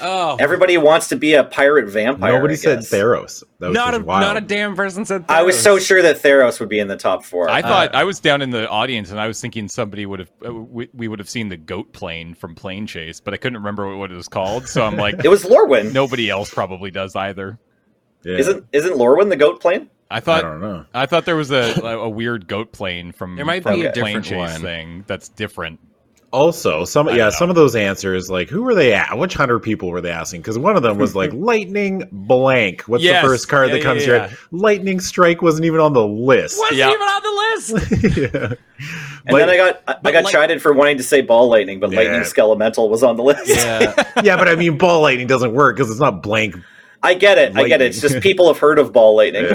oh. 0.00 0.36
everybody 0.38 0.78
wants 0.78 1.08
to 1.08 1.16
be 1.16 1.34
a 1.34 1.44
pirate 1.44 1.88
vampire 1.88 2.32
Nobody 2.32 2.54
I 2.54 2.56
said 2.56 2.78
guess. 2.80 2.90
Theros. 2.90 3.42
That 3.58 3.68
was 3.68 3.74
Not 3.74 3.94
a 3.94 4.00
wild. 4.00 4.20
not 4.22 4.36
a 4.36 4.40
damn 4.40 4.74
person 4.76 5.04
said. 5.04 5.24
I 5.28 5.42
was 5.42 5.60
so 5.60 5.78
sure 5.78 6.02
that 6.02 6.16
Theros 6.16 6.60
would 6.60 6.68
be 6.68 6.78
in 6.78 6.88
the 6.88 6.96
top 6.96 7.24
four. 7.24 7.48
I 7.48 7.62
thought 7.62 7.94
I 7.94 8.04
was 8.04 8.20
down 8.20 8.42
in 8.42 8.50
the 8.50 8.68
audience 8.68 9.10
and 9.10 9.20
I 9.20 9.26
was 9.26 9.40
thinking 9.40 9.68
somebody 9.68 10.06
would 10.06 10.20
have 10.20 10.30
uh, 10.44 10.54
we, 10.54 10.88
we 10.92 11.08
would 11.08 11.18
have 11.18 11.28
seen 11.30 11.48
the 11.48 11.56
goat 11.56 11.92
plane 11.92 12.34
from 12.34 12.54
Planechase, 12.54 13.20
but 13.22 13.34
I 13.34 13.36
couldn't 13.36 13.58
remember 13.58 13.96
what 13.96 14.10
it 14.10 14.16
was 14.16 14.28
called. 14.28 14.66
So 14.68 14.84
I'm 14.84 14.96
like, 14.96 15.16
it 15.24 15.28
was 15.28 15.44
Lorwyn. 15.44 15.92
nobody 15.92 16.30
else 16.30 16.52
probably 16.52 16.90
does 16.90 17.16
either. 17.16 17.58
Yeah. 18.22 18.36
Isn't 18.36 18.66
isn't 18.72 18.94
Lorwyn 18.94 19.30
the 19.30 19.36
goat 19.36 19.60
plane? 19.60 19.88
I 20.10 20.16
I 20.16 20.20
thought 20.20 20.42
don't 20.42 20.60
know. 20.60 20.84
I 20.92 21.06
thought 21.06 21.24
there 21.24 21.36
was 21.36 21.50
a 21.52 21.80
a 21.82 22.08
weird 22.08 22.48
goat 22.48 22.72
plane 22.72 23.12
from 23.12 23.36
There 23.36 23.44
might 23.44 23.62
from 23.62 23.76
be 23.80 23.86
a 23.86 23.92
plane 23.92 24.22
different 24.22 24.24
chase 24.26 24.52
one. 24.54 24.60
thing 24.60 25.04
that's 25.06 25.28
different. 25.28 25.78
Also, 26.32 26.84
some 26.84 27.08
I 27.08 27.12
yeah, 27.12 27.16
don't 27.16 27.26
know. 27.26 27.30
some 27.38 27.50
of 27.50 27.56
those 27.56 27.74
answers, 27.74 28.30
like 28.30 28.48
who 28.48 28.62
were 28.62 28.74
they 28.74 28.92
at? 28.94 29.18
Which 29.18 29.34
hundred 29.34 29.60
people 29.60 29.90
were 29.90 30.00
they 30.00 30.10
asking? 30.12 30.42
Because 30.42 30.56
one 30.58 30.76
of 30.76 30.82
them 30.84 30.96
was 30.98 31.16
like 31.16 31.32
lightning 31.34 32.08
blank. 32.12 32.82
What's 32.82 33.02
Yes. 33.02 33.22
the 33.22 33.28
first 33.28 33.48
card 33.48 33.68
Yeah, 33.70 33.74
that 33.76 33.82
comes 33.82 34.00
yeah, 34.02 34.06
to 34.06 34.10
your 34.12 34.16
yeah. 34.22 34.26
head? 34.28 34.38
Lightning 34.52 35.00
strike 35.00 35.42
wasn't 35.42 35.64
even 35.64 35.80
on 35.80 35.92
the 35.92 36.06
list. 36.06 36.56
wasn't 36.58 36.78
Yeah. 36.78 36.90
even 36.90 37.00
on 37.02 37.22
the 37.22 37.30
list. 37.30 38.16
yeah. 38.16 38.54
And 39.26 39.32
Light- 39.34 39.40
then 39.40 39.50
I 39.50 39.56
got 39.56 39.82
I, 39.88 39.96
I 40.04 40.12
got 40.12 40.24
like- 40.24 40.32
chided 40.32 40.62
for 40.62 40.72
wanting 40.72 40.98
to 40.98 41.02
say 41.02 41.20
ball 41.20 41.48
lightning, 41.48 41.80
but 41.80 41.90
Yeah. 41.90 41.98
lightning 41.98 42.20
skelemental 42.20 42.88
was 42.90 43.02
on 43.02 43.16
the 43.16 43.24
list. 43.24 43.48
Yeah. 43.48 43.92
yeah, 44.22 44.36
but 44.36 44.48
I 44.48 44.54
mean, 44.54 44.78
ball 44.78 45.00
lightning 45.02 45.26
doesn't 45.26 45.52
work 45.52 45.76
because 45.76 45.90
it's 45.90 46.00
not 46.00 46.22
blank. 46.22 46.54
I 47.02 47.14
get 47.14 47.38
it. 47.38 47.56
I 47.56 47.66
get 47.66 47.80
it. 47.80 47.86
It's 47.86 48.00
just 48.00 48.20
people 48.20 48.46
have 48.46 48.58
heard 48.58 48.78
of 48.78 48.92
ball 48.92 49.16
lightning. 49.16 49.46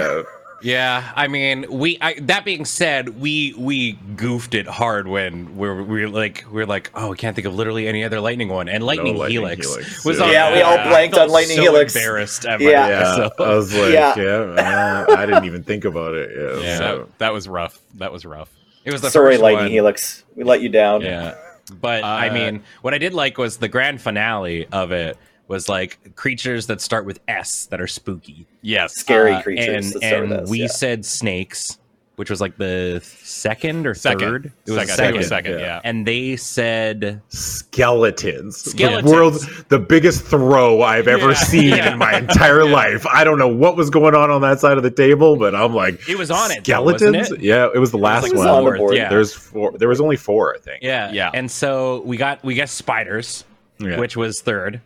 Yeah. 0.65 0.75
Yeah, 0.75 1.12
I 1.15 1.28
mean, 1.28 1.65
we. 1.69 1.97
I, 2.01 2.15
that 2.21 2.43
being 2.43 2.65
said, 2.65 3.19
we 3.21 3.54
we 3.58 3.93
goofed 4.15 4.54
it 4.56 4.65
hard 4.67 5.08
when 5.08 5.56
we 5.58 5.67
were, 5.69 5.84
we 5.84 6.01
were 6.01 6.10
like 6.10 6.43
we 6.51 6.62
are 6.62 6.65
like, 6.65 6.89
oh, 6.95 7.10
we 7.12 7.17
can't 7.17 7.36
think 7.36 7.45
of 7.47 7.54
literally 7.54 7.88
any 7.88 8.04
other 8.04 8.19
lightning 8.19 8.49
one, 8.49 8.67
and 8.67 8.84
lightning, 8.84 9.15
Lightning 9.15 9.41
helix, 9.41 9.67
Helix, 9.67 10.04
was 10.06 10.17
yeah. 10.17 10.25
on. 10.25 10.32
Yeah, 10.32 10.54
we 10.56 10.62
all 10.63 10.75
there. 10.78 10.89
blanked 10.89 11.15
I 11.17 11.21
on 11.21 11.28
felt 11.28 11.32
Lightning 11.32 11.58
so 11.58 11.62
Helix. 11.63 11.95
Embarrassed. 11.95 12.45
At 12.45 12.60
Yeah. 12.62 12.88
Yeah, 12.89 13.15
so- 13.15 13.32
I 13.45 13.56
was 13.56 13.73
like, 13.73 13.93
Yeah. 13.93 14.13
yeah, 14.17 15.06
uh, 15.08 15.15
I 15.15 15.25
didn't 15.28 15.45
even 15.45 15.63
think 15.63 15.86
about 15.86 16.13
it. 16.15 16.32
Yeah, 16.36 16.60
Yeah. 16.62 16.78
so- 16.78 16.97
That, 16.97 17.19
that 17.19 17.34
was 17.34 17.47
rough. 17.47 17.80
That 17.95 18.12
was 18.12 18.25
rough. 18.25 18.49
it 18.84 18.91
was 18.91 19.01
the 19.01 19.10
Sorry, 19.12 19.34
first 19.36 19.43
lightning 19.43 19.65
one. 19.65 19.71
helix. 19.71 20.23
We 20.36 20.43
let 20.43 20.62
you 20.62 20.69
down. 20.69 21.01
Yeah, 21.01 21.36
but 21.80 22.04
I 22.04 22.30
Uh, 22.30 22.34
mean, 22.34 22.63
what 22.82 22.93
I 22.93 22.97
did 22.97 23.13
like 23.13 23.38
was 23.38 23.58
the 23.58 23.67
grand 23.69 24.01
finale 24.01 24.65
of 24.71 24.91
it 24.91 25.15
was 25.47 25.69
like 25.69 26.15
creatures 26.15 26.67
that 26.67 26.81
start 26.81 27.05
with 27.05 27.19
S 27.27 27.67
that 27.67 27.79
are 27.81 27.88
spooky. 27.88 28.47
Yes. 28.62 28.93
Scary 28.95 29.34
Uh, 29.34 29.41
creatures. 29.41 29.67
and 29.67 29.93
that 29.93 30.08
start 30.08 30.13
and 30.23 30.29
with 30.31 30.39
S, 30.43 30.49
we 30.49 30.60
yeah. 30.62 30.67
said 30.67 31.05
snakes, 31.05 31.77
which 32.15 32.29
was 32.29 32.41
like 32.41 32.58
the 32.58 33.01
second 33.03 33.86
or 33.86 33.93
Second. 33.93 34.19
third. 34.19 34.45
It 34.65 34.71
was 34.71 34.79
second. 34.79 34.88
the 34.88 34.93
I 34.93 34.95
think 35.05 35.15
it 35.15 35.17
was 35.19 35.27
second. 35.27 35.51
second. 35.53 35.60
yeah. 35.60 35.65
Yeah. 35.75 35.81
And 35.84 36.08
they 36.08 36.36
said 36.38 37.21
skeletons. 37.29 38.58
Skeletons. 38.58 39.03
The 39.12 39.15
world's 39.15 39.63
the 39.65 39.79
biggest 39.79 40.23
throw 40.25 40.81
I've 40.81 41.08
ever 41.08 41.29
Yeah. 41.29 41.34
seen 41.36 41.69
Yeah. 41.69 41.91
in 41.91 41.97
my 41.99 42.17
entire 42.17 42.65
life. 42.65 43.05
I 43.05 43.23
don't 43.23 43.38
know 43.38 43.47
what 43.49 43.75
was 43.75 43.89
going 43.89 44.15
on 44.15 44.32
on 44.32 44.41
that 44.41 44.59
side 44.59 44.78
of 44.78 44.84
the 44.84 44.91
table, 44.91 45.36
but 45.36 45.53
I'm 45.53 45.74
like, 45.76 46.07
it 46.09 46.17
was 46.17 46.32
on 46.32 46.51
it. 46.51 46.59
skeletons. 46.65 47.17
wasn't 47.17 47.39
it? 47.39 47.45
Yeah, 47.45 47.67
it 47.74 47.80
was 47.80 47.91
the 47.91 47.97
last 47.97 48.24
like 48.24 48.34
one. 48.34 48.47
on 48.47 48.63
the 48.65 48.72
board. 48.72 48.95
yeah. 48.95 49.09
There's 49.09 49.34
four. 49.34 49.74
There 49.78 49.89
was 49.89 49.99
only 50.01 50.15
four, 50.17 50.55
I 50.55 50.59
think. 50.59 50.84
Yeah, 50.84 51.11
Yeah. 51.11 51.32
And 51.34 51.49
so 51.51 52.01
we 52.05 52.17
got 52.17 52.43
we 52.43 52.55
guessed 52.55 52.76
spiders, 52.76 53.43
Yeah. 53.80 53.99
which 53.99 54.15
was 54.15 54.41
third, 54.41 54.80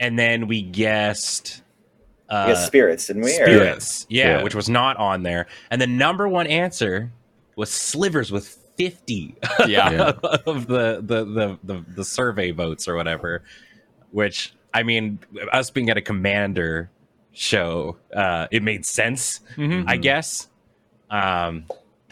and 0.00 0.18
then 0.18 0.46
we 0.46 0.62
guessed 0.62 1.62
uh, 2.28 2.44
We 2.48 2.54
got 2.54 2.66
spirits, 2.66 3.06
didn't 3.06 3.22
we? 3.22 3.30
Or- 3.32 3.46
spirits. 3.46 4.06
Yeah, 4.08 4.38
Yeah. 4.38 4.42
which 4.42 4.54
was 4.54 4.68
not 4.68 4.96
on 4.96 5.22
there. 5.22 5.46
And 5.70 5.80
the 5.80 5.86
number 5.86 6.28
one 6.28 6.46
answer 6.46 7.12
was 7.56 7.70
slivers 7.70 8.30
with 8.32 8.46
fifty 8.76 9.34
Yeah. 9.66 9.90
Yeah. 9.90 10.12
of 10.46 10.66
the, 10.66 11.00
the 11.02 11.24
the 11.24 11.58
the 11.64 11.84
the 11.94 12.04
survey 12.04 12.50
votes 12.50 12.88
or 12.88 12.94
whatever. 12.96 13.42
Which 14.10 14.54
I 14.74 14.82
mean, 14.82 15.18
us 15.52 15.70
being 15.70 15.88
at 15.90 15.96
a 15.96 16.02
commander 16.02 16.90
show, 17.32 17.96
uh, 18.14 18.46
it 18.50 18.62
made 18.62 18.84
sense, 18.84 19.40
Mhm. 19.56 19.84
I 19.86 19.96
guess. 19.96 20.48
Um, 21.10 21.64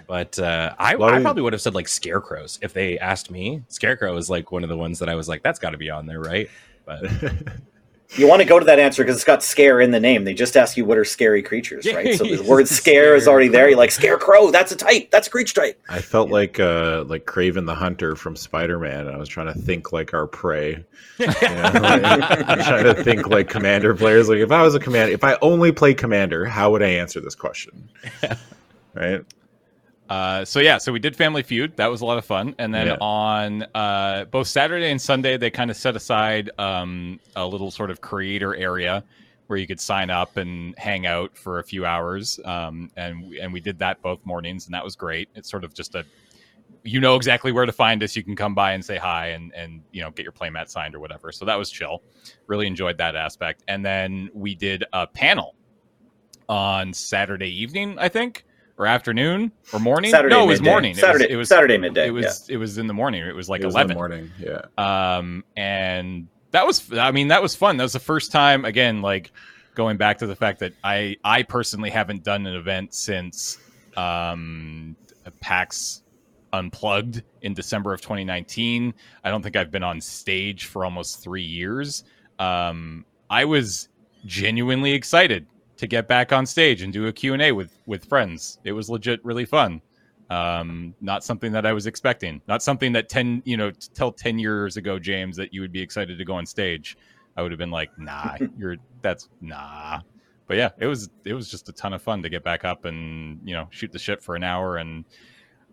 but 0.07 0.39
uh, 0.39 0.75
I, 0.79 0.95
Lot 0.95 1.15
I 1.15 1.21
probably 1.23 1.43
would 1.43 1.53
have 1.55 1.63
said 1.63 1.75
like 1.75 1.89
scarecrows 1.89 2.59
if 2.63 2.73
they 2.73 2.99
asked 2.99 3.31
me. 3.31 3.63
Scarecrow 3.69 4.17
is 4.17 4.29
like 4.31 4.53
one 4.53 4.63
of 4.63 4.69
the 4.69 4.77
ones 4.77 4.99
that 5.01 5.09
I 5.09 5.15
was 5.15 5.29
like, 5.29 5.43
that's 5.43 5.59
got 5.59 5.71
to 5.71 5.79
be 5.79 5.91
on 5.91 6.07
there, 6.07 6.21
right? 6.21 6.49
But 6.85 7.05
You 8.17 8.29
want 8.29 8.43
to 8.43 8.47
go 8.47 8.59
to 8.59 8.65
that 8.67 8.79
answer 8.79 9.03
because 9.03 9.17
it's 9.17 9.25
got 9.25 9.43
scare 9.43 9.81
in 9.81 9.91
the 9.91 9.99
name. 9.99 10.25
They 10.25 10.35
just 10.35 10.57
ask 10.57 10.77
you 10.77 10.85
what 10.85 10.99
are 10.99 11.05
scary 11.05 11.43
creatures, 11.43 11.93
right? 11.93 12.15
So 12.15 12.25
the 12.25 12.43
word 12.43 12.69
scare 12.81 13.17
is 13.17 13.27
already 13.27 13.49
there. 13.49 13.69
You're 13.69 13.79
like 13.79 13.91
scarecrow. 13.91 14.51
That's 14.51 14.71
a 14.71 14.77
type. 14.77 15.11
That's 15.11 15.27
a 15.27 15.31
creature 15.31 15.61
type. 15.61 15.83
I 15.89 16.01
felt 16.01 16.31
like 16.31 16.61
uh 16.61 17.05
like 17.09 17.25
Kraven 17.25 17.67
the 17.67 17.75
Hunter 17.75 18.15
from 18.15 18.37
Spider 18.37 18.79
Man. 18.79 19.09
I 19.09 19.17
was 19.17 19.29
trying 19.29 19.53
to 19.53 19.59
think 19.59 19.93
like 19.93 20.15
our 20.15 20.27
prey. 20.27 20.85
You 21.19 21.27
know, 21.27 21.33
like, 21.43 22.49
I'm 22.49 22.59
trying 22.59 22.85
to 22.85 23.03
think 23.03 23.29
like 23.29 23.49
commander 23.49 23.95
players. 23.95 24.29
Like 24.29 24.39
if 24.39 24.53
I 24.53 24.63
was 24.63 24.75
a 24.75 24.81
commander, 24.81 25.13
if 25.13 25.25
I 25.25 25.37
only 25.43 25.73
played 25.73 25.99
commander, 25.99 26.45
how 26.45 26.71
would 26.71 26.83
I 26.83 26.89
answer 26.89 27.21
this 27.21 27.35
question? 27.35 27.89
Right? 28.95 29.25
Uh, 30.09 30.45
so 30.45 30.61
yeah, 30.61 30.77
so 30.79 30.93
we 30.93 30.99
did 30.99 31.17
Family 31.17 31.43
Feud. 31.43 31.77
That 31.77 31.87
was 31.87 32.03
a 32.03 32.05
lot 32.05 32.19
of 32.19 32.25
fun. 32.25 32.55
And 32.59 32.75
then 32.75 32.89
Yeah. 32.89 32.97
on 33.01 33.63
uh, 33.75 34.25
both 34.27 34.49
Saturday 34.49 34.91
and 34.91 35.01
Sunday, 35.01 35.37
they 35.39 35.51
kind 35.51 35.71
of 35.71 35.77
set 35.77 35.97
aside 35.97 36.51
um, 36.59 37.19
a 37.37 37.47
little 37.47 37.71
sort 37.71 37.91
of 37.91 38.01
creator 38.01 38.55
area 38.55 39.03
where 39.47 39.59
you 39.59 39.67
could 39.67 39.81
sign 39.81 40.11
up 40.11 40.37
and 40.37 40.75
hang 40.79 41.07
out 41.07 41.37
for 41.37 41.59
a 41.59 41.65
few 41.65 41.85
hours. 41.87 42.39
Um, 42.45 42.91
and 42.97 43.29
we- 43.29 43.41
and 43.41 43.53
we 43.53 43.61
did 43.61 43.79
that 43.79 44.01
both 44.03 44.25
mornings, 44.25 44.67
and 44.67 44.75
that 44.75 44.85
was 44.85 44.95
great. 44.97 45.29
It's 45.35 45.51
sort 45.51 45.65
of 45.65 45.75
just 45.75 45.95
a 45.95 46.05
you 46.87 47.01
know 47.01 47.17
exactly 47.17 47.51
where 47.51 47.65
to 47.65 47.73
find 47.73 48.03
us. 48.03 48.15
You 48.15 48.23
can 48.23 48.37
come 48.37 48.55
by 48.55 48.73
and 48.73 48.85
say 48.85 48.99
hi 48.99 49.29
and 49.29 49.55
and 49.55 49.83
you 49.91 50.03
know 50.03 50.11
get 50.11 50.23
your 50.23 50.33
playmat 50.33 50.69
signed 50.69 50.95
or 50.95 51.01
whatever. 51.01 51.33
So 51.33 51.47
that 51.47 51.57
was 51.59 51.71
chill. 51.71 52.03
Really 52.47 52.67
enjoyed 52.67 52.99
that 52.99 53.17
aspect. 53.17 53.63
And 53.69 53.83
then 53.85 54.29
we 54.35 54.55
did 54.55 54.85
a 54.93 55.07
panel 55.07 55.55
on 56.49 56.93
Saturday 56.93 57.49
evening, 57.49 57.97
I 57.99 58.09
think, 58.11 58.45
or 58.79 58.87
afternoon 58.87 59.53
or 59.73 59.79
morning. 59.81 60.11
Saturday 60.11 60.35
no, 60.35 60.45
it 60.45 60.47
was 60.49 60.61
midday. 60.61 60.71
morning. 60.71 60.95
Saturday, 60.95 61.31
it 61.31 61.37
was, 61.37 61.49
Saturday 61.49 61.79
midday. 61.79 62.09
It 62.09 62.11
was 62.11 62.49
it 62.49 62.57
was 62.57 62.79
in 62.79 62.87
the 62.87 62.95
morning. 62.95 63.25
It 63.25 63.35
was 63.35 63.49
like 63.49 63.63
It 63.63 63.67
was 63.67 63.75
in 63.77 63.87
the 63.89 63.95
eleven. 63.95 63.97
morning. 63.97 64.31
Yeah. 64.39 64.63
Um, 65.17 65.45
and 65.57 66.27
that 66.51 66.67
was 66.67 66.93
I 66.93 67.11
mean 67.13 67.29
that 67.29 67.43
was 67.43 67.55
fun. 67.55 67.77
That 67.77 67.85
was 67.85 67.93
the 67.93 68.01
first 68.01 68.33
time 68.33 68.65
again 68.65 69.01
like 69.03 69.31
going 69.75 69.97
back 69.97 70.19
to 70.19 70.27
the 70.27 70.37
fact 70.37 70.61
that 70.61 70.73
I 70.83 71.17
I 71.25 71.43
personally 71.45 71.91
haven't 71.91 72.25
done 72.25 72.47
an 72.47 72.55
event 72.57 72.95
since 72.95 73.59
um 73.97 74.97
PAX 75.41 76.03
Unplugged 76.53 77.23
in 77.43 77.55
December 77.55 77.93
of 77.93 78.01
2019. 78.01 78.95
I 79.25 79.31
don't 79.31 79.43
think 79.43 79.57
I've 79.57 79.71
been 79.73 79.83
on 79.83 80.01
stage 80.01 80.67
for 80.67 80.85
almost 80.85 81.23
3 81.23 81.43
years. 81.43 82.05
Um 82.39 83.05
I 83.31 83.45
was 83.45 83.89
genuinely 84.27 84.93
excited 84.93 85.47
to 85.77 85.87
get 85.87 86.07
back 86.07 86.33
on 86.33 86.47
stage 86.47 86.83
and 86.83 86.93
do 86.93 87.07
a 87.07 87.13
Q&A 87.13 87.53
with 87.53 87.79
with 87.87 88.05
friends. 88.05 88.59
It 88.65 88.73
was 88.73 88.89
legit 88.91 89.25
really 89.25 89.45
fun. 89.45 89.81
Um 90.31 90.95
not 91.01 91.23
something 91.23 91.53
that 91.53 91.67
i 91.67 91.73
was 91.73 91.87
expecting. 91.87 92.41
Not 92.49 92.63
something 92.63 92.93
that 92.93 93.09
10 93.09 93.43
you 93.45 93.57
know 93.57 93.71
tell 93.71 94.13
10 94.13 94.39
years 94.39 94.77
ago 94.77 94.99
james 94.99 95.37
that 95.37 95.53
you 95.53 95.61
would 95.61 95.73
be 95.73 95.81
excited 95.81 96.19
to 96.19 96.25
go 96.25 96.35
on 96.35 96.47
stage. 96.47 96.97
I 97.37 97.43
would 97.43 97.51
have 97.51 97.59
been 97.59 97.71
like 97.71 97.91
nah 97.99 98.37
you're 98.59 98.77
that's 99.03 99.29
nah. 99.41 100.01
But 100.47 100.57
yeah 100.57 100.71
it 100.79 100.87
was 100.87 101.11
it 101.25 101.35
was 101.35 101.51
just 101.51 101.69
a 101.69 101.73
ton 101.73 101.93
of 101.93 102.03
fun 102.03 102.23
to 102.23 102.29
get 102.29 102.45
back 102.45 102.65
up 102.65 102.85
and 102.85 103.41
you 103.45 103.55
know 103.55 103.69
shoot 103.71 103.93
the 103.93 103.99
shit 103.99 104.23
for 104.23 104.37
an 104.37 104.45
hour 104.45 104.79
and 104.79 105.05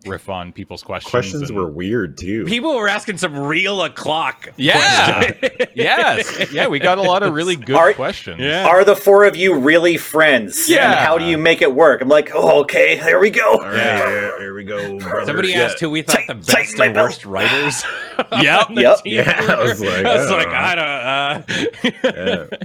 riff 0.06 0.28
on 0.28 0.52
people's 0.52 0.82
questions 0.82 1.10
Questions 1.10 1.50
and- 1.50 1.58
were 1.58 1.66
weird 1.68 2.16
too. 2.18 2.44
People 2.44 2.74
were 2.76 2.88
asking 2.88 3.18
some 3.18 3.36
real 3.38 3.82
o'clock. 3.82 4.48
Yeah. 4.56 5.32
questions. 5.32 5.70
yes 5.74 6.52
yeah 6.52 6.66
we 6.68 6.78
got 6.78 6.98
a 6.98 7.02
lot 7.02 7.22
of 7.22 7.32
really 7.34 7.56
good 7.56 7.76
Art- 7.76 7.96
questions 7.96 8.40
Yeah. 8.40 8.66
Are 8.66 8.84
the 8.84 8.96
four 8.96 9.24
of 9.24 9.36
you 9.36 9.54
really 9.58 9.96
friends? 9.96 10.68
Yeah. 10.68 10.90
And 10.90 10.98
how 11.00 11.18
do 11.18 11.24
you 11.24 11.38
make 11.38 11.62
it 11.62 11.74
work? 11.74 12.00
I'm 12.02 12.08
like, 12.08 12.30
oh, 12.34 12.60
okay, 12.62 12.98
there 12.98 13.18
we 13.20 13.30
go. 13.30 13.52
All 13.54 13.60
right, 13.60 13.74
here, 13.74 14.40
here 14.40 14.54
we 14.54 14.64
go. 14.64 14.98
brother. 14.98 15.26
Somebody 15.26 15.50
Yeah. 15.50 15.62
asked 15.62 15.80
who 15.80 15.90
we 15.90 16.02
thought 16.02 16.20
the 16.26 16.34
best 16.34 16.50
tighten 16.76 16.80
and 16.82 16.94
belt. 16.94 17.06
worst 17.06 17.24
writers. 17.26 17.84
Yep. 18.40 18.66
Yep. 18.70 18.98
Yeah, 19.04 19.46
I 19.48 19.62
was 19.62 19.80
like, 19.84 20.04
I 20.04 20.16
was 20.16 20.30
I 20.30 20.36
like, 20.36 20.44
don't 20.46 20.54
I 20.54 20.74
don't. 20.74 20.84
Uh, 20.84 22.50
Yeah. 22.52 22.56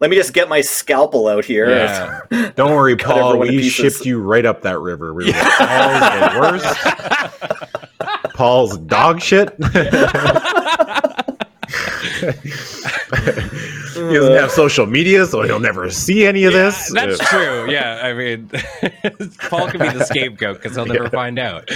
Let 0.00 0.10
me 0.10 0.16
just 0.16 0.32
get 0.32 0.48
my 0.48 0.60
scalpel 0.60 1.28
out 1.28 1.44
here. 1.44 1.70
Yeah. 1.70 2.20
Don't 2.56 2.72
worry, 2.72 2.96
Paul. 2.96 3.38
We 3.38 3.62
shipped 3.68 4.04
you 4.04 4.20
right 4.20 4.44
up 4.44 4.62
that 4.62 4.78
river. 4.78 5.14
We 5.14 5.26
were 5.26 5.32
Paul's 5.32 6.00
the 6.00 6.38
worst. 6.40 6.71
Paul's 8.34 8.78
dog 8.78 9.20
shit. 9.20 9.54
he 13.94 14.14
doesn't 14.14 14.34
have 14.34 14.50
social 14.50 14.86
media, 14.86 15.26
so 15.26 15.42
he'll 15.42 15.60
never 15.60 15.90
see 15.90 16.26
any 16.26 16.44
of 16.44 16.52
this. 16.52 16.90
That's 16.92 17.18
true. 17.28 17.70
Yeah, 17.70 18.00
I 18.02 18.12
mean, 18.12 18.48
Paul 19.48 19.68
can 19.68 19.80
be 19.80 19.98
the 19.98 20.04
scapegoat 20.04 20.56
because 20.56 20.76
he'll 20.76 20.86
never 20.86 21.08
find 21.10 21.38
out. 21.38 21.70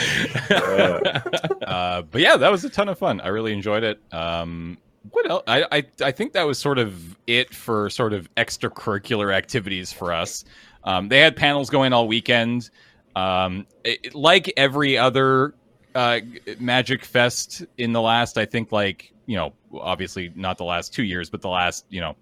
Uh, 0.50 1.20
uh, 1.66 2.02
but 2.02 2.20
yeah, 2.20 2.36
that 2.36 2.50
was 2.50 2.64
a 2.64 2.70
ton 2.70 2.88
of 2.88 2.98
fun. 2.98 3.20
I 3.20 3.28
really 3.28 3.52
enjoyed 3.52 3.84
it. 3.84 4.00
Um, 4.12 4.78
what 5.10 5.30
else? 5.30 5.42
I, 5.46 5.64
I 5.70 5.84
I 6.02 6.10
think 6.10 6.32
that 6.32 6.46
was 6.46 6.58
sort 6.58 6.78
of 6.78 7.16
it 7.26 7.54
for 7.54 7.90
sort 7.90 8.12
of 8.12 8.32
extracurricular 8.34 9.34
activities 9.34 9.92
for 9.92 10.12
us. 10.12 10.44
Um, 10.84 11.08
they 11.08 11.20
had 11.20 11.36
panels 11.36 11.70
going 11.70 11.92
all 11.92 12.08
weekend. 12.08 12.70
Um, 13.16 13.66
it- 13.82 14.14
like 14.14 14.52
every 14.56 14.96
other 14.96 15.54
uh, 15.96 16.20
Magic 16.60 17.04
Fest 17.04 17.64
in 17.78 17.92
the 17.92 18.00
last, 18.00 18.38
I 18.38 18.44
think, 18.44 18.70
like 18.70 19.12
you 19.26 19.36
know, 19.36 19.52
obviously 19.74 20.30
not 20.36 20.56
the 20.58 20.64
last 20.64 20.94
two 20.94 21.02
years, 21.02 21.30
but 21.30 21.40
the 21.42 21.48
last 21.48 21.84
you 21.88 22.00
know, 22.00 22.14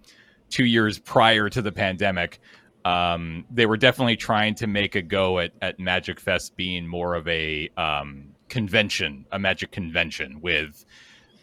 two 0.48 0.64
years 0.64 0.98
prior 0.98 1.50
to 1.50 1.60
the 1.60 1.72
pandemic. 1.72 2.40
Um, 2.86 3.44
they 3.50 3.66
were 3.66 3.76
definitely 3.78 4.16
trying 4.16 4.54
to 4.56 4.66
make 4.66 4.94
a 4.94 5.02
go 5.02 5.38
at, 5.38 5.52
at 5.62 5.80
Magic 5.80 6.20
Fest 6.20 6.54
being 6.56 6.86
more 6.86 7.14
of 7.14 7.26
a 7.28 7.68
um, 7.76 8.26
convention, 8.48 9.24
a 9.32 9.38
Magic 9.38 9.70
convention 9.70 10.40
with 10.40 10.84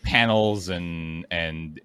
panels 0.03 0.69
and 0.69 1.25
and 1.31 1.79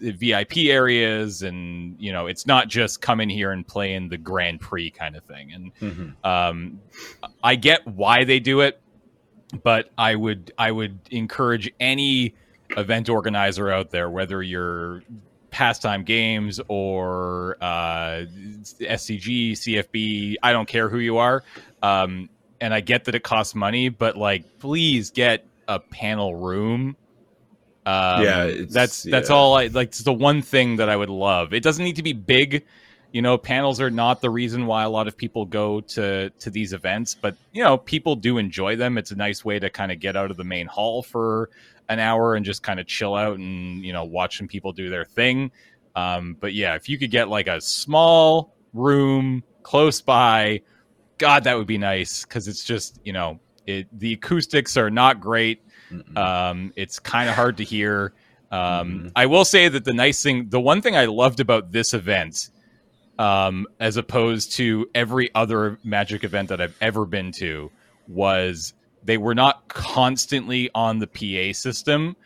VIP 0.00 0.58
areas, 0.66 1.42
and 1.42 1.96
you 1.98 2.12
know, 2.12 2.26
it's 2.26 2.46
not 2.46 2.68
just 2.68 3.00
come 3.00 3.20
in 3.20 3.28
here 3.28 3.52
and 3.52 3.66
play 3.66 3.94
in 3.94 4.08
the 4.08 4.18
Grand 4.18 4.60
Prix 4.60 4.90
kind 4.90 5.16
of 5.16 5.24
thing. 5.24 5.52
And 5.52 5.74
mhm. 5.76 6.26
um, 6.26 6.80
I 7.42 7.56
get 7.56 7.86
why 7.86 8.24
they 8.24 8.40
do 8.40 8.60
it, 8.60 8.80
but 9.62 9.90
I 9.96 10.14
would 10.14 10.52
I 10.58 10.70
would 10.70 10.98
encourage 11.10 11.72
any 11.80 12.34
event 12.76 13.08
organizer 13.08 13.70
out 13.70 13.90
there, 13.90 14.08
whether 14.08 14.42
you're 14.42 15.02
pastime 15.50 16.04
games 16.04 16.60
or 16.68 17.56
uh, 17.60 18.24
SCG, 18.80 19.52
CFB, 19.52 20.36
I 20.42 20.52
don't 20.52 20.68
care 20.68 20.88
who 20.88 20.98
you 20.98 21.18
are. 21.18 21.42
Um, 21.82 22.30
and 22.60 22.74
I 22.74 22.80
get 22.80 23.04
that 23.04 23.14
it 23.14 23.22
costs 23.22 23.54
money, 23.54 23.88
but 23.88 24.16
like, 24.16 24.58
please 24.58 25.10
get 25.10 25.46
a 25.66 25.78
panel 25.78 26.34
room. 26.34 26.96
Um, 27.86 28.22
Yeah, 28.22 28.44
it's- 28.46 28.72
that's 28.72 29.02
that's 29.04 29.30
yeah. 29.30 29.34
all. 29.36 29.56
I 29.56 29.66
like. 29.68 29.88
It's 29.88 30.00
the 30.00 30.12
one 30.12 30.42
thing 30.42 30.76
that 30.76 30.88
I 30.88 30.96
would 30.96 31.08
love. 31.10 31.54
It 31.54 31.62
doesn't 31.62 31.84
need 31.84 31.96
to 31.96 32.02
be 32.02 32.12
big. 32.12 32.64
You 33.12 33.22
know, 33.22 33.36
panels 33.38 33.80
are 33.80 33.90
not 33.90 34.20
the 34.20 34.30
reason 34.30 34.66
why 34.66 34.84
a 34.84 34.88
lot 34.90 35.08
of 35.08 35.16
people 35.16 35.44
go 35.44 35.80
to 35.80 36.30
to 36.30 36.50
these 36.50 36.72
events, 36.72 37.16
but 37.20 37.34
you 37.52 37.64
know, 37.64 37.76
people 37.76 38.14
do 38.16 38.38
enjoy 38.38 38.76
them. 38.76 38.98
It's 38.98 39.10
a 39.10 39.16
nice 39.16 39.44
way 39.44 39.58
to 39.58 39.68
kind 39.70 39.90
of 39.90 39.98
get 39.98 40.16
out 40.16 40.30
of 40.30 40.36
the 40.36 40.44
main 40.44 40.66
hall 40.66 41.02
for 41.02 41.50
an 41.88 41.98
hour 41.98 42.36
and 42.36 42.44
just 42.46 42.62
kind 42.62 42.78
of 42.78 42.86
chill 42.86 43.16
out 43.16 43.36
and 43.38 43.84
you 43.84 43.92
know 43.92 44.04
watch 44.04 44.38
some 44.38 44.46
people 44.46 44.72
do 44.72 44.90
their 44.90 45.04
thing. 45.04 45.50
Um, 45.96 46.36
but 46.38 46.52
yeah, 46.54 46.76
if 46.76 46.88
you 46.88 46.98
could 46.98 47.10
get 47.10 47.28
like 47.28 47.48
a 47.48 47.60
small 47.60 48.54
room 48.72 49.42
close 49.64 50.00
by, 50.00 50.60
God, 51.18 51.42
that 51.44 51.58
would 51.58 51.66
be 51.66 51.78
nice 51.78 52.24
because 52.24 52.46
it's 52.46 52.62
just 52.62 53.00
you 53.04 53.12
know 53.12 53.40
it 53.66 53.88
the 53.98 54.12
acoustics 54.12 54.76
are 54.76 54.90
not 54.90 55.20
great. 55.20 55.62
Um, 56.16 56.72
it's 56.76 56.98
kind 56.98 57.28
of 57.28 57.34
hard 57.34 57.56
to 57.58 57.64
hear. 57.64 58.12
Um, 58.50 58.58
Mhm. 58.60 59.12
I 59.14 59.26
will 59.26 59.44
say 59.44 59.68
that 59.68 59.84
the 59.84 59.92
nice 59.92 60.22
thing, 60.22 60.48
the 60.48 60.60
one 60.60 60.82
thing 60.82 60.96
I 60.96 61.04
loved 61.06 61.40
about 61.40 61.72
this 61.72 61.94
event, 61.94 62.50
um, 63.18 63.66
as 63.78 63.96
opposed 63.96 64.52
to 64.52 64.88
every 64.94 65.30
other 65.34 65.78
Magic 65.84 66.24
event 66.24 66.48
that 66.48 66.60
I've 66.60 66.76
ever 66.80 67.06
been 67.06 67.32
to, 67.32 67.70
was 68.08 68.72
they 69.04 69.18
were 69.18 69.34
not 69.34 69.68
constantly 69.68 70.70
on 70.74 70.98
the 70.98 71.06
PA 71.06 71.52
system, 71.52 72.16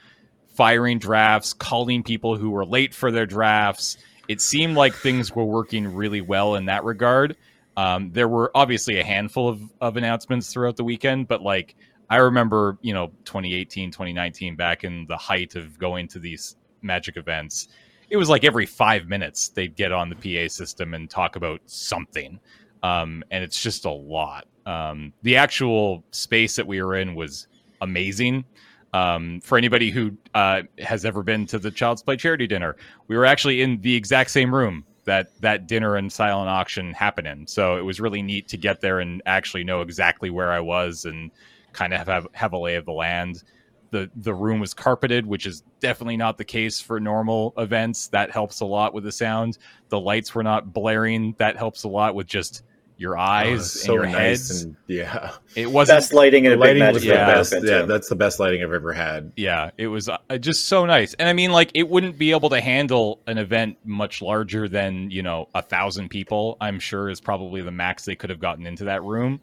firing 0.55 0.99
drafts, 0.99 1.53
calling 1.53 2.03
people 2.03 2.37
who 2.37 2.51
were 2.51 2.65
late 2.65 2.95
for 2.95 3.11
their 3.11 3.27
drafts. 3.27 3.97
It 4.29 4.41
seemed 4.41 4.77
like 4.77 4.95
things 4.95 5.35
were 5.35 5.45
working 5.45 5.95
really 5.95 6.21
well 6.21 6.55
in 6.55 6.67
that 6.67 6.85
regard. 6.85 7.37
Um, 7.77 8.12
there 8.12 8.29
were 8.29 8.51
obviously 8.55 9.01
a 9.01 9.05
handful 9.05 9.49
of, 9.49 9.61
of 9.81 9.97
announcements 9.97 10.53
throughout 10.53 10.77
the 10.77 10.85
weekend, 10.85 11.27
but 11.29 11.43
like 11.43 11.75
I 12.15 12.19
remember, 12.19 12.79
you 12.81 12.95
know, 12.95 13.09
2018, 13.25 13.91
2019, 13.91 14.55
back 14.55 14.85
in 14.85 15.05
the 15.09 15.17
height 15.17 15.57
of 15.57 15.77
going 15.81 16.07
to 16.09 16.21
these 16.21 16.55
magic 16.81 17.17
events, 17.17 17.67
it 18.09 18.17
was 18.17 18.29
like 18.29 18.45
every 18.45 18.67
five 18.67 19.09
minutes 19.09 19.49
they'd 19.49 19.75
get 19.75 19.91
on 19.91 20.09
the 20.09 20.15
PA 20.15 20.49
system 20.49 20.95
and 20.95 21.11
talk 21.11 21.35
about 21.35 21.61
something. 21.67 22.39
Um, 22.85 23.25
and 23.33 23.43
it's 23.43 23.61
just 23.61 23.85
a 23.85 23.91
lot. 23.91 24.47
Um, 24.65 25.12
the 25.23 25.37
actual 25.37 26.05
space 26.12 26.55
that 26.55 26.65
we 26.65 26.81
were 26.81 26.95
in 26.95 27.17
was 27.17 27.49
amazing. 27.81 28.45
Um, 28.93 29.41
for 29.41 29.59
anybody 29.59 29.91
who 29.91 30.17
uh, 30.35 30.62
has 30.79 31.05
ever 31.05 31.25
been 31.25 31.47
to 31.47 31.59
the 31.59 31.73
Child's 31.73 32.05
Play 32.05 32.17
charity 32.17 32.47
dinner, 32.47 32.77
we 33.09 33.17
were 33.17 33.27
actually 33.27 33.61
in 33.61 33.81
the 33.81 33.93
exact 33.93 34.31
same 34.31 34.55
room 34.55 34.85
that 35.05 35.33
that 35.41 35.67
dinner 35.67 35.97
and 35.97 36.12
silent 36.12 36.49
auction 36.49 36.93
happened 36.93 37.27
in. 37.27 37.45
So 37.49 37.77
it 37.77 37.83
was 37.83 37.99
really 37.99 38.23
neat 38.23 38.47
to 38.49 38.57
get 38.57 38.81
there 38.81 39.01
and 39.01 39.21
actually 39.27 39.65
know 39.65 39.81
exactly 39.81 40.31
where 40.31 40.53
I 40.53 40.61
was 40.61 41.07
and 41.07 41.33
kind 41.75 41.93
of 41.93 42.07
have 42.09 42.27
have 42.33 42.53
a 42.55 42.59
lay 42.59 42.77
of 42.77 42.87
the 42.87 42.93
land. 42.93 43.43
the 43.91 44.11
the 44.16 44.35
room 44.35 44.59
was 44.61 44.72
carpeted, 44.75 45.27
which 45.27 45.47
is 45.47 45.62
definitely 45.81 46.16
not 46.16 46.39
the 46.39 46.45
case 46.45 46.81
for 46.81 46.99
normal 46.99 47.53
events. 47.59 48.09
That 48.09 48.31
helps 48.31 48.61
a 48.61 48.64
lot 48.66 48.95
with 48.95 49.05
the 49.05 49.12
sound. 49.12 49.59
The 49.91 50.01
lights 50.01 50.35
were 50.35 50.43
not 50.43 50.72
blaring. 50.72 51.35
That 51.39 51.57
helps 51.57 51.85
a 51.85 51.89
lot 51.89 52.14
with 52.14 52.27
just 52.27 52.62
your 52.97 53.16
Oh, 53.18 53.20
eyes 53.20 53.75
and 53.85 53.93
your 53.95 54.05
heads. 54.07 54.62
and 54.62 54.77
yeah, 54.87 55.33
it 55.57 55.68
wasn't 55.70 55.97
Best 55.99 56.12
lighting 56.12 56.45
in 56.45 56.53
a 56.53 56.57
the 56.57 56.62
big 56.62 56.79
lighting 56.79 56.95
was 56.95 57.03
the 57.03 57.09
yeah, 57.09 57.22
event. 57.41 57.51
best. 57.51 57.64
Yeah, 57.64 57.83
that's 57.83 58.09
the 58.09 58.14
best 58.14 58.39
lighting 58.39 58.62
I've 58.62 58.72
ever 58.72 58.93
had. 58.93 59.33
yeah 59.37 59.70
it 59.77 59.89
was 59.89 60.09
uh, 60.09 60.18
just 60.39 60.68
so 60.68 60.87
nice 60.87 61.12
and 61.14 61.29
i 61.29 61.33
mean 61.33 61.51
like 61.51 61.72
it 61.75 61.89
wouldn't 61.89 62.16
be 62.18 62.31
able 62.31 62.51
to 62.51 62.61
handle 62.61 63.20
an 63.27 63.37
event 63.39 63.79
much 63.85 64.22
larger 64.22 64.68
than 64.68 65.11
you 65.11 65.22
know 65.25 65.49
a 65.57 65.61
thousand 65.62 66.09
people 66.09 66.57
i'm 66.61 66.79
sure 66.79 67.11
is 67.11 67.20
probably 67.20 67.62
the 67.62 67.72
max 67.72 68.05
they 68.05 68.14
could 68.14 68.31
have 68.31 68.39
gotten 68.39 68.64
into 68.64 68.85
that 68.85 69.03
room 69.03 69.41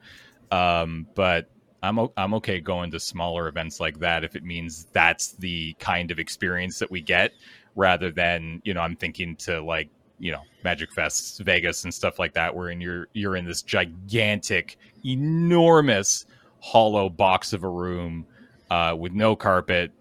um 0.49 1.05
but 1.13 1.49
i'm 1.84 1.99
o- 1.99 2.13
i'm 2.17 2.34
okay 2.34 2.59
going 2.59 2.91
to 2.91 2.99
smaller 2.99 3.47
events 3.47 3.79
like 3.79 3.99
that 3.99 4.23
if 4.23 4.36
it 4.36 4.43
means 4.43 4.88
that's 4.93 5.34
the 5.34 5.73
kind 5.79 6.11
of 6.11 6.19
experience 6.19 6.79
that 6.79 6.89
we 6.89 7.01
get 7.01 7.32
rather 7.75 8.11
than 8.11 8.61
you 8.63 8.73
know 8.73 8.82
i'm 8.82 8.95
thinking 8.95 9.36
to 9.36 9.61
like 9.61 9.89
you 10.19 10.32
know 10.32 10.41
magic 10.63 10.91
fest 10.93 11.39
vegas 11.41 11.84
and 11.84 11.93
stuff 11.93 12.19
like 12.19 12.34
that 12.34 12.55
where 12.55 12.71
you're 12.71 13.07
you're 13.13 13.36
in 13.36 13.45
this 13.45 13.61
gigantic 13.61 14.77
enormous 15.05 16.25
hollow 16.59 17.09
box 17.09 17.53
of 17.53 17.63
a 17.63 17.69
room 17.69 18.25
uh, 18.69 18.95
with 18.95 19.11
no 19.11 19.36
carpet, 19.36 19.91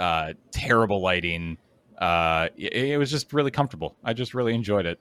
uh, 0.00 0.32
terrible 0.50 1.02
lighting. 1.02 1.58
Uh, 1.98 2.48
it, 2.56 2.72
it 2.72 2.98
was 2.98 3.10
just 3.10 3.32
really 3.32 3.50
comfortable. 3.50 3.96
I 4.02 4.14
just 4.14 4.32
really 4.32 4.54
enjoyed 4.54 4.86
it. 4.86 4.98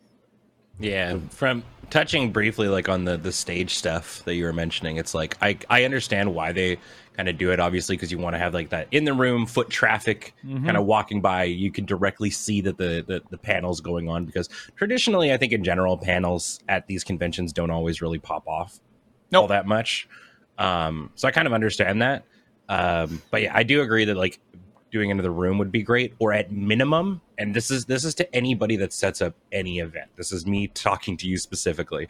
Yeah, 0.80 1.18
from 1.30 1.64
touching 1.94 2.32
briefly 2.32 2.68
like 2.68 2.90
on 2.90 3.06
the 3.06 3.18
the 3.18 3.32
stage 3.32 3.76
stuff 3.76 4.24
that 4.26 4.34
you 4.34 4.44
were 4.46 4.52
mentioning, 4.52 4.98
it's 4.98 5.14
like 5.14 5.38
I 5.42 5.58
I 5.70 5.84
understand 5.86 6.34
why 6.34 6.52
they 6.52 6.80
kind 7.16 7.30
of 7.30 7.38
do 7.38 7.52
it 7.52 7.60
obviously 7.60 7.96
because 7.96 8.12
you 8.12 8.18
want 8.18 8.34
to 8.34 8.40
have 8.40 8.56
like 8.56 8.70
that 8.70 8.88
in 8.90 9.04
the 9.06 9.14
room 9.14 9.46
foot 9.46 9.70
traffic 9.70 10.34
Mhm. 10.44 10.66
kind 10.66 10.76
of 10.76 10.86
walking 10.86 11.22
by 11.22 11.44
you 11.44 11.72
can 11.72 11.86
directly 11.86 12.32
see 12.32 12.60
that 12.62 12.78
the, 12.80 13.04
the 13.08 13.22
the 13.30 13.38
panels 13.38 13.80
going 13.82 14.10
on 14.10 14.26
because 14.26 14.50
traditionally 14.76 15.32
I 15.32 15.38
think 15.38 15.54
in 15.54 15.64
general 15.64 15.96
panels 15.96 16.60
at 16.68 16.88
these 16.88 17.04
conventions 17.04 17.54
don't 17.54 17.70
always 17.70 18.02
really 18.02 18.18
pop 18.18 18.48
off 18.48 18.80
all 19.36 19.46
that 19.48 19.68
much. 19.68 20.08
Um 20.58 21.12
so 21.14 21.28
I 21.28 21.32
kind 21.32 21.46
of 21.46 21.54
understand 21.54 22.02
that. 22.02 22.26
Um 22.68 23.22
but 23.30 23.44
yeah, 23.44 23.52
I 23.56 23.62
do 23.62 23.82
agree 23.84 24.06
that 24.06 24.18
like 24.18 24.40
doing 24.94 25.10
into 25.10 25.24
the 25.24 25.32
room 25.32 25.58
would 25.58 25.72
be 25.72 25.82
great 25.82 26.14
or 26.20 26.32
at 26.32 26.52
minimum 26.52 27.20
and 27.38 27.54
this 27.54 27.70
is 27.72 27.84
this 27.86 28.06
is 28.06 28.16
to 28.16 28.36
anybody 28.36 28.78
that 28.78 28.94
sets 28.94 29.22
up 29.22 29.36
any 29.52 29.80
event. 29.80 30.10
This 30.16 30.32
is 30.32 30.46
me 30.46 30.68
talking 30.68 31.18
to 31.18 31.28
you 31.28 31.38
specifically. 31.38 32.08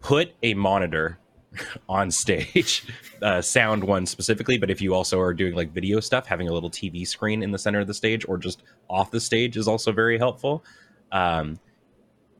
Put 0.00 0.32
a 0.42 0.54
monitor 0.54 1.18
on 1.88 2.10
stage 2.10 2.86
uh, 3.22 3.40
sound 3.40 3.84
one 3.84 4.06
specifically 4.06 4.58
but 4.58 4.70
if 4.70 4.80
you 4.80 4.94
also 4.94 5.20
are 5.20 5.32
doing 5.32 5.54
like 5.54 5.72
video 5.72 6.00
stuff 6.00 6.26
having 6.26 6.48
a 6.48 6.52
little 6.52 6.70
tv 6.70 7.06
screen 7.06 7.42
in 7.42 7.50
the 7.50 7.58
center 7.58 7.80
of 7.80 7.86
the 7.86 7.94
stage 7.94 8.26
or 8.28 8.36
just 8.36 8.62
off 8.90 9.10
the 9.10 9.20
stage 9.20 9.56
is 9.56 9.68
also 9.68 9.92
very 9.92 10.18
helpful. 10.18 10.64
Um, 11.12 11.60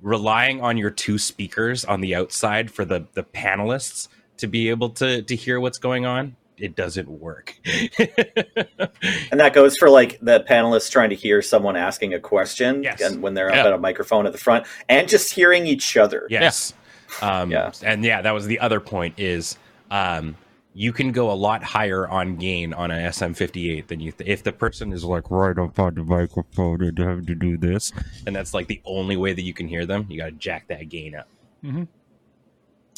relying 0.01 0.61
on 0.61 0.77
your 0.77 0.91
two 0.91 1.19
speakers 1.19 1.85
on 1.85 2.01
the 2.01 2.15
outside 2.15 2.71
for 2.71 2.85
the 2.85 3.07
the 3.13 3.25
panelists 3.25 4.09
to 4.39 4.47
be 4.47 4.71
able 4.71 4.89
to 4.91 5.23
to 5.23 5.37
hear 5.37 5.61
what's 5.61 5.79
going 5.79 6.07
on 6.07 6.37
it 6.61 6.75
doesn't 6.77 7.09
work 7.09 7.59
And 9.31 9.41
that 9.41 9.53
goes 9.55 9.77
for 9.77 9.89
like 9.91 10.19
the 10.21 10.41
panelists 10.41 10.91
trying 10.91 11.11
to 11.11 11.17
hear 11.17 11.43
someone 11.43 11.77
asking 11.77 12.15
a 12.15 12.21
question 12.21 12.83
Yes. 12.83 13.01
and 13.01 13.23
when 13.23 13.35
they're 13.35 13.51
Yeah. 13.51 13.61
up 13.61 13.67
at 13.67 13.73
a 13.73 13.79
microphone 13.79 14.27
at 14.27 14.33
the 14.33 14.39
front 14.39 14.67
and 14.89 15.09
just 15.09 15.33
hearing 15.33 15.67
each 15.67 15.97
other. 15.97 16.27
Yes. 16.31 16.75
Um, 17.23 17.51
Yeah. 17.51 17.73
And 17.83 18.05
yeah, 18.05 18.23
that 18.23 18.33
was 18.35 18.47
the 18.47 18.61
other 18.61 18.81
point 18.81 19.15
is 19.19 19.57
um, 19.91 20.37
you 20.75 20.93
can 20.93 21.13
go 21.13 21.31
a 21.31 21.35
lot 21.35 21.63
higher 21.65 22.07
on 22.07 22.37
gain 22.37 22.73
on 22.73 22.91
an 22.91 23.03
SM58 23.11 23.87
than 23.89 24.01
you 24.01 24.13
th- 24.13 24.29
if 24.29 24.43
the 24.43 24.53
person 24.53 24.93
is 24.93 25.05
like 25.05 25.31
right 25.31 25.59
up 25.59 25.79
on 25.79 25.95
the 25.95 26.05
microphone 26.05 26.83
and 26.83 26.99
have 26.99 27.27
to 27.27 27.35
do 27.35 27.57
this, 27.57 27.93
and 28.27 28.37
that's 28.37 28.53
like 28.55 28.67
the 28.69 28.81
only 28.85 29.17
way 29.17 29.33
that 29.33 29.43
you 29.43 29.55
can 29.55 29.67
hear 29.67 29.87
them. 29.87 30.07
You 30.09 30.19
got 30.19 30.27
to 30.27 30.33
jack 30.33 30.69
that 30.69 30.89
gain 30.89 31.15
up. 31.17 31.29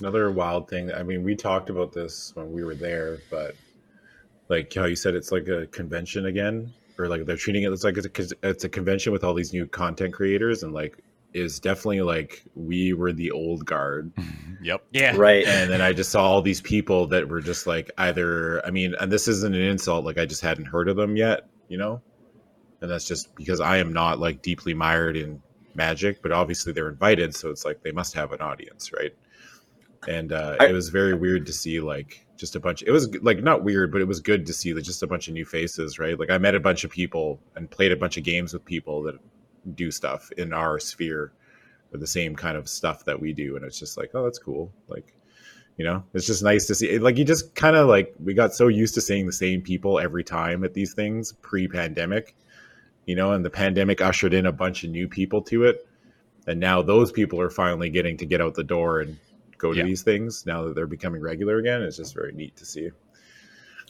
Another 0.00 0.30
wild 0.30 0.68
thing. 0.68 0.92
I 0.92 1.02
mean, 1.02 1.22
we 1.22 1.36
talked 1.36 1.70
about 1.70 1.92
this 1.92 2.32
when 2.34 2.52
we 2.52 2.64
were 2.64 2.74
there, 2.74 3.18
but 3.30 3.54
like 4.48 4.72
how 4.72 4.86
you 4.86 4.96
said, 4.96 5.14
it's 5.14 5.30
like 5.30 5.48
a 5.48 5.66
convention 5.66 6.26
again, 6.26 6.72
or 6.98 7.08
like 7.08 7.26
they're 7.26 7.36
treating 7.36 7.62
it. 7.64 7.72
It's 7.72 7.84
like 7.84 7.96
it's 7.98 8.32
a, 8.32 8.48
it's 8.48 8.64
a 8.64 8.68
convention 8.68 9.12
with 9.12 9.24
all 9.24 9.34
these 9.34 9.52
new 9.52 9.66
content 9.66 10.14
creators, 10.14 10.62
and 10.62 10.72
like 10.72 11.02
is 11.32 11.60
definitely 11.60 12.00
like 12.00 12.42
we 12.54 12.92
were 12.92 13.12
the 13.12 13.30
old 13.30 13.64
guard, 13.64 14.12
Yep. 14.62 14.84
Yeah. 14.92 15.16
Right. 15.16 15.46
and 15.46 15.70
then 15.70 15.80
I 15.80 15.92
just 15.92 16.10
saw 16.10 16.22
all 16.24 16.42
these 16.42 16.60
people 16.60 17.06
that 17.08 17.28
were 17.28 17.40
just 17.40 17.66
like 17.66 17.90
either. 17.98 18.64
I 18.66 18.70
mean, 18.70 18.94
and 19.00 19.10
this 19.10 19.28
isn't 19.28 19.54
an 19.54 19.60
insult. 19.60 20.04
Like 20.04 20.18
I 20.18 20.26
just 20.26 20.42
hadn't 20.42 20.66
heard 20.66 20.88
of 20.88 20.96
them 20.96 21.16
yet, 21.16 21.48
you 21.68 21.78
know, 21.78 22.02
and 22.80 22.90
that's 22.90 23.06
just 23.06 23.34
because 23.34 23.60
I 23.60 23.78
am 23.78 23.92
not 23.92 24.18
like 24.18 24.42
deeply 24.42 24.74
mired 24.74 25.16
in 25.16 25.42
magic, 25.74 26.22
but 26.22 26.32
obviously 26.32 26.72
they're 26.72 26.88
invited, 26.88 27.34
so 27.34 27.50
it's 27.50 27.64
like 27.64 27.82
they 27.82 27.92
must 27.92 28.14
have 28.14 28.32
an 28.32 28.40
audience, 28.40 28.92
right? 28.92 29.14
And 30.08 30.32
uh, 30.32 30.56
I- 30.60 30.66
it 30.68 30.72
was 30.72 30.88
very 30.88 31.14
weird 31.14 31.46
to 31.46 31.52
see 31.52 31.80
like 31.80 32.26
just 32.36 32.56
a 32.56 32.60
bunch. 32.60 32.82
It 32.82 32.90
was 32.90 33.14
like 33.22 33.42
not 33.42 33.64
weird, 33.64 33.92
but 33.92 34.00
it 34.00 34.08
was 34.08 34.20
good 34.20 34.46
to 34.46 34.52
see 34.52 34.72
like, 34.72 34.84
just 34.84 35.02
a 35.02 35.06
bunch 35.06 35.28
of 35.28 35.34
new 35.34 35.44
faces, 35.44 35.98
right? 35.98 36.18
Like 36.18 36.30
I 36.30 36.38
met 36.38 36.54
a 36.54 36.60
bunch 36.60 36.84
of 36.84 36.90
people 36.90 37.38
and 37.54 37.70
played 37.70 37.92
a 37.92 37.96
bunch 37.96 38.16
of 38.16 38.24
games 38.24 38.52
with 38.54 38.64
people 38.64 39.02
that 39.02 39.18
do 39.74 39.90
stuff 39.90 40.30
in 40.38 40.52
our 40.52 40.78
sphere 40.78 41.32
or 41.92 41.98
the 41.98 42.06
same 42.06 42.34
kind 42.34 42.56
of 42.56 42.68
stuff 42.68 43.04
that 43.04 43.20
we 43.20 43.32
do, 43.32 43.56
and 43.56 43.64
it's 43.64 43.78
just 43.78 43.96
like, 43.98 44.10
oh, 44.14 44.24
that's 44.24 44.38
cool. 44.38 44.72
Like, 44.88 45.12
you 45.76 45.84
know, 45.84 46.02
it's 46.14 46.26
just 46.26 46.42
nice 46.42 46.66
to 46.66 46.74
see. 46.74 46.98
Like 46.98 47.18
you 47.18 47.24
just 47.24 47.54
kind 47.54 47.76
of 47.76 47.88
like 47.88 48.14
we 48.22 48.32
got 48.32 48.54
so 48.54 48.68
used 48.68 48.94
to 48.94 49.00
seeing 49.00 49.26
the 49.26 49.32
same 49.32 49.60
people 49.60 49.98
every 49.98 50.24
time 50.24 50.64
at 50.64 50.72
these 50.72 50.94
things 50.94 51.32
pre-pandemic, 51.42 52.34
you 53.06 53.16
know, 53.16 53.32
and 53.32 53.44
the 53.44 53.50
pandemic 53.50 54.00
ushered 54.00 54.32
in 54.34 54.46
a 54.46 54.52
bunch 54.52 54.84
of 54.84 54.90
new 54.90 55.08
people 55.08 55.42
to 55.42 55.64
it, 55.64 55.86
and 56.46 56.58
now 56.58 56.80
those 56.80 57.12
people 57.12 57.40
are 57.40 57.50
finally 57.50 57.90
getting 57.90 58.16
to 58.16 58.24
get 58.24 58.40
out 58.40 58.54
the 58.54 58.64
door 58.64 59.00
and 59.00 59.18
go 59.60 59.72
to 59.72 59.78
Yeah. 59.78 59.84
these 59.84 60.02
things 60.02 60.44
now 60.46 60.64
that 60.64 60.74
they're 60.74 60.86
becoming 60.86 61.20
regular 61.20 61.58
again. 61.58 61.82
It's 61.82 61.96
just 61.98 62.14
very 62.14 62.32
neat 62.32 62.56
to 62.56 62.64
see. 62.64 62.90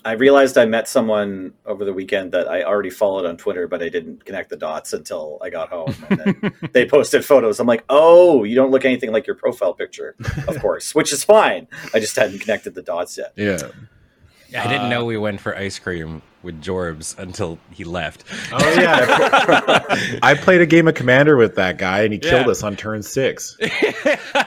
I 0.02 0.12
realized 0.12 0.56
I 0.56 0.64
met 0.64 0.88
someone 0.88 1.52
over 1.66 1.84
the 1.84 1.92
weekend 1.92 2.32
that 2.32 2.48
I 2.48 2.62
already 2.62 2.88
followed 2.88 3.26
on 3.26 3.36
Twitter, 3.36 3.68
but 3.68 3.82
I 3.82 3.90
didn't 3.90 4.24
connect 4.24 4.48
the 4.48 4.56
dots 4.56 4.94
until 4.94 5.38
I 5.42 5.50
got 5.50 5.68
home. 5.68 5.94
And 6.08 6.18
then 6.18 6.52
they 6.72 6.86
posted 6.86 7.22
photos. 7.22 7.60
I'm 7.60 7.66
like, 7.66 7.84
oh, 7.90 8.44
you 8.44 8.54
don't 8.54 8.70
look 8.70 8.86
anything 8.86 9.12
like 9.12 9.26
your 9.26 9.36
profile 9.36 9.74
picture, 9.74 10.16
of 10.48 10.58
course, 10.60 10.94
which 10.94 11.12
is 11.12 11.22
fine. 11.22 11.68
I 11.92 12.00
just 12.00 12.16
hadn't 12.16 12.38
connected 12.38 12.74
the 12.74 12.82
dots 12.82 13.18
yet. 13.18 13.34
Yeah. 13.36 13.58
I 14.56 14.66
didn't 14.66 14.86
Uh, 14.86 14.88
know 14.88 15.04
we 15.04 15.16
went 15.18 15.40
for 15.40 15.56
ice 15.56 15.78
cream 15.78 16.22
with 16.42 16.62
Jorbs 16.62 17.18
until 17.18 17.58
he 17.70 17.84
left. 17.84 18.24
Oh 18.50 18.72
yeah. 18.80 19.84
I 20.22 20.34
played 20.34 20.62
a 20.62 20.66
game 20.66 20.88
of 20.88 20.94
Commander 20.94 21.36
with 21.36 21.54
that 21.56 21.76
guy, 21.76 22.00
and 22.00 22.12
he 22.14 22.18
killed 22.18 22.48
us 22.48 22.62
on 22.62 22.76
turn 22.76 23.02
six. 23.02 23.56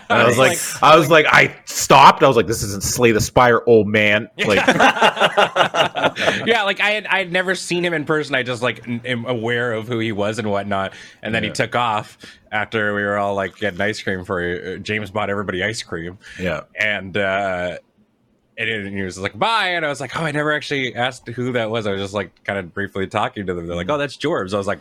And 0.10 0.22
I 0.22 0.26
was 0.28 0.38
like, 0.38 0.60
I 0.84 0.96
was 0.96 1.10
like, 1.10 1.26
I 1.28 1.56
stopped. 1.66 2.22
I 2.24 2.28
was 2.28 2.36
like, 2.38 2.46
this 2.46 2.62
isn't 2.62 2.84
Slay 2.84 3.12
the 3.12 3.22
Spire, 3.22 3.62
old 3.66 3.88
man. 3.88 4.30
Like, 4.46 4.58
yeah, 6.46 6.64
like 6.66 6.80
I 6.82 6.92
had 6.92 7.08
I 7.08 7.18
had 7.20 7.32
never 7.32 7.56
seen 7.56 7.84
him 7.84 7.94
in 7.94 8.06
person. 8.06 8.36
I 8.36 8.44
just 8.44 8.62
like 8.62 8.88
n- 8.88 9.02
am 9.06 9.26
aware 9.26 9.74
of 9.74 9.88
who 9.88 10.00
he 10.00 10.12
was 10.12 10.40
and 10.40 10.50
whatnot. 10.52 10.94
And 11.22 11.34
then 11.34 11.44
he 11.44 11.50
took 11.50 11.76
off 11.76 12.18
after 12.52 12.94
we 12.94 13.02
were 13.02 13.18
all 13.18 13.34
like 13.36 13.56
getting 13.58 13.82
ice 13.82 14.02
cream 14.02 14.24
for 14.24 14.42
uh, 14.42 14.78
James 14.78 15.10
bought 15.12 15.30
everybody 15.30 15.64
ice 15.64 15.82
cream, 15.82 16.18
yeah. 16.40 16.62
and 16.80 17.18
uh, 17.18 17.78
and, 18.58 18.88
he 18.88 19.02
was 19.02 19.18
like 19.20 19.38
bye. 19.38 19.70
And 19.70 19.86
I 19.86 19.90
was 19.90 20.00
like, 20.00 20.20
oh, 20.20 20.24
I 20.24 20.32
never 20.32 20.54
actually 20.54 20.96
asked 20.96 21.28
who 21.28 21.52
that 21.54 21.70
was. 21.70 21.88
I 21.88 21.92
was 21.92 22.02
just 22.02 22.14
like 22.14 22.44
kind 22.44 22.60
of 22.60 22.74
briefly 22.74 23.08
talking 23.08 23.46
to 23.46 23.54
them. 23.54 23.68
They're 23.68 23.76
like, 23.76 23.88
hmm. 23.88 23.94
oh, 23.94 23.98
that's 23.98 24.18
Jorbs. 24.18 24.54
I 24.54 24.58
was 24.58 24.68
like. 24.68 24.80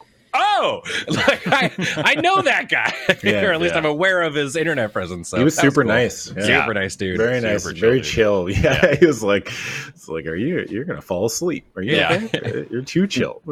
Oh, 0.65 0.83
like 1.09 1.47
I, 1.49 1.73
I 1.97 2.15
know 2.21 2.41
that 2.43 2.69
guy, 2.69 2.95
Yeah, 3.25 3.43
or 3.45 3.53
at 3.53 3.61
least 3.61 3.75
yeah. 3.75 3.79
I'm 3.79 3.85
aware 3.85 4.23
of 4.23 4.35
his 4.35 4.55
internet 4.55 4.93
presence. 4.93 5.29
So 5.29 5.39
he 5.39 5.45
was 5.45 5.57
super 5.57 5.83
cool. 5.83 5.89
nice. 5.93 6.33
Yeah. 6.37 6.61
super 6.63 6.75
nice 6.75 6.95
dude. 6.95 7.17
Very 7.19 7.41
nice, 7.41 7.65
chill 7.65 7.75
very 7.75 7.99
dude. 7.99 8.05
chill. 8.05 8.49
Yeah, 8.51 8.95
he 8.95 9.07
was 9.07 9.23
like, 9.23 9.49
"It's 9.89 10.09
like, 10.09 10.27
are 10.27 10.37
you? 10.37 10.65
You're 10.69 10.85
gonna 10.85 11.03
fall 11.03 11.27
asleep? 11.27 11.67
Are 11.77 11.83
you 11.83 11.97
Yeah. 11.97 12.21
okay? 12.35 12.67
You're 12.71 12.83
too 12.83 13.07
chill." 13.09 13.43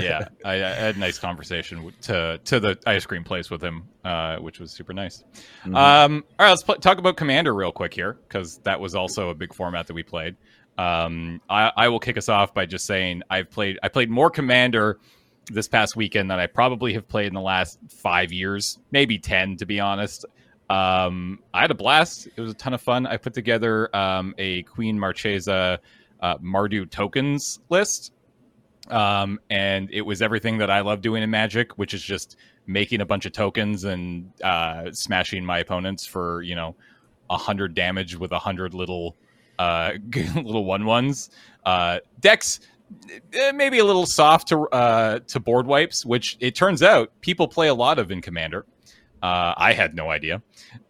yeah, 0.00 0.28
I, 0.44 0.54
I 0.54 0.56
had 0.56 0.96
a 0.96 0.98
nice 0.98 1.18
conversation 1.18 1.92
to 2.02 2.40
to 2.44 2.60
the 2.60 2.78
ice 2.86 3.04
cream 3.04 3.24
place 3.24 3.50
with 3.50 3.62
him, 3.62 3.86
uh, 4.04 4.36
which 4.38 4.58
was 4.60 4.70
super 4.70 4.94
nice. 4.94 5.22
Mhm. 5.66 5.76
Um, 5.76 6.24
all 6.38 6.44
right, 6.46 6.50
let's 6.50 6.62
pl- 6.62 6.76
talk 6.76 6.98
about 6.98 7.16
Commander 7.16 7.52
real 7.54 7.72
quick 7.72 7.92
here 7.92 8.16
because 8.26 8.58
that 8.64 8.80
was 8.80 8.94
also 8.94 9.28
a 9.28 9.34
big 9.34 9.52
format 9.52 9.86
that 9.88 9.94
we 9.94 10.02
played. 10.02 10.36
Um, 10.78 11.40
I, 11.48 11.70
I 11.76 11.88
will 11.88 12.00
kick 12.00 12.16
us 12.18 12.28
off 12.28 12.52
by 12.54 12.66
just 12.66 12.84
saying 12.86 13.22
I've 13.30 13.50
played 13.50 13.78
I 13.82 13.88
played 13.88 14.10
more 14.10 14.30
Commander 14.30 14.98
this 15.50 15.68
past 15.68 15.96
weekend 15.96 16.30
that 16.30 16.38
I 16.38 16.46
probably 16.46 16.94
have 16.94 17.06
played 17.08 17.28
in 17.28 17.34
the 17.34 17.40
last 17.40 17.78
five 17.88 18.32
years, 18.32 18.78
maybe 18.90 19.18
ten 19.18 19.56
to 19.58 19.66
be 19.66 19.80
honest. 19.80 20.24
Um, 20.70 21.40
I 21.52 21.60
had 21.60 21.70
a 21.70 21.74
blast. 21.74 22.26
It 22.34 22.40
was 22.40 22.52
a 22.52 22.54
ton 22.54 22.72
of 22.72 22.80
fun. 22.80 23.06
I 23.06 23.18
put 23.18 23.34
together 23.34 23.94
um, 23.94 24.34
a 24.38 24.62
Queen 24.62 24.98
Marchesa 24.98 25.78
uh, 26.20 26.38
Mardu 26.38 26.90
tokens 26.90 27.60
list 27.68 28.12
um, 28.88 29.40
and 29.48 29.88
it 29.92 30.02
was 30.02 30.20
everything 30.20 30.58
that 30.58 30.70
I 30.70 30.80
love 30.80 31.00
doing 31.00 31.22
in 31.22 31.30
Magic, 31.30 31.78
which 31.78 31.94
is 31.94 32.02
just 32.02 32.36
making 32.66 33.00
a 33.00 33.06
bunch 33.06 33.26
of 33.26 33.32
tokens 33.32 33.84
and 33.84 34.30
uh, 34.42 34.90
smashing 34.92 35.44
my 35.44 35.58
opponents 35.58 36.06
for 36.06 36.42
you 36.42 36.54
know 36.54 36.74
a 37.30 37.36
hundred 37.36 37.74
damage 37.74 38.16
with 38.16 38.32
a 38.32 38.38
hundred 38.38 38.74
little 38.74 39.16
uh, 39.58 39.92
little 40.34 40.64
one 40.64 40.84
ones. 40.84 41.30
Uh, 41.64 42.00
decks 42.20 42.60
maybe 43.54 43.78
a 43.78 43.84
little 43.84 44.06
soft 44.06 44.48
to 44.48 44.62
uh, 44.68 45.20
to 45.28 45.40
board 45.40 45.66
wipes, 45.66 46.04
which 46.04 46.36
it 46.40 46.54
turns 46.54 46.82
out 46.82 47.10
people 47.20 47.48
play 47.48 47.68
a 47.68 47.74
lot 47.74 47.98
of 47.98 48.10
in 48.10 48.20
Commander. 48.20 48.66
Uh, 49.22 49.54
I 49.56 49.72
had 49.72 49.94
no 49.94 50.10
idea, 50.10 50.42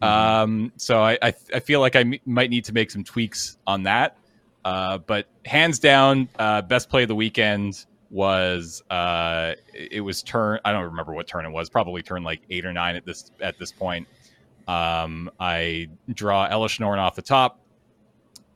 um, 0.03 0.73
so 0.77 1.01
I, 1.01 1.19
I 1.23 1.35
I 1.55 1.61
feel 1.61 1.81
like 1.81 1.95
I 1.95 2.01
m- 2.01 2.15
might 2.27 2.51
need 2.51 2.65
to 2.65 2.73
make 2.73 2.91
some 2.91 3.05
tweaks 3.05 3.59
on 3.67 3.85
that. 3.85 4.17
Uh, 4.65 4.99
but 4.99 5.29
hands 5.45 5.79
down, 5.79 6.29
uh, 6.39 6.63
best 6.63 6.89
play 6.89 7.03
of 7.03 7.09
the 7.09 7.15
weekend 7.15 7.85
was 8.11 8.83
uh, 8.91 9.55
it 9.73 10.01
was 10.01 10.23
turn. 10.23 10.59
I 10.65 10.73
don't 10.73 10.85
remember 10.85 11.13
what 11.13 11.27
turn 11.27 11.45
it 11.45 11.51
was. 11.51 11.69
Probably 11.69 12.03
turn 12.03 12.23
like 12.25 12.41
eight 12.51 12.65
or 12.65 12.73
nine 12.73 12.97
at 12.97 13.05
this 13.05 13.31
at 13.41 13.59
this 13.59 13.73
point. 13.73 14.09
Um, 14.67 15.31
I 15.39 15.91
draw 16.13 16.49
Elesh 16.49 16.81
Norn 16.81 16.99
off 16.99 17.15
the 17.17 17.23
top, 17.23 17.61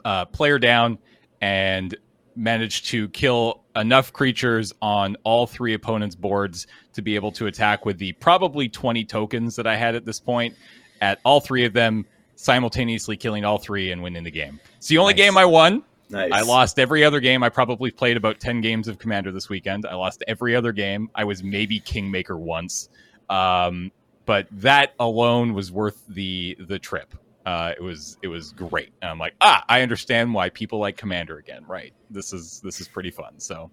uh, 0.05 0.25
player 0.25 0.59
down, 0.59 0.99
and 1.41 1.95
managed 2.39 2.87
to 2.87 3.09
kill 3.11 3.63
enough 3.77 4.13
creatures 4.13 4.73
on 4.81 5.17
all 5.25 5.47
three 5.47 5.75
opponents' 5.75 6.15
boards 6.15 6.67
to 6.95 7.03
be 7.03 7.15
able 7.15 7.33
to 7.33 7.47
attack 7.47 7.85
with 7.85 7.99
the 7.99 8.13
probably 8.13 8.69
20 8.69 9.05
tokens 9.05 9.57
that 9.57 9.67
I 9.67 9.77
had 9.77 9.95
at 9.95 10.05
this 10.05 10.21
point 10.21 10.55
at 11.01 11.21
all 11.25 11.41
three 11.41 11.65
of 11.65 11.73
them, 11.73 12.07
simultaneously 12.37 13.17
killing 13.17 13.45
all 13.45 13.59
three 13.59 13.91
and 13.93 14.03
winning 14.03 14.25
the 14.25 14.31
game. 14.31 14.61
It's 14.77 14.89
the 14.89 14.99
only 14.99 15.13
Nice. 15.15 15.19
game 15.25 15.37
I 15.37 15.45
won. 15.45 15.83
Nice. 16.11 16.33
I 16.33 16.41
lost 16.41 16.79
every 16.79 17.05
other 17.05 17.21
game. 17.21 17.43
I 17.43 17.49
probably 17.51 17.91
played 17.91 18.17
about 18.17 18.41
10 18.41 18.61
games 18.63 18.89
of 18.89 18.99
Commander 18.99 19.31
this 19.31 19.49
weekend. 19.49 19.85
I 19.87 19.95
lost 19.95 20.25
every 20.27 20.57
other 20.57 20.73
game. 20.73 21.11
I 21.15 21.25
was 21.25 21.43
maybe 21.43 21.81
Kingmaker 21.81 22.39
once. 22.39 22.89
Um, 23.29 23.93
but 24.25 24.47
that 24.53 24.95
alone 25.01 25.53
was 25.55 25.71
worth 25.73 26.03
the 26.09 26.57
the 26.61 26.79
trip. 26.79 27.15
Uh, 27.49 27.73
it 27.79 27.83
was 27.83 28.19
it 28.23 28.29
was 28.29 28.53
great. 28.53 28.91
And 29.01 29.11
I'm 29.11 29.19
like, 29.19 29.35
ah, 29.41 29.65
I 29.71 29.81
understand 29.81 30.35
why 30.35 30.51
people 30.51 30.81
like 30.81 30.99
Commander 30.99 31.39
again. 31.39 31.65
Right. 31.67 31.95
This 32.11 32.35
is 32.35 32.61
this 32.63 32.79
is 32.79 32.89
pretty 32.89 33.11
fun. 33.11 33.41
So 33.41 33.71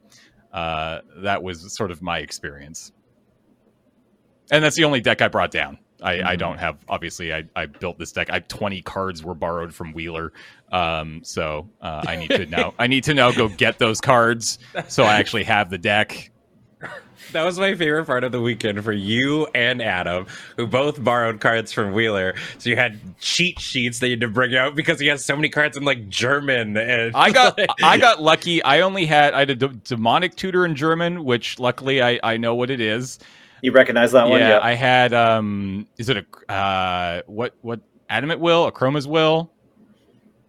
uh, 0.53 0.99
that 1.23 1.43
was 1.43 1.75
sort 1.75 1.91
of 1.91 2.01
my 2.01 2.19
experience. 2.19 2.93
And 4.49 4.63
that's 4.63 4.77
the 4.77 4.85
only 4.85 5.01
deck 5.01 5.21
I 5.21 5.27
brought 5.27 5.51
down. 5.51 5.77
I, 6.01 6.21
I 6.21 6.35
Mhm. 6.35 6.39
don't 6.39 6.57
have 6.57 6.77
obviously 6.87 7.33
I, 7.33 7.43
I 7.53 7.65
built 7.65 7.99
this 7.99 8.13
deck. 8.13 8.29
I 8.29 8.39
20 8.39 8.81
cards 8.83 9.23
were 9.23 9.35
borrowed 9.35 9.73
from 9.75 9.91
Wheeler. 9.91 10.31
Um, 10.71 11.21
so 11.25 11.69
uh, 11.81 12.03
I 12.07 12.15
need 12.15 12.29
to 12.29 12.45
now 12.45 12.73
I 12.79 12.87
need 12.87 13.03
to 13.05 13.13
now 13.13 13.31
go 13.33 13.49
get 13.49 13.77
those 13.77 13.99
cards 13.99 14.57
so 14.87 15.03
I 15.03 15.15
actually 15.19 15.43
have 15.43 15.69
the 15.69 15.77
deck. 15.77 16.31
That 17.31 17.43
was 17.43 17.59
my 17.59 17.75
favorite 17.75 18.05
part 18.05 18.23
of 18.23 18.31
the 18.31 18.41
weekend 18.41 18.83
for 18.83 18.91
you 18.91 19.47
and 19.53 19.81
Adam, 19.81 20.27
who 20.57 20.67
both 20.67 21.03
borrowed 21.03 21.39
cards 21.41 21.71
from 21.71 21.93
Wheeler. 21.93 22.35
So 22.57 22.69
you 22.69 22.75
had 22.75 22.99
cheat 23.19 23.59
sheets 23.59 23.99
that 23.99 24.07
you 24.07 24.11
had 24.13 24.21
to 24.21 24.27
bring 24.27 24.55
out 24.55 24.75
because 24.75 24.99
he 24.99 25.07
has 25.07 25.23
so 25.25 25.35
many 25.35 25.49
cards 25.49 25.75
in 25.77 25.83
like 25.83 26.07
German. 26.09 26.77
And 26.77 27.15
I 27.15 27.31
got 27.31 27.59
I 27.83 27.97
got 27.97 28.21
lucky. 28.21 28.63
I 28.63 28.81
only 28.81 29.05
had 29.05 29.33
I 29.33 29.39
had 29.39 29.49
a 29.49 29.55
d- 29.55 29.79
demonic 29.83 30.35
tutor 30.35 30.65
in 30.65 30.75
German, 30.75 31.23
which 31.23 31.59
luckily 31.59 32.01
I, 32.01 32.19
I 32.23 32.37
know 32.37 32.55
what 32.55 32.69
it 32.69 32.79
is. 32.79 33.19
You 33.61 33.71
recognize 33.71 34.11
that 34.11 34.29
one? 34.29 34.39
yeah, 34.39 34.49
Yeah. 34.49 34.59
I 34.61 34.73
had 34.73 35.13
um 35.13 35.87
is 35.97 36.09
it 36.09 36.17
a 36.17 36.51
uh 36.51 37.21
what 37.25 37.55
what 37.61 37.79
adamant 38.09 38.39
will 38.39 38.71
Akroma's 38.71 39.07
will 39.07 39.49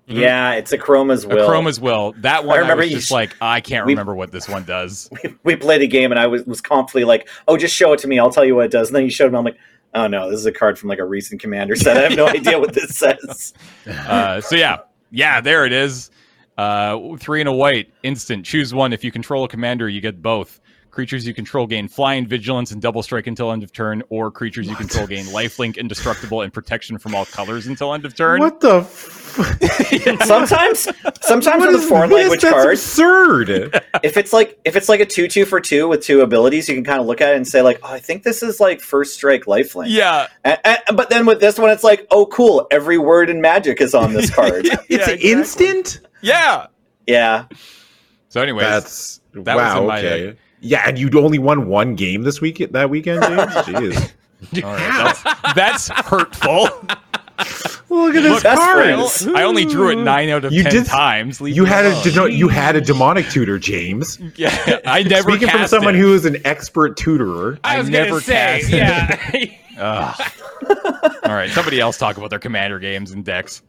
yeah, 0.06 0.52
it's 0.52 0.72
a 0.72 0.78
Chroma's 0.78 1.24
a 1.24 1.28
will. 1.28 1.46
chroma's 1.48 1.80
will 1.80 2.14
that 2.18 2.44
one 2.44 2.58
I, 2.58 2.60
remember 2.60 2.82
was 2.84 2.92
just 2.92 3.08
sh- 3.08 3.12
like 3.12 3.36
I 3.40 3.60
can't 3.60 3.86
we- 3.86 3.92
remember 3.92 4.14
what 4.14 4.30
this 4.32 4.48
one 4.48 4.64
does. 4.64 5.10
we 5.44 5.56
played 5.56 5.82
a 5.82 5.86
game 5.86 6.12
and 6.12 6.18
I 6.18 6.26
was, 6.26 6.44
was 6.44 6.60
confidently 6.60 7.04
like, 7.04 7.28
oh, 7.48 7.56
just 7.56 7.74
show 7.74 7.92
it 7.92 7.98
to 8.00 8.08
me. 8.08 8.18
I'll 8.18 8.30
tell 8.30 8.44
you 8.44 8.54
what 8.54 8.66
it 8.66 8.70
does. 8.70 8.88
And 8.88 8.96
then 8.96 9.04
you 9.04 9.10
showed 9.10 9.32
me. 9.32 9.38
I'm 9.38 9.44
like, 9.44 9.58
oh 9.94 10.06
no, 10.06 10.30
this 10.30 10.38
is 10.38 10.46
a 10.46 10.52
card 10.52 10.78
from 10.78 10.88
like 10.88 10.98
a 11.00 11.04
recent 11.04 11.40
commander 11.40 11.74
set. 11.74 11.96
I 11.96 12.02
have 12.02 12.16
no 12.16 12.28
idea 12.28 12.58
what 12.58 12.72
this 12.74 12.96
says. 12.96 13.54
Uh, 13.86 14.40
so 14.40 14.56
yeah, 14.56 14.78
yeah, 15.10 15.40
there 15.40 15.64
it 15.64 15.72
is. 15.72 16.10
Uh, 16.58 17.16
three 17.18 17.40
and 17.40 17.48
a 17.48 17.52
white, 17.52 17.92
instant. 18.02 18.44
Choose 18.44 18.72
one. 18.74 18.92
If 18.92 19.04
you 19.04 19.12
control 19.12 19.44
a 19.44 19.48
commander, 19.48 19.88
you 19.88 20.00
get 20.00 20.22
both. 20.22 20.60
Creatures 20.96 21.26
you 21.26 21.34
control 21.34 21.66
gain 21.66 21.88
flying, 21.88 22.26
vigilance, 22.26 22.70
and 22.70 22.80
double 22.80 23.02
strike 23.02 23.26
until 23.26 23.52
end 23.52 23.62
of 23.62 23.70
turn, 23.70 24.02
or 24.08 24.30
creatures 24.30 24.66
you 24.66 24.74
control 24.76 25.06
gain 25.06 25.26
lifelink, 25.26 25.76
indestructible, 25.76 26.40
and 26.40 26.50
protection 26.50 26.96
from 26.96 27.14
all 27.14 27.26
colors 27.26 27.66
until 27.66 27.92
end 27.92 28.06
of 28.06 28.16
turn. 28.16 28.40
What 28.40 28.60
the? 28.60 28.76
F- 28.76 29.34
Sometimes, 30.24 30.88
sometimes 31.20 31.60
What 31.60 31.72
with 31.74 31.84
a 31.84 31.86
foreign 31.86 32.08
this? 32.08 32.18
language 32.20 32.40
That's 32.40 32.54
card, 32.54 32.72
absurd. 32.72 33.82
if 34.02 34.16
it's 34.16 34.32
like 34.32 34.58
if 34.64 34.74
it's 34.74 34.88
like 34.88 35.00
a 35.00 35.04
two 35.04 35.28
two 35.28 35.44
for 35.44 35.60
two 35.60 35.86
with 35.86 36.00
two 36.02 36.22
abilities, 36.22 36.66
you 36.66 36.74
can 36.74 36.82
kind 36.84 36.98
of 36.98 37.06
look 37.06 37.20
at 37.20 37.34
it 37.34 37.36
and 37.36 37.46
say 37.46 37.60
like, 37.60 37.78
oh, 37.82 37.92
I 37.92 37.98
think 37.98 38.22
this 38.22 38.42
is 38.42 38.58
like 38.58 38.80
first 38.80 39.12
strike 39.14 39.44
lifelink. 39.44 39.88
Yeah, 39.90 40.28
A- 40.46 40.58
a- 40.88 40.92
but 40.94 41.10
then 41.10 41.26
with 41.26 41.40
this 41.40 41.58
one, 41.58 41.68
it's 41.68 41.84
like, 41.84 42.06
oh, 42.10 42.24
cool. 42.24 42.66
Every 42.70 42.96
word 42.96 43.28
in 43.28 43.42
Magic 43.42 43.82
is 43.82 43.94
on 43.94 44.14
this 44.14 44.30
card. 44.34 44.64
Yeah, 44.64 44.76
it's 44.88 45.08
exactly. 45.08 45.30
instant. 45.30 46.00
yeah. 46.22 46.68
yeah, 47.06 47.44
So, 48.30 48.40
anyways, 48.40 48.62
That's 48.64 49.20
that 49.34 49.56
was 49.56 49.62
wow. 49.62 49.80
in 49.82 49.86
my 49.86 49.98
okay. 49.98 50.38
Yeah, 50.66 50.82
and 50.86 50.98
you'd 50.98 51.14
only 51.14 51.38
won 51.38 51.68
one 51.68 51.94
game 51.94 52.22
this 52.22 52.40
week 52.40 52.58
that 52.72 52.90
weekend, 52.90 53.22
James. 53.22 53.36
Jeez. 54.52 54.64
all 54.64 54.72
right, 54.72 55.14
that's, 55.24 55.54
that's 55.54 55.88
hurtful. 55.88 56.68
Look 57.88 58.14
at 58.16 58.22
Look, 58.24 58.42
this 58.42 58.42
best 58.42 58.60
card. 59.24 59.36
I 59.36 59.42
only 59.44 59.64
drew 59.64 59.90
it 59.90 59.96
nine 59.96 60.28
out 60.28 60.44
of 60.44 60.52
You 60.52 60.62
ten 60.64 60.72
did- 60.72 60.86
times. 60.86 61.40
Leave 61.40 61.54
You 61.56 61.62
me 61.64 61.68
had 61.68 61.84
a 61.86 61.90
alone. 61.92 62.02
deno- 62.02 62.36
you 62.36 62.48
had 62.48 62.76
a 62.76 62.80
demonic 62.80 63.28
tutor, 63.30 63.58
James. 63.58 64.18
yeah. 64.36 64.80
I 64.86 65.02
never 65.02 65.30
Speaking 65.30 65.48
from 65.48 65.66
someone 65.66 65.94
it. 65.94 65.98
who 66.00 66.12
is 66.14 66.24
an 66.24 66.38
expert 66.44 66.96
tutorer. 66.96 67.58
I 67.64 67.78
was 67.78 67.88
never 67.88 68.10
gonna 68.10 68.20
say, 68.22 68.60
cast 68.62 68.72
it. 69.34 69.50
yeah. 69.78 70.18
Ugh. 70.18 70.32
All 71.24 71.34
right, 71.34 71.50
somebody 71.50 71.80
else 71.80 71.96
talk 71.98 72.16
about 72.16 72.30
their 72.30 72.38
commander 72.38 72.78
games 72.78 73.12
and 73.12 73.24
decks. 73.24 73.62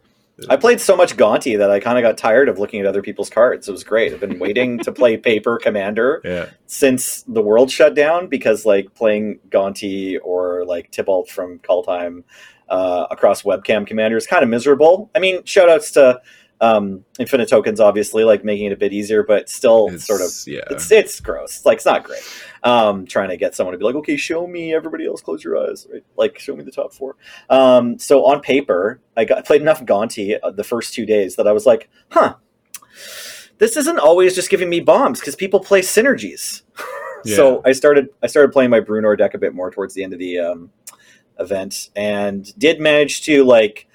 I 0.49 0.55
played 0.55 0.79
so 0.79 0.95
much 0.95 1.17
Gonti 1.17 1.57
that 1.57 1.71
I 1.71 1.79
kind 1.79 1.97
of 1.97 2.03
got 2.03 2.17
tired 2.17 2.47
of 2.47 2.59
looking 2.59 2.79
at 2.79 2.85
other 2.85 3.01
people's 3.01 3.29
cards. 3.29 3.67
It 3.67 3.71
was 3.71 3.83
great. 3.83 4.13
I've 4.13 4.19
been 4.19 4.37
waiting 4.45 4.77
to 4.79 4.91
play 4.91 5.17
Paper 5.17 5.57
Commander 5.61 6.21
Yeah. 6.23 6.49
since 6.67 7.23
the 7.23 7.41
world 7.41 7.71
shut 7.71 7.95
down 7.95 8.27
because 8.27 8.65
like 8.65 8.93
playing 8.93 9.39
Gonti 9.49 10.17
or 10.23 10.63
like 10.65 10.91
Tibalt 10.91 11.29
from 11.29 11.59
Kaldheim 11.59 12.23
uh, 12.69 13.07
across 13.09 13.43
webcam 13.43 13.87
commander 13.87 14.17
is 14.17 14.27
kind 14.27 14.43
of 14.43 14.49
miserable. 14.49 15.09
I 15.15 15.19
mean, 15.19 15.43
shout 15.45 15.69
outs 15.69 15.91
to 15.91 16.21
um, 16.59 17.05
Infinite 17.19 17.49
Tokens, 17.49 17.79
obviously, 17.79 18.23
like 18.23 18.43
making 18.43 18.67
it 18.67 18.71
a 18.71 18.77
bit 18.77 18.93
easier, 18.93 19.23
but 19.23 19.49
still 19.49 19.89
It's, 19.91 20.05
sort 20.05 20.21
of 20.21 20.31
yeah. 20.47 20.61
it's 20.69 20.91
it's 20.91 21.19
gross. 21.19 21.65
Like 21.65 21.77
it's 21.77 21.85
not 21.85 22.03
great. 22.03 22.21
Um, 22.63 23.05
trying 23.05 23.29
to 23.29 23.37
get 23.37 23.55
someone 23.55 23.73
to 23.73 23.77
be 23.77 23.85
like, 23.85 23.95
okay, 23.95 24.17
show 24.17 24.47
me. 24.47 24.73
Everybody 24.73 25.05
else, 25.05 25.21
close 25.21 25.43
your 25.43 25.57
eyes. 25.57 25.87
Right? 25.91 26.03
Like, 26.15 26.39
show 26.39 26.55
me 26.55 26.63
the 26.63 26.71
top 26.71 26.93
four. 26.93 27.15
Um, 27.49 27.99
so 27.99 28.25
on 28.25 28.41
paper, 28.41 28.99
I 29.15 29.25
got 29.25 29.37
I 29.37 29.41
played 29.41 29.61
enough 29.61 29.83
Gonti 29.83 30.37
uh, 30.41 30.51
the 30.51 30.63
first 30.63 30.93
two 30.93 31.05
days 31.05 31.35
that 31.35 31.47
I 31.47 31.51
was 31.51 31.65
like, 31.65 31.89
huh. 32.09 32.35
This 33.59 33.75
isn't 33.75 33.97
always 33.97 34.35
just 34.35 34.51
giving 34.51 34.69
me 34.69 34.81
bombs 34.81 35.19
because 35.19 35.35
people 35.35 35.59
play 35.59 35.81
synergies. 35.81 36.61
So 37.35 37.61
I 37.65 37.73
started 37.73 38.09
I 38.23 38.27
started 38.27 38.53
playing 38.53 38.69
my 38.69 38.79
Bruenor 38.79 39.17
deck 39.17 39.33
a 39.33 39.37
bit 39.37 39.53
more 39.53 39.69
towards 39.69 39.93
the 39.93 40.03
end 40.03 40.13
of 40.13 40.19
the 40.19 40.39
um, 40.39 40.69
event 41.39 41.89
and 41.95 42.57
did 42.57 42.79
manage 42.79 43.21
to 43.23 43.43
like 43.43 43.86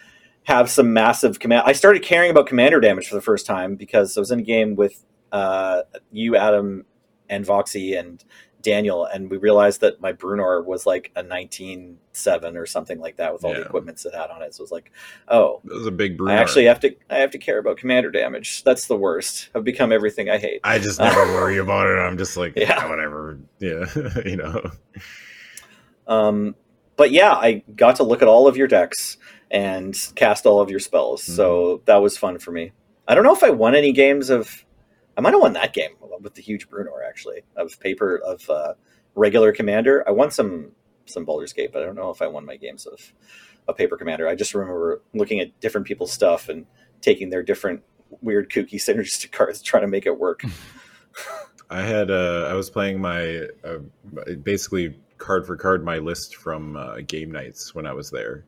have 0.45 0.69
some 0.71 0.93
massive 0.93 1.39
command. 1.39 1.63
I 1.67 1.73
started 1.73 2.03
caring 2.03 2.31
about 2.31 2.47
commander 2.47 2.81
damage 2.81 3.09
for 3.09 3.15
the 3.15 3.21
first 3.23 3.47
time 3.47 3.77
because 3.77 4.17
I 4.17 4.21
was 4.21 4.31
in 4.31 4.41
a 4.41 4.43
game 4.43 4.75
with 4.77 5.05
uh, 5.31 5.83
you, 6.11 6.37
Adam, 6.37 6.85
and 7.31 7.45
Voxy 7.47 7.99
and 7.99 8.23
Daniel, 8.61 9.05
and 9.07 9.29
we 9.31 9.39
realized 9.39 9.81
that 9.81 10.01
my 10.01 10.13
Bruenor 10.13 10.65
was 10.65 10.87
like 10.87 11.11
a 11.17 11.25
19-7 11.25 11.97
or 12.57 12.65
something 12.67 13.01
like 13.01 13.17
that 13.17 13.33
with 13.33 13.45
all 13.45 13.53
the 13.53 13.59
Yeah. 13.61 13.65
equipments 13.67 14.05
it 14.07 14.15
had 14.15 14.31
on 14.31 14.41
it. 14.43 14.55
So 14.55 14.61
it 14.61 14.65
was 14.65 14.71
like, 14.73 14.93
oh, 15.29 15.61
That 15.65 15.75
was 15.75 15.87
a 15.87 15.91
big 15.91 16.17
I 16.29 16.35
actually 16.35 16.67
have 16.67 16.79
to 16.81 16.95
I 17.11 17.17
have 17.17 17.31
to 17.33 17.39
care 17.39 17.59
about 17.59 17.77
commander 17.79 18.11
damage. 18.13 18.63
That's 18.63 18.87
the 18.87 18.97
worst. 18.97 19.49
I've 19.55 19.65
become 19.65 19.91
everything 19.91 20.31
I 20.31 20.39
hate. 20.39 20.61
I 20.63 20.79
just 20.79 21.01
never 21.01 21.25
worry 21.35 21.59
about 21.59 21.89
it. 21.89 21.99
I'm 21.99 22.17
just 22.19 22.37
like, 22.37 22.53
Yeah. 22.55 22.69
yeah, 22.85 22.89
whatever. 22.89 23.39
Yeah, 23.59 23.87
you 24.25 24.37
know. 24.37 24.71
Um, 26.07 26.55
but 26.97 27.11
yeah, 27.11 27.33
I 27.33 27.63
got 27.75 27.97
to 27.97 28.03
look 28.05 28.23
at 28.23 28.29
all 28.29 28.47
of 28.47 28.57
your 28.57 28.69
decks 28.69 29.17
and 29.53 29.95
cast 30.17 30.47
all 30.47 30.61
of 30.61 30.71
your 30.71 30.81
spells. 30.81 31.23
So 31.23 31.83
that 31.85 31.97
was 31.97 32.17
fun 32.17 32.39
for 32.39 32.51
me. 32.51 32.73
I 33.07 33.15
don't 33.15 33.23
know 33.23 33.35
if 33.35 33.45
I 33.45 33.51
won 33.51 33.75
any 33.75 33.93
games 33.93 34.31
of. 34.31 34.65
I 35.17 35.21
might 35.21 35.35
have 35.35 35.43
won 35.43 35.53
that 35.53 35.75
game 35.75 35.91
with 36.23 36.35
the 36.35 36.41
huge 36.41 36.71
Bruenor 36.71 37.07
actually 37.07 37.43
of 37.55 37.79
paper 37.79 38.17
of 38.17 38.49
uh, 38.49 38.75
regular 39.15 39.53
commander. 39.53 40.03
I 40.09 40.13
won 40.13 40.31
some 40.31 40.73
some 41.05 41.25
Baldur's 41.25 41.53
Gate, 41.53 41.71
but 41.73 41.83
I 41.83 41.87
don't 41.87 41.97
know 41.97 42.11
if 42.11 42.23
I 42.23 42.27
won 42.27 42.47
my 42.47 42.57
games 42.57 42.87
of 42.87 43.13
a 43.69 43.75
paper 43.75 43.97
commander. 43.97 44.27
I 44.27 44.35
just 44.35 44.55
remember 44.55 45.03
looking 45.13 45.41
at 45.41 45.61
different 45.61 45.87
people's 45.87 46.13
stuff 46.13 46.49
and 46.49 46.67
taking 47.01 47.31
their 47.31 47.43
different 47.43 47.83
weird 48.23 48.51
kooky 48.51 48.75
synergistic 48.75 49.33
cards, 49.33 49.63
trying 49.63 49.83
to 49.83 49.89
make 49.89 50.07
it 50.07 50.19
work. 50.19 50.43
I 51.71 51.83
had 51.83 52.11
uh, 52.11 52.49
I 52.51 52.55
was 52.55 52.71
playing 52.71 53.01
my 53.01 53.47
uh, 53.65 53.79
basically 54.43 54.99
card 55.19 55.47
for 55.47 55.57
card 55.57 55.85
my 55.85 55.99
list 55.99 56.37
from 56.37 56.77
uh, 56.77 56.97
game 57.07 57.31
nights 57.31 57.75
when 57.75 57.87
I 57.87 57.93
was 57.93 58.11
there, 58.11 58.45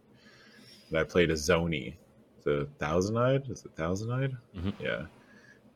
I 0.96 1.04
played 1.04 1.30
a 1.30 1.34
Zoni, 1.34 1.94
the 2.44 2.68
Thousand 2.78 3.16
Eyed. 3.16 3.50
Is 3.50 3.64
it 3.64 3.72
Thousand 3.76 4.10
Eyed? 4.12 4.32
Mhm. 4.56 4.72
Yeah, 4.80 5.06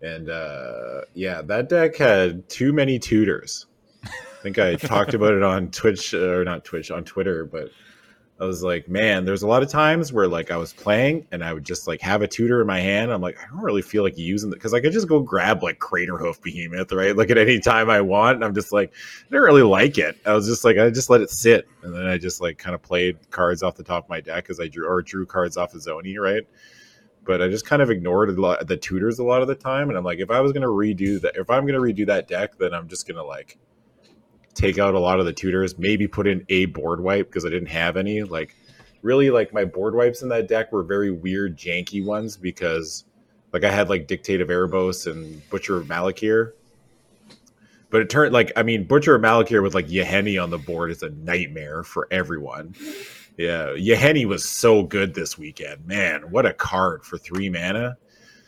and 0.02 0.30
uh, 0.30 1.02
yeah, 1.14 1.42
that 1.42 1.68
deck 1.68 1.96
had 1.96 2.48
too 2.48 2.72
many 2.72 2.98
tutors. 2.98 3.66
I 4.04 4.10
think 4.42 4.58
I 4.58 4.74
talked 4.76 5.14
about 5.14 5.34
it 5.34 5.42
on 5.42 5.70
Twitch 5.70 6.14
or 6.14 6.44
not 6.44 6.64
Twitch 6.64 6.90
on 6.90 7.04
Twitter, 7.04 7.44
but 7.44 7.70
I 8.40 8.44
was 8.44 8.62
like, 8.62 8.88
man, 8.88 9.24
there's 9.24 9.42
a 9.42 9.48
lot 9.48 9.64
of 9.64 9.68
times 9.68 10.12
where 10.12 10.28
like 10.28 10.52
I 10.52 10.56
was 10.56 10.72
playing 10.72 11.26
and 11.32 11.42
I 11.42 11.52
would 11.52 11.64
just 11.64 11.88
like 11.88 12.00
have 12.02 12.22
a 12.22 12.28
tutor 12.28 12.60
in 12.60 12.68
my 12.68 12.78
hand. 12.78 13.10
I'm 13.10 13.20
like, 13.20 13.36
I 13.36 13.48
don't 13.48 13.60
really 13.60 13.82
feel 13.82 14.04
like 14.04 14.16
using 14.16 14.50
it 14.50 14.54
because 14.54 14.72
I 14.72 14.80
could 14.80 14.92
just 14.92 15.08
go 15.08 15.18
grab 15.20 15.64
like 15.64 15.80
Craterhoof 15.80 16.40
Behemoth, 16.40 16.92
right? 16.92 17.16
Like 17.16 17.30
at 17.30 17.38
any 17.38 17.58
time 17.58 17.90
I 17.90 18.00
want. 18.00 18.36
And 18.36 18.44
I'm 18.44 18.54
just 18.54 18.72
like, 18.72 18.92
I 19.26 19.32
don't 19.32 19.42
really 19.42 19.62
like 19.62 19.98
it. 19.98 20.18
I 20.24 20.34
was 20.34 20.46
just 20.46 20.64
like, 20.64 20.78
I 20.78 20.88
just 20.88 21.10
let 21.10 21.20
it 21.20 21.30
sit. 21.30 21.66
And 21.82 21.92
then 21.92 22.06
I 22.06 22.16
just 22.16 22.40
like 22.40 22.58
kind 22.58 22.76
of 22.76 22.82
played 22.82 23.18
cards 23.30 23.64
off 23.64 23.74
the 23.74 23.82
top 23.82 24.04
of 24.04 24.10
my 24.10 24.20
deck 24.20 24.50
as 24.50 24.60
I 24.60 24.68
drew 24.68 24.86
or 24.86 25.02
drew 25.02 25.26
cards 25.26 25.56
off 25.56 25.74
of 25.74 25.80
Zoni, 25.80 26.16
right? 26.20 26.46
But 27.24 27.42
I 27.42 27.48
just 27.48 27.66
kind 27.66 27.82
of 27.82 27.90
ignored 27.90 28.30
a 28.30 28.40
lot, 28.40 28.64
the 28.68 28.76
tutors 28.76 29.18
a 29.18 29.24
lot 29.24 29.42
of 29.42 29.48
the 29.48 29.56
time. 29.56 29.88
And 29.88 29.98
I'm 29.98 30.04
like, 30.04 30.20
if 30.20 30.30
I 30.30 30.40
was 30.40 30.52
to 30.52 30.60
redo 30.60 31.20
that, 31.22 31.34
if 31.34 31.50
I'm 31.50 31.66
going 31.66 31.74
to 31.74 31.80
redo 31.80 32.06
that 32.06 32.28
deck, 32.28 32.56
then 32.56 32.72
I'm 32.72 32.86
just 32.86 33.08
going 33.08 33.16
to 33.16 33.24
like 33.24 33.58
take 34.58 34.78
out 34.78 34.94
a 34.94 34.98
lot 34.98 35.20
of 35.20 35.26
the 35.26 35.32
tutors, 35.32 35.78
maybe 35.78 36.06
put 36.08 36.26
in 36.26 36.44
a 36.48 36.66
board 36.66 37.00
wipe 37.00 37.28
because 37.28 37.46
I 37.46 37.48
didn't 37.48 37.68
have 37.68 37.96
any. 37.96 38.22
Like, 38.22 38.54
really, 39.02 39.30
like 39.30 39.52
my 39.52 39.64
board 39.64 39.94
wipes 39.94 40.22
in 40.22 40.28
that 40.30 40.48
deck 40.48 40.72
were 40.72 40.82
very 40.82 41.10
weird, 41.10 41.56
janky 41.56 42.04
ones 42.04 42.36
because, 42.36 43.04
like, 43.52 43.64
I 43.64 43.70
had 43.70 43.88
like 43.88 44.06
Dictate 44.06 44.40
of 44.40 44.48
Erebos 44.48 45.10
and 45.10 45.48
Butcher 45.48 45.78
of 45.78 45.86
Malakir. 45.86 46.52
But 47.90 48.02
it 48.02 48.10
turned 48.10 48.34
like 48.34 48.52
I 48.56 48.62
mean, 48.62 48.84
Butcher 48.84 49.14
of 49.14 49.22
Malakir 49.22 49.62
with 49.62 49.74
like 49.74 49.88
Yahenni 49.88 50.42
on 50.42 50.50
the 50.50 50.58
board 50.58 50.90
is 50.90 51.02
a 51.02 51.10
nightmare 51.10 51.84
for 51.84 52.06
everyone. 52.10 52.74
Yeah, 53.38 53.68
Yahenni 53.68 54.26
was 54.26 54.46
so 54.46 54.82
good 54.82 55.14
this 55.14 55.38
weekend. 55.38 55.86
Man, 55.86 56.30
what 56.30 56.44
a 56.44 56.52
card 56.52 57.04
for 57.04 57.16
three 57.16 57.48
mana. 57.48 57.96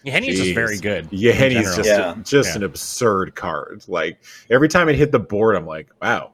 Yeah, 0.02 0.12
Henny's 0.12 0.38
just 0.38 0.50
Jeez. 0.50 0.54
very 0.54 0.78
good. 0.78 1.08
Yeah, 1.10 1.32
in 1.32 1.36
Henny's 1.38 1.76
just 1.76 1.88
Yeah. 1.88 2.14
just 2.22 2.50
Yeah. 2.50 2.56
an 2.56 2.62
absurd 2.64 3.34
card. 3.34 3.82
Like 3.88 4.18
every 4.50 4.68
time 4.68 4.88
it 4.88 4.96
hit 4.96 5.12
the 5.12 5.18
board, 5.18 5.56
I'm 5.56 5.66
like, 5.66 5.88
wow. 6.00 6.32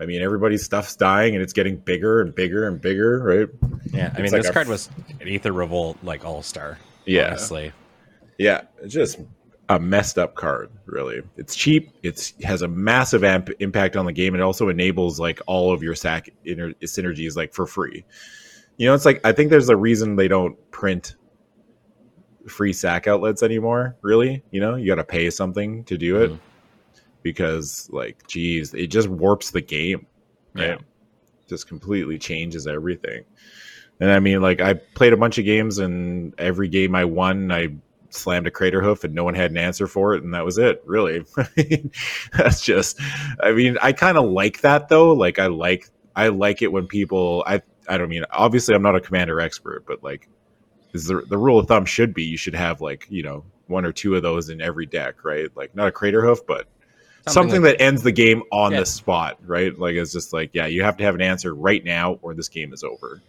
I 0.00 0.06
mean, 0.06 0.22
everybody's 0.22 0.64
stuff's 0.64 0.94
dying 0.94 1.34
and 1.34 1.42
it's 1.42 1.52
getting 1.52 1.76
bigger 1.76 2.20
and 2.20 2.32
bigger 2.34 2.68
and 2.68 2.80
bigger, 2.80 3.18
right? 3.20 3.48
Yeah, 3.92 4.12
I 4.16 4.20
mean, 4.22 4.30
like 4.30 4.42
this 4.42 4.50
a- 4.50 4.52
card 4.52 4.68
was 4.68 4.88
an 5.20 5.26
Aether 5.28 5.52
Revolt 5.52 5.98
like 6.04 6.24
all 6.24 6.42
star. 6.42 6.78
Yeah, 7.04 7.28
honestly. 7.28 7.72
yeah, 8.38 8.60
just 8.86 9.18
a 9.68 9.80
messed 9.80 10.16
up 10.18 10.34
card. 10.36 10.70
Really, 10.86 11.22
it's 11.36 11.56
cheap. 11.56 11.90
It's 12.04 12.34
has 12.44 12.62
a 12.62 12.68
massive 12.68 13.24
amp- 13.24 13.50
impact 13.58 13.96
on 13.96 14.06
the 14.06 14.12
game. 14.12 14.36
It 14.36 14.40
also 14.40 14.68
enables 14.68 15.18
like 15.18 15.40
all 15.48 15.72
of 15.72 15.82
your 15.82 15.96
sack 15.96 16.30
inter- 16.44 16.74
synergies 16.84 17.34
like 17.36 17.52
for 17.52 17.66
free. 17.66 18.04
You 18.76 18.86
know, 18.86 18.94
it's 18.94 19.04
like 19.04 19.20
I 19.24 19.32
think 19.32 19.50
there's 19.50 19.68
a 19.68 19.76
reason 19.76 20.14
they 20.14 20.28
don't 20.28 20.56
print 20.70 21.16
free 22.48 22.72
sack 22.72 23.06
outlets 23.06 23.42
anymore. 23.42 23.96
Really, 24.02 24.42
you 24.50 24.60
know, 24.60 24.74
you 24.76 24.86
got 24.86 24.96
to 24.96 25.04
pay 25.04 25.30
something 25.30 25.84
to 25.84 25.96
do 25.98 26.20
it 26.22 26.30
Mhm. 26.32 26.38
because, 27.22 27.88
like, 27.92 28.26
geez, 28.26 28.74
it 28.74 28.88
just 28.88 29.08
warps 29.08 29.50
the 29.50 29.60
game. 29.60 30.06
Right? 30.54 30.68
Yeah. 30.70 30.76
Just 31.48 31.68
completely 31.68 32.18
changes 32.18 32.66
everything. 32.66 33.24
And 34.00 34.10
I 34.10 34.20
mean, 34.20 34.40
like, 34.42 34.60
I 34.60 34.74
played 34.74 35.12
a 35.12 35.16
bunch 35.16 35.38
of 35.38 35.44
games, 35.44 35.78
and 35.78 36.34
every 36.38 36.68
game 36.68 36.94
I 36.94 37.04
won, 37.04 37.50
I 37.50 37.74
slammed 38.10 38.46
a 38.46 38.50
Craterhoof, 38.50 39.02
and 39.04 39.14
no 39.14 39.24
one 39.24 39.34
had 39.34 39.50
an 39.50 39.56
answer 39.56 39.86
for 39.86 40.14
it, 40.14 40.22
and 40.22 40.32
that 40.34 40.44
was 40.44 40.56
it. 40.58 40.82
Really, 40.86 41.24
that's 42.36 42.60
just. 42.62 43.00
I 43.42 43.52
mean, 43.52 43.76
I 43.82 43.92
kind 43.92 44.16
of 44.18 44.24
like 44.30 44.60
that 44.60 44.88
though. 44.88 45.12
Like, 45.12 45.38
I 45.38 45.46
like, 45.48 45.88
I 46.14 46.28
like 46.28 46.62
it 46.62 46.70
when 46.72 46.86
people. 46.86 47.42
I, 47.46 47.60
I 47.88 47.98
don't 47.98 48.08
mean. 48.08 48.24
Obviously, 48.30 48.74
I'm 48.74 48.82
not 48.82 48.94
a 48.96 49.00
commander 49.00 49.40
expert, 49.40 49.84
but 49.86 50.02
like, 50.02 50.28
is 51.02 51.06
the 51.06 51.22
the 51.22 51.38
rule 51.38 51.58
of 51.58 51.66
thumb 51.68 51.84
should 51.84 52.12
be 52.14 52.24
you 52.24 52.36
should 52.36 52.54
have 52.54 52.80
like 52.80 53.06
you 53.10 53.22
know 53.22 53.44
one 53.66 53.84
or 53.84 53.92
two 53.92 54.14
of 54.16 54.22
those 54.22 54.48
in 54.48 54.60
every 54.60 54.86
deck, 54.86 55.24
right? 55.24 55.48
Like 55.56 55.74
not 55.76 55.88
a 55.88 55.92
Craterhoof, 55.92 56.40
but 56.46 56.66
something, 57.26 57.60
like- 57.62 57.76
that 57.78 57.82
ends 57.82 58.02
the 58.02 58.12
game 58.12 58.42
on 58.50 58.72
Yeah. 58.72 58.80
the 58.80 58.86
spot, 58.86 59.38
right? 59.46 59.78
Like 59.78 59.94
it's 59.96 60.12
just 60.12 60.32
like, 60.32 60.50
yeah, 60.54 60.66
you 60.66 60.82
have 60.84 60.96
to 60.98 61.04
have 61.04 61.14
an 61.14 61.20
answer 61.20 61.54
right 61.54 61.84
now, 61.84 62.18
or 62.22 62.32
this 62.34 62.48
game 62.48 62.72
is 62.72 62.82
over. 62.82 63.20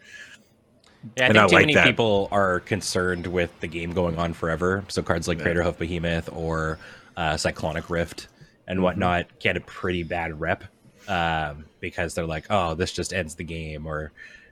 Yeah, 1.17 1.23
I 1.23 1.27
And 1.27 1.33
think 1.33 1.43
I 1.43 1.47
too 1.47 1.55
like 1.55 1.61
many 1.63 1.73
that. 1.75 1.85
people 1.85 2.27
are 2.31 2.59
concerned 2.61 3.27
with 3.27 3.57
the 3.59 3.67
game 3.67 3.91
going 3.93 4.17
on 4.17 4.33
forever. 4.33 4.83
So 4.87 5.01
cards 5.01 5.27
like 5.27 5.39
Yeah. 5.39 5.45
Craterhoof 5.45 5.77
Behemoth 5.77 6.29
or 6.31 6.77
uh, 7.17 7.35
Cyclonic 7.37 7.89
Rift 7.89 8.27
and 8.67 8.77
Mm-hmm. 8.77 8.83
whatnot 8.83 9.39
get 9.39 9.57
a 9.57 9.61
pretty 9.61 10.03
bad 10.03 10.39
rep 10.39 10.63
um, 11.09 11.65
because 11.81 12.13
they're 12.13 12.25
like, 12.25 12.45
"Oh, 12.49 12.75
this 12.75 12.91
just 12.93 13.13
ends 13.13 13.35
the 13.35 13.43
game," 13.43 13.85
or 13.87 14.11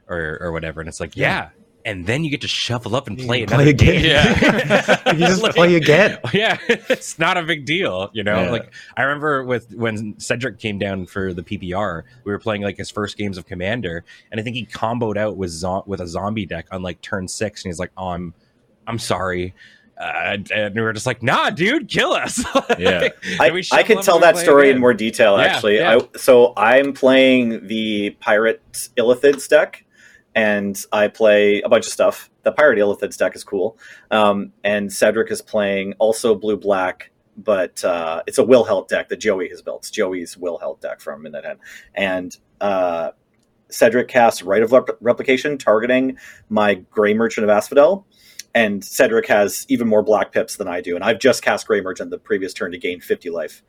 or 0.10 0.38
or 0.42 0.52
whatever. 0.52 0.82
And 0.82 0.88
it's 0.90 1.00
like, 1.00 1.16
yeah. 1.16 1.50
And 1.88 2.06
then 2.06 2.24
you 2.26 2.30
get 2.30 2.42
to 2.42 2.48
shuffle 2.50 2.96
up 2.98 3.08
and 3.08 3.18
play 3.18 3.44
another 3.44 3.64
play 3.64 3.70
again. 3.70 4.02
game. 4.02 4.06
Yeah. 4.06 5.12
you 5.14 5.20
just 5.20 5.42
Like- 5.48 5.56
play 5.56 5.76
again. 5.76 6.20
yeah, 6.34 6.58
it's 6.68 7.18
not 7.18 7.38
a 7.38 7.44
big 7.44 7.66
deal, 7.66 8.10
you 8.14 8.24
know. 8.24 8.44
Yeah. 8.44 8.52
Like 8.52 8.74
I 8.98 9.04
remember 9.04 9.44
with 9.46 9.74
when 9.74 10.20
Cedric 10.20 10.60
came 10.60 10.78
down 10.78 11.06
for 11.06 11.34
the 11.34 11.44
PPR, 11.44 12.04
we 12.26 12.32
were 12.34 12.40
playing 12.40 12.62
like 12.62 12.76
his 12.78 12.90
first 12.92 13.18
games 13.18 13.38
of 13.38 13.46
Commander, 13.46 14.04
and 14.32 14.40
I 14.40 14.44
think 14.44 14.56
he 14.58 14.66
comboed 14.66 15.16
out 15.18 15.38
with 15.38 15.50
zo- 15.50 15.84
with 15.88 16.02
a 16.02 16.08
zombie 16.08 16.46
deck 16.46 16.68
on 16.72 16.82
like 16.84 17.02
turn 17.02 17.28
six, 17.28 17.64
and 17.64 17.70
he's 17.72 17.80
like, 17.80 17.92
"Oh, 17.96 18.10
I'm, 18.10 18.34
I'm 18.86 19.00
sorry," 19.00 19.54
uh, 19.98 20.38
and 20.54 20.76
we 20.76 20.82
were 20.82 20.92
just 20.92 21.06
like, 21.06 21.24
"Nah, 21.24 21.52
dude, 21.52 21.88
kill 21.88 22.12
us." 22.12 22.44
Yeah. 22.78 23.08
I, 23.40 23.48
And 23.48 23.58
I 23.58 23.62
shuffle 23.62 23.84
can 23.96 24.04
tell 24.04 24.20
that 24.20 24.36
play 24.36 24.44
story 24.44 24.70
in 24.72 24.78
more 24.80 24.94
detail, 24.94 25.38
Yeah, 25.38 25.44
actually. 25.46 25.78
yeah. 25.78 26.00
I, 26.14 26.18
so 26.18 26.52
I'm 26.58 26.92
playing 26.92 27.66
the 27.68 28.10
Pirate 28.20 28.62
Illithids 28.98 29.48
deck, 29.48 29.86
and 30.38 30.86
I 30.92 31.08
play 31.08 31.62
a 31.62 31.70
bunch 31.70 31.88
of 31.88 31.92
stuff. 31.92 32.30
The 32.44 32.52
Pirate 32.52 32.78
Illithids 32.78 33.18
deck 33.18 33.36
is 33.36 33.44
cool. 33.44 33.76
Um, 34.12 34.54
and 34.64 34.94
Cedric 34.94 35.32
is 35.32 35.42
playing 35.42 35.96
also 35.98 36.36
blue 36.36 36.58
black, 36.58 37.10
but 37.36 37.84
uh, 37.84 38.22
it's 38.28 38.38
a 38.38 38.44
Wilhelt 38.44 38.88
deck 38.88 39.10
that 39.10 39.18
Joey 39.18 39.50
has 39.50 39.64
built. 39.64 39.80
It's 39.82 39.90
Joey's 39.90 40.36
Wilhelt 40.36 40.80
deck 40.80 41.02
from 41.02 41.24
Midnight 41.24 41.46
Hunt. 41.46 41.60
And 41.96 42.38
uh, 42.62 43.12
Cedric 43.70 44.10
casts 44.10 44.44
Rite 44.44 44.62
of 44.62 44.72
Rep- 44.72 44.98
Replication, 45.02 45.58
targeting 45.58 46.20
my 46.50 46.76
Gray 46.76 47.16
Merchant 47.16 47.44
of 47.44 47.50
Asphodel. 47.50 48.06
And 48.54 48.86
Cedric 48.86 49.26
has 49.26 49.66
even 49.70 49.88
more 49.88 50.04
black 50.04 50.32
pips 50.32 50.58
than 50.58 50.68
I 50.68 50.82
do. 50.82 50.94
And 50.94 51.04
I've 51.04 51.20
just 51.20 51.42
cast 51.42 51.66
Gray 51.66 51.82
Merchant 51.82 52.12
the 52.12 52.20
previous 52.20 52.54
turn 52.54 52.72
to 52.74 52.78
gain 52.78 53.02
50 53.02 53.32
life. 53.32 53.64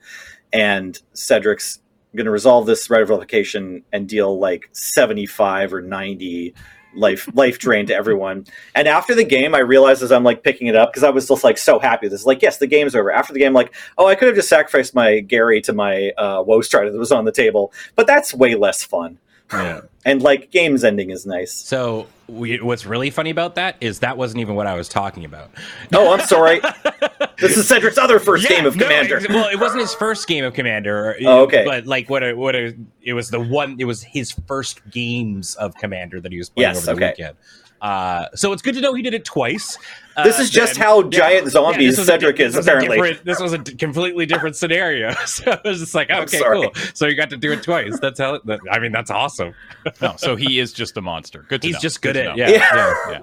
And 0.52 1.00
Cedric's 1.14 1.80
going 2.16 2.24
to 2.26 2.30
resolve 2.30 2.66
this 2.66 2.88
Rite 2.90 3.02
of 3.02 3.10
Replication 3.10 3.82
and 3.92 4.08
deal 4.08 4.38
like 4.38 4.68
75 4.72 5.74
or 5.74 5.82
90 5.82 6.54
life 6.94 7.28
life 7.34 7.58
drain 7.58 7.86
to 7.86 7.94
everyone. 7.94 8.46
And 8.74 8.88
after 8.88 9.14
the 9.14 9.24
game, 9.24 9.54
I 9.54 9.60
realized 9.60 10.02
as 10.02 10.10
I'm 10.10 10.24
like 10.24 10.42
picking 10.42 10.66
it 10.66 10.76
up 10.76 10.90
because 10.90 11.04
I 11.04 11.10
was 11.10 11.28
just 11.28 11.44
like 11.44 11.58
so 11.58 11.78
happy. 11.78 12.08
This 12.08 12.20
is 12.20 12.26
like, 12.26 12.42
yes, 12.42 12.58
the 12.58 12.66
game's 12.66 12.94
over. 12.94 13.10
After 13.10 13.32
the 13.32 13.38
game, 13.38 13.52
like, 13.52 13.74
oh, 13.96 14.06
I 14.06 14.14
could 14.14 14.28
have 14.28 14.36
just 14.36 14.48
sacrificed 14.48 14.94
my 14.94 15.20
Gary 15.20 15.60
to 15.62 15.72
my 15.72 16.10
uh, 16.18 16.42
Woe 16.46 16.60
Strider 16.60 16.90
that 16.90 16.98
was 16.98 17.12
on 17.12 17.24
the 17.24 17.32
table, 17.32 17.72
but 17.94 18.06
that's 18.06 18.34
way 18.34 18.54
less 18.54 18.82
fun. 18.84 19.18
Yeah. 19.52 19.82
And 20.04 20.22
like, 20.22 20.50
game's 20.50 20.84
ending 20.84 21.10
is 21.10 21.26
nice. 21.26 21.52
So 21.52 22.06
we, 22.28 22.58
what's 22.60 22.84
really 22.86 23.10
funny 23.10 23.30
about 23.30 23.54
that 23.54 23.76
is 23.80 24.00
that 24.00 24.16
wasn't 24.16 24.40
even 24.40 24.54
what 24.54 24.66
I 24.66 24.74
was 24.74 24.88
talking 24.88 25.24
about. 25.24 25.50
Oh, 25.94 26.12
I'm 26.12 26.20
sorry. 26.26 26.60
this 27.38 27.56
is 27.56 27.66
Cedric's 27.66 27.98
other 27.98 28.18
first 28.18 28.44
Yeah, 28.44 28.56
game 28.56 28.66
of 28.66 28.76
no, 28.76 28.84
Commander. 28.84 29.16
ex- 29.16 29.28
well, 29.28 29.48
it 29.48 29.58
wasn't 29.58 29.80
his 29.80 29.94
first 29.94 30.26
game 30.28 30.44
of 30.44 30.52
Commander. 30.54 31.16
Oh, 31.24 31.42
okay. 31.44 31.64
But 31.64 31.86
like 31.86 32.10
what? 32.10 32.22
A, 32.22 32.34
what? 32.34 32.54
A, 32.54 32.74
it 33.02 33.14
was 33.14 33.30
the 33.30 33.40
one. 33.40 33.76
It 33.78 33.84
was 33.86 34.02
his 34.02 34.30
first 34.46 34.80
games 34.90 35.54
of 35.56 35.74
Commander 35.76 36.20
that 36.20 36.30
he 36.32 36.38
was 36.38 36.50
playing 36.50 36.68
Yes, 36.70 36.86
over 36.86 37.00
the 37.00 37.06
okay. 37.06 37.14
weekend. 37.18 37.36
Uh, 37.80 38.26
so 38.34 38.52
it's 38.52 38.62
good 38.62 38.74
to 38.74 38.80
know 38.80 38.92
he 38.94 39.02
did 39.02 39.14
it 39.14 39.24
twice. 39.24 39.78
Uh, 40.16 40.24
This 40.24 40.40
is 40.40 40.50
just 40.50 40.74
and- 40.74 40.82
how 40.82 41.02
giant 41.04 41.48
zombies 41.48 41.92
this 41.96 41.98
was 42.00 42.08
a 42.08 42.12
di- 42.12 42.18
Cedric 42.18 42.40
is, 42.40 42.54
this 42.54 42.66
apparently. 42.66 43.12
this 43.24 43.38
was 43.38 43.52
a 43.52 43.58
d- 43.58 43.74
completely 43.76 44.26
different 44.26 44.56
scenario. 44.56 45.14
So 45.26 45.52
it 45.52 45.60
was 45.64 45.78
just 45.78 45.94
like, 45.94 46.10
okay, 46.10 46.40
cool. 46.42 46.72
So 46.94 47.06
you 47.06 47.14
got 47.14 47.30
to 47.30 47.36
do 47.36 47.52
it 47.52 47.62
twice. 47.62 47.98
That's 48.00 48.18
how. 48.18 48.38
That, 48.46 48.58
I 48.70 48.80
mean, 48.80 48.90
that's 48.90 49.10
awesome. 49.12 49.54
No, 50.02 50.14
so 50.16 50.34
he 50.34 50.58
is 50.58 50.72
just 50.72 50.96
a 50.96 51.00
monster. 51.00 51.44
Good 51.48 51.62
to 51.62 51.68
He's 51.68 51.74
know. 51.74 51.80
just 51.80 52.02
good 52.02 52.14
to 52.14 52.24
at 52.24 52.26
know. 52.30 52.34
yeah. 52.36 52.50
Yeah. 52.50 52.74
yeah. 52.74 53.10
yeah. 53.10 53.18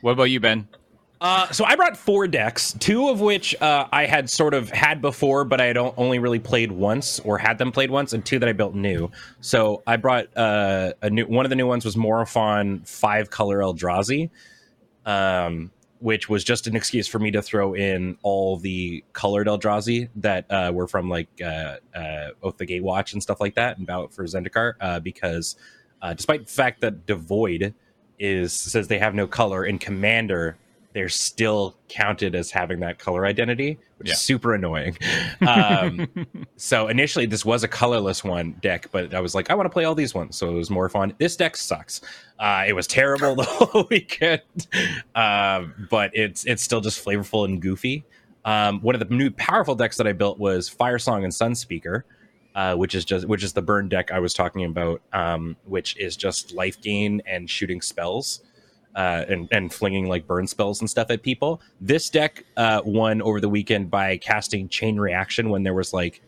What 0.00 0.12
about 0.12 0.24
you, 0.24 0.38
Ben? 0.38 0.68
Uh, 1.22 1.48
so 1.52 1.64
I 1.64 1.76
brought 1.76 1.96
four 1.96 2.26
decks, 2.26 2.72
two 2.80 3.08
of 3.08 3.20
which 3.20 3.54
uh, 3.62 3.86
I 3.92 4.06
had 4.06 4.28
sort 4.28 4.54
of 4.54 4.68
had 4.70 5.00
before, 5.00 5.44
but 5.44 5.60
I 5.60 5.66
had 5.66 5.76
only 5.76 6.18
really 6.18 6.40
played 6.40 6.72
once 6.72 7.20
or 7.20 7.38
had 7.38 7.58
them 7.58 7.70
played 7.70 7.92
once, 7.92 8.12
and 8.12 8.26
two 8.26 8.40
that 8.40 8.48
I 8.48 8.52
built 8.52 8.74
new. 8.74 9.08
So 9.40 9.84
I 9.86 9.98
brought 9.98 10.36
uh, 10.36 10.94
a 11.00 11.10
new 11.10 11.24
one 11.26 11.46
of 11.46 11.50
the 11.50 11.54
new 11.54 11.68
ones 11.68 11.84
was 11.84 11.96
Morophon 11.96 12.80
five 12.84 13.30
color 13.30 13.60
Eldrazi, 13.60 14.30
um, 15.06 15.70
which 16.00 16.28
was 16.28 16.42
just 16.42 16.66
an 16.66 16.74
excuse 16.74 17.06
for 17.06 17.20
me 17.20 17.30
to 17.30 17.40
throw 17.40 17.74
in 17.74 18.18
all 18.24 18.56
the 18.56 19.04
colored 19.12 19.46
Eldrazi 19.46 20.08
that 20.16 20.50
uh, 20.50 20.72
were 20.74 20.88
from 20.88 21.08
like 21.08 21.28
uh, 21.40 21.76
Oath 22.42 22.56
the 22.56 22.66
Gatewatch 22.66 23.12
and 23.12 23.22
stuff 23.22 23.40
like 23.40 23.54
that, 23.54 23.78
and 23.78 23.86
Battle 23.86 24.08
for 24.08 24.24
Zendikar, 24.24 25.00
because 25.04 25.54
despite 26.16 26.46
the 26.46 26.52
fact 26.52 26.80
that 26.80 27.06
Devoid 27.06 27.74
is 28.18 28.52
says 28.52 28.88
they 28.88 28.98
have 28.98 29.14
no 29.14 29.28
color 29.28 29.64
in 29.64 29.78
Commander, 29.78 30.56
they're 30.94 31.08
still 31.08 31.76
counted 31.88 32.34
as 32.34 32.50
having 32.50 32.80
that 32.80 32.98
color 32.98 33.24
identity, 33.26 33.78
which 33.98 34.08
Yeah. 34.08 34.12
is 34.14 34.20
super 34.20 34.54
annoying. 34.54 34.96
Um, 35.46 36.08
so 36.56 36.88
initially, 36.88 37.26
this 37.26 37.44
was 37.44 37.64
a 37.64 37.68
colorless 37.68 38.22
one 38.22 38.52
deck, 38.62 38.86
but 38.92 39.12
I 39.14 39.20
was 39.20 39.34
like, 39.34 39.50
I 39.50 39.54
want 39.54 39.66
to 39.66 39.70
play 39.70 39.84
all 39.84 39.94
these 39.94 40.14
ones, 40.14 40.36
so 40.36 40.48
it 40.48 40.52
was 40.54 40.70
more 40.70 40.88
fun. 40.88 41.14
This 41.18 41.36
deck 41.36 41.56
sucks. 41.56 42.00
Uh, 42.38 42.64
it 42.66 42.74
was 42.74 42.86
terrible 42.86 43.34
the 43.36 43.42
whole 43.42 43.86
weekend, 43.90 44.40
um, 45.14 45.86
but 45.90 46.10
it's 46.14 46.44
it's 46.44 46.62
still 46.62 46.80
just 46.80 47.04
flavorful 47.04 47.44
and 47.44 47.60
goofy. 47.60 48.04
Um, 48.44 48.80
one 48.80 48.94
of 48.94 49.06
the 49.06 49.14
new 49.14 49.30
powerful 49.30 49.74
decks 49.74 49.96
that 49.98 50.06
I 50.06 50.12
built 50.12 50.38
was 50.38 50.68
Firesong 50.70 51.24
and 51.24 51.32
Sunspeaker. 51.32 52.02
uh, 52.54 52.74
which 52.74 52.94
is 52.94 53.04
just 53.04 53.26
which 53.26 53.42
is 53.42 53.52
the 53.54 53.62
burn 53.62 53.88
deck 53.88 54.10
I 54.12 54.18
was 54.18 54.34
talking 54.34 54.64
about, 54.64 55.00
um, 55.12 55.56
which 55.64 55.96
is 55.96 56.16
just 56.16 56.52
life 56.52 56.80
gain 56.80 57.22
and 57.26 57.48
shooting 57.48 57.80
spells. 57.80 58.42
Uh, 58.94 59.24
and 59.26 59.48
and 59.50 59.72
flinging 59.72 60.06
like 60.06 60.26
burn 60.26 60.46
spells 60.46 60.80
and 60.82 60.90
stuff 60.90 61.10
at 61.10 61.22
people. 61.22 61.62
This 61.80 62.10
deck 62.10 62.44
uh, 62.58 62.82
won 62.84 63.22
over 63.22 63.40
the 63.40 63.48
weekend 63.48 63.90
by 63.90 64.18
casting 64.18 64.68
chain 64.68 64.98
reaction 65.00 65.48
when 65.48 65.62
there 65.62 65.72
was 65.72 65.94
like 65.94 66.20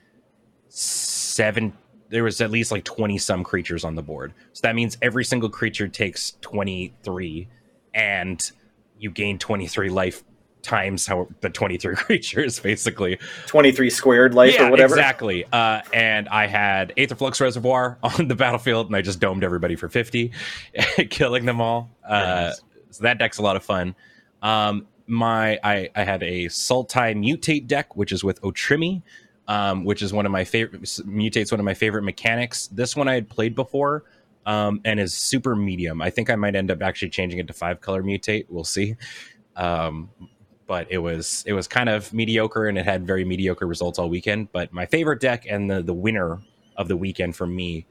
seven. 0.70 1.74
There 2.08 2.24
was 2.24 2.40
at 2.40 2.50
least 2.50 2.72
like 2.72 2.84
twenty 2.84 3.18
some 3.18 3.44
creatures 3.44 3.84
on 3.84 3.96
the 3.96 4.02
board. 4.02 4.32
So 4.54 4.62
that 4.62 4.74
means 4.74 4.96
every 5.02 5.26
single 5.26 5.50
creature 5.50 5.88
takes 5.88 6.38
twenty 6.40 6.94
three, 7.02 7.48
and 7.92 8.50
you 8.98 9.10
gain 9.10 9.38
twenty 9.38 9.66
three 9.66 9.90
life 9.90 10.24
times 10.64 11.06
how 11.06 11.28
the 11.40 11.50
23 11.50 11.94
creatures 11.96 12.58
basically. 12.58 13.18
23 13.46 13.90
squared 13.90 14.34
life 14.34 14.54
yeah, 14.54 14.66
or 14.66 14.70
whatever. 14.70 14.94
exactly. 14.94 15.44
Uh, 15.52 15.82
and 15.92 16.28
i 16.28 16.46
had 16.46 16.92
aetherflux 16.96 17.40
reservoir 17.40 17.98
on 18.02 18.28
the 18.28 18.34
battlefield 18.34 18.86
and 18.86 18.96
i 18.96 19.02
just 19.02 19.20
domed 19.20 19.44
everybody 19.44 19.76
for 19.76 19.88
50 19.88 20.32
killing 21.10 21.44
them 21.44 21.60
all. 21.60 21.90
Uh, 22.06 22.18
nice. 22.18 22.62
so 22.90 23.02
that 23.04 23.18
deck's 23.18 23.38
a 23.38 23.42
lot 23.42 23.56
of 23.56 23.62
fun. 23.62 23.94
Um, 24.42 24.86
my 25.06 25.58
I, 25.62 25.90
I 25.94 26.02
had 26.02 26.22
a 26.22 26.46
sultai 26.46 27.14
mutate 27.14 27.66
deck 27.66 27.94
which 27.94 28.10
is 28.10 28.24
with 28.24 28.40
otrimi 28.40 29.02
um, 29.46 29.84
which 29.84 30.00
is 30.00 30.12
one 30.12 30.24
of 30.24 30.32
my 30.32 30.44
favorite 30.44 30.82
mutates 30.82 31.52
one 31.52 31.60
of 31.60 31.64
my 31.64 31.74
favorite 31.74 32.02
mechanics. 32.02 32.68
This 32.68 32.96
one 32.96 33.08
i 33.08 33.14
had 33.14 33.28
played 33.28 33.54
before 33.54 34.04
um, 34.46 34.80
and 34.84 35.00
is 35.00 35.14
super 35.14 35.54
medium. 35.54 36.02
I 36.02 36.10
think 36.10 36.30
i 36.30 36.36
might 36.36 36.54
end 36.56 36.70
up 36.70 36.82
actually 36.82 37.10
changing 37.10 37.38
it 37.38 37.46
to 37.46 37.52
five 37.52 37.80
color 37.80 38.02
mutate. 38.02 38.46
We'll 38.48 38.64
see. 38.64 38.96
Um, 39.56 40.10
but 40.66 40.86
it 40.90 40.98
was 40.98 41.44
it 41.46 41.52
was 41.52 41.68
kind 41.68 41.88
of 41.88 42.12
mediocre 42.12 42.66
and 42.66 42.78
it 42.78 42.84
had 42.84 43.06
very 43.06 43.24
mediocre 43.24 43.66
results 43.66 43.98
all 43.98 44.08
weekend. 44.08 44.52
But 44.52 44.72
my 44.72 44.86
favorite 44.86 45.20
deck 45.20 45.46
and 45.48 45.70
the 45.70 45.82
the 45.82 45.94
winner 45.94 46.40
of 46.76 46.88
the 46.88 46.96
weekend 46.96 47.36
for 47.36 47.46
me 47.46 47.86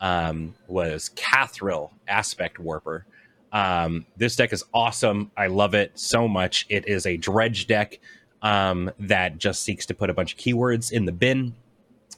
um, 0.00 0.54
was 0.68 1.10
Kathril 1.14 1.90
Aspect 2.08 2.58
Warper. 2.58 3.06
Um, 3.52 4.06
this 4.16 4.36
deck 4.36 4.52
is 4.52 4.64
awesome. 4.74 5.30
I 5.36 5.46
love 5.46 5.74
it 5.74 5.98
so 5.98 6.28
much. 6.28 6.66
It 6.68 6.86
is 6.88 7.06
a 7.06 7.16
dredge 7.16 7.66
deck 7.66 7.98
um, 8.42 8.90
that 8.98 9.38
just 9.38 9.62
seeks 9.62 9.86
to 9.86 9.94
put 9.94 10.10
a 10.10 10.14
bunch 10.14 10.34
of 10.34 10.38
keywords 10.38 10.92
in 10.92 11.06
the 11.06 11.12
bin 11.12 11.54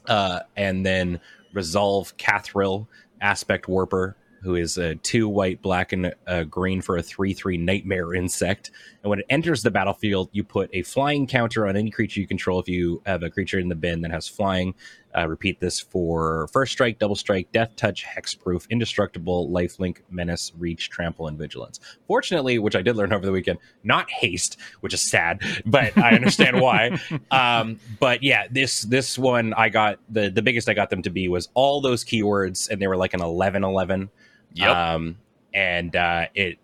uh, 0.07 0.41
and 0.57 0.85
then 0.85 1.19
resolve 1.53 2.15
Kathril 2.17 2.87
Aspect 3.21 3.67
Warper 3.67 4.15
who 4.41 4.55
is 4.55 4.77
a 4.77 4.95
two 4.95 5.27
white, 5.27 5.61
black, 5.61 5.91
and 5.93 6.13
a 6.27 6.45
green 6.45 6.81
for 6.81 6.97
a 6.97 7.03
three 7.03 7.33
three 7.33 7.57
nightmare 7.57 8.13
insect. 8.13 8.71
And 9.03 9.09
when 9.09 9.19
it 9.19 9.25
enters 9.29 9.63
the 9.63 9.71
battlefield, 9.71 10.29
you 10.33 10.43
put 10.43 10.69
a 10.73 10.81
flying 10.81 11.25
counter 11.27 11.67
on 11.67 11.75
any 11.75 11.89
creature 11.89 12.19
you 12.19 12.27
control. 12.27 12.59
If 12.59 12.67
you 12.67 13.01
have 13.05 13.23
a 13.23 13.29
creature 13.29 13.59
in 13.59 13.69
the 13.69 13.75
bin 13.75 14.01
that 14.01 14.11
has 14.11 14.27
flying, 14.27 14.73
uh, 15.17 15.27
repeat 15.27 15.59
this 15.59 15.79
for 15.79 16.47
first 16.51 16.71
strike, 16.71 16.99
double 16.99 17.15
strike, 17.15 17.51
death 17.51 17.75
touch, 17.75 18.05
hexproof, 18.05 18.69
indestructible, 18.69 19.49
lifelink, 19.49 19.97
menace, 20.09 20.51
reach, 20.57 20.89
trample, 20.89 21.27
and 21.27 21.37
vigilance. 21.37 21.79
Fortunately, 22.07 22.59
which 22.59 22.75
I 22.75 22.81
did 22.81 22.95
learn 22.95 23.13
over 23.13 23.25
the 23.25 23.31
weekend, 23.31 23.59
not 23.83 24.09
haste, 24.09 24.57
which 24.81 24.93
is 24.93 25.01
sad, 25.01 25.41
but 25.65 25.97
I 25.97 26.11
understand 26.15 26.59
why. 26.59 26.97
Um, 27.31 27.79
but 27.99 28.23
yeah, 28.23 28.47
this 28.49 28.81
this 28.83 29.17
one 29.17 29.53
I 29.53 29.69
got 29.69 29.99
the 30.09 30.29
the 30.29 30.41
biggest 30.41 30.67
I 30.67 30.73
got 30.73 30.89
them 30.89 31.01
to 31.03 31.09
be 31.09 31.27
was 31.27 31.49
all 31.53 31.79
those 31.79 32.03
keywords, 32.03 32.69
and 32.69 32.81
they 32.81 32.87
were 32.87 32.97
like 32.97 33.13
an 33.13 33.21
11 33.21 33.63
11 33.63 34.09
Yep. 34.53 34.75
um, 34.75 35.17
and 35.53 35.95
uh, 35.95 36.27
it, 36.33 36.57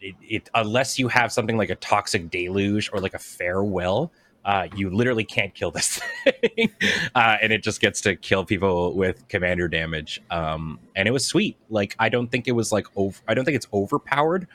it, 0.00 0.14
it 0.22 0.50
unless 0.54 0.98
you 0.98 1.08
have 1.08 1.32
something 1.32 1.56
like 1.56 1.70
a 1.70 1.76
toxic 1.76 2.30
deluge 2.30 2.90
or 2.92 3.00
like 3.00 3.14
a 3.14 3.18
farewell, 3.18 4.12
uh, 4.44 4.66
you 4.74 4.90
literally 4.90 5.24
can't 5.24 5.54
kill 5.54 5.70
this 5.70 6.00
thing, 6.24 6.70
uh, 7.14 7.36
and 7.40 7.52
it 7.52 7.62
just 7.62 7.80
gets 7.80 8.00
to 8.02 8.16
kill 8.16 8.44
people 8.44 8.94
with 8.94 9.26
commander 9.28 9.68
damage. 9.68 10.20
Um, 10.30 10.80
and 10.96 11.06
it 11.06 11.12
was 11.12 11.24
sweet. 11.24 11.56
Like 11.70 11.94
I 11.98 12.08
don't 12.08 12.28
think 12.30 12.48
it 12.48 12.52
was 12.52 12.72
like 12.72 12.86
over. 12.96 13.20
I 13.28 13.34
don't 13.34 13.44
think 13.44 13.56
it's 13.56 13.68
overpowered. 13.72 14.48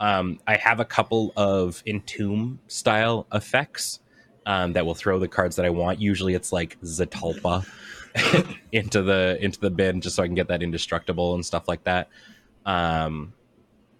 Um, 0.00 0.38
I 0.46 0.56
have 0.56 0.80
a 0.80 0.84
couple 0.84 1.32
of 1.36 1.82
entomb 1.86 2.60
style 2.68 3.26
effects 3.32 4.00
um, 4.46 4.72
that 4.72 4.86
will 4.86 4.94
throw 4.94 5.18
the 5.18 5.28
cards 5.28 5.56
that 5.56 5.66
I 5.66 5.70
want. 5.70 6.00
Usually, 6.00 6.34
it's 6.34 6.52
like 6.52 6.80
Zetalpa 6.80 7.66
into 8.72 9.02
the 9.02 9.38
into 9.40 9.60
the 9.60 9.70
bin 9.70 10.00
just 10.00 10.16
so 10.16 10.22
I 10.22 10.26
can 10.26 10.34
get 10.34 10.48
that 10.48 10.62
indestructible 10.62 11.34
and 11.34 11.44
stuff 11.44 11.68
like 11.68 11.84
that. 11.84 12.08
Um, 12.66 13.32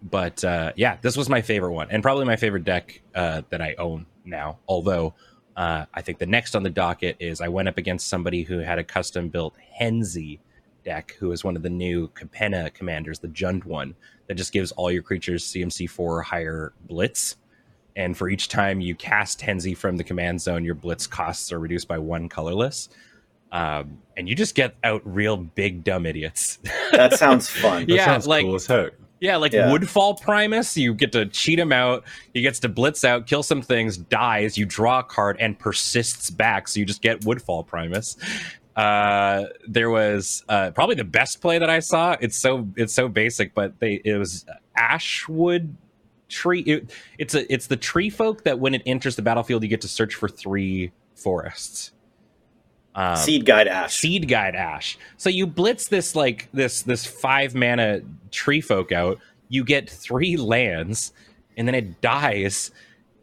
but 0.01 0.43
uh, 0.43 0.73
yeah, 0.75 0.97
this 1.01 1.17
was 1.17 1.29
my 1.29 1.41
favorite 1.41 1.73
one 1.73 1.89
and 1.91 2.01
probably 2.01 2.25
my 2.25 2.35
favorite 2.35 2.63
deck 2.63 3.01
uh, 3.15 3.41
that 3.49 3.61
I 3.61 3.75
own 3.77 4.05
now. 4.23 4.59
Although 4.67 5.13
uh, 5.55 5.85
I 5.93 6.01
think 6.01 6.19
the 6.19 6.25
next 6.25 6.55
on 6.55 6.63
the 6.63 6.69
docket 6.69 7.17
is 7.19 7.41
I 7.41 7.49
went 7.49 7.67
up 7.67 7.77
against 7.77 8.07
somebody 8.07 8.43
who 8.43 8.59
had 8.59 8.79
a 8.79 8.83
custom 8.83 9.29
built 9.29 9.55
Henzie 9.79 10.39
deck, 10.85 11.15
who 11.19 11.31
is 11.31 11.43
one 11.43 11.55
of 11.55 11.63
the 11.63 11.69
new 11.69 12.07
Capenna 12.09 12.73
commanders, 12.73 13.19
the 13.19 13.27
Jund 13.27 13.65
one, 13.65 13.95
that 14.27 14.35
just 14.35 14.53
gives 14.53 14.71
all 14.71 14.91
your 14.91 15.03
creatures 15.03 15.43
CMC 15.45 15.89
four 15.89 16.21
higher 16.21 16.73
blitz. 16.87 17.35
And 17.95 18.15
for 18.15 18.29
each 18.29 18.47
time 18.47 18.79
you 18.79 18.95
cast 18.95 19.41
Henzie 19.41 19.75
from 19.75 19.97
the 19.97 20.03
command 20.03 20.39
zone, 20.39 20.63
your 20.63 20.75
blitz 20.75 21.07
costs 21.07 21.51
are 21.51 21.59
reduced 21.59 21.87
by 21.87 21.97
one 21.97 22.29
colorless. 22.29 22.87
Um, 23.51 23.97
and 24.17 24.27
you 24.29 24.35
just 24.35 24.53
get 24.55 24.75
out 24.83 25.01
real 25.05 25.37
big 25.37 25.83
dumb 25.83 26.05
idiots. 26.05 26.59
That 26.91 27.13
sounds 27.19 27.47
fun. 27.49 27.85
That 27.85 27.93
Yeah, 27.93 28.05
sounds 28.05 28.27
like- 28.27 28.43
cool 28.45 28.55
as 28.55 28.65
heck. 28.65 28.93
Yeah, 29.21 29.35
like 29.37 29.51
Yeah. 29.53 29.71
Woodfall 29.71 30.15
Primus, 30.15 30.75
you 30.77 30.93
get 30.93 31.11
to 31.11 31.25
cheat 31.27 31.59
him 31.59 31.71
out. 31.73 32.03
He 32.33 32.41
gets 32.41 32.59
to 32.61 32.69
blitz 32.69 33.03
out, 33.05 33.27
kill 33.27 33.43
some 33.43 33.61
things, 33.61 33.97
dies. 33.97 34.57
You 34.57 34.65
draw 34.65 34.99
a 34.99 35.03
card 35.03 35.37
and 35.39 35.57
persists 35.59 36.29
back, 36.29 36.67
so 36.67 36.79
you 36.79 36.85
just 36.85 37.01
get 37.01 37.23
Woodfall 37.25 37.63
Primus. 37.67 38.15
Uh, 38.75 39.45
there 39.67 39.89
was 39.89 40.43
uh, 40.49 40.71
probably 40.71 40.95
the 40.95 41.03
best 41.03 41.41
play 41.41 41.59
that 41.59 41.69
I 41.69 41.79
saw. 41.79 42.15
It's 42.21 42.37
so 42.37 42.67
it's 42.77 42.93
so 42.93 43.07
basic, 43.09 43.53
but 43.53 43.77
they 43.79 44.01
it 44.05 44.15
was 44.17 44.45
Ashwood 44.77 45.75
tree. 46.29 46.61
It, 46.61 46.91
it's 47.17 47.35
a 47.35 47.51
it's 47.53 47.67
the 47.67 47.77
tree 47.77 48.09
folk 48.09 48.43
that 48.45 48.59
when 48.59 48.73
it 48.73 48.81
enters 48.85 49.15
the 49.17 49.21
battlefield, 49.21 49.63
you 49.63 49.69
get 49.69 49.81
to 49.81 49.87
search 49.89 50.15
for 50.15 50.29
three 50.29 50.91
forests. 51.15 51.91
Um, 52.99 53.15
Seedguide 53.15 53.67
Ash. 53.67 53.95
seed 53.97 54.27
guide 54.27 54.55
ash. 54.55 54.97
So 55.15 55.29
you 55.29 55.47
blitz 55.47 55.87
this 55.87 56.15
like 56.15 56.49
this 56.51 56.81
this 56.81 57.05
five 57.05 57.55
mana 57.55 58.01
tree 58.29 58.59
folk 58.59 58.91
out. 58.91 59.19
You 59.47 59.63
get 59.63 59.89
three 59.89 60.35
lands 60.35 61.13
and 61.55 61.65
then 61.65 61.75
it 61.75 62.01
dies 62.01 62.71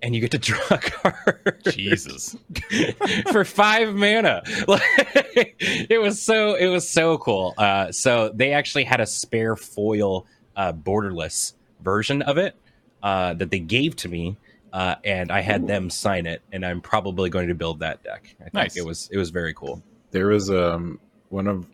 and 0.00 0.14
you 0.14 0.22
get 0.22 0.30
to 0.30 0.38
draw 0.38 0.64
a 0.70 0.78
card. 0.78 1.60
Jesus. 1.68 2.36
for 3.32 3.44
five 3.44 3.94
mana. 3.94 4.42
Like, 4.66 5.56
it 5.58 6.00
was 6.00 6.22
so 6.22 6.54
it 6.54 6.68
was 6.68 6.88
so 6.88 7.18
cool. 7.18 7.52
Uh 7.58 7.92
so 7.92 8.30
they 8.34 8.52
actually 8.52 8.84
had 8.84 9.02
a 9.02 9.06
spare 9.06 9.56
foil 9.56 10.26
uh 10.56 10.72
borderless 10.72 11.52
version 11.82 12.22
of 12.22 12.38
it 12.38 12.56
uh 13.02 13.34
that 13.34 13.50
they 13.50 13.58
gave 13.58 13.94
to 13.96 14.08
me 14.08 14.38
uh, 14.76 14.94
and 15.04 15.32
I 15.32 15.40
had 15.40 15.66
them 15.66 15.88
sign 15.88 16.26
it, 16.26 16.42
and 16.52 16.64
I'm 16.64 16.82
probably 16.82 17.30
going 17.30 17.48
to 17.48 17.54
build 17.54 17.80
that 17.80 18.04
deck. 18.04 18.36
I 18.40 18.44
think 18.44 18.54
Nice. 18.54 18.76
it 18.76 18.84
was 18.84 19.08
it 19.10 19.16
was 19.16 19.30
very 19.30 19.54
cool. 19.54 19.82
There 20.10 20.26
was 20.26 20.50
um 20.50 21.00
one 21.30 21.46
of 21.46 21.66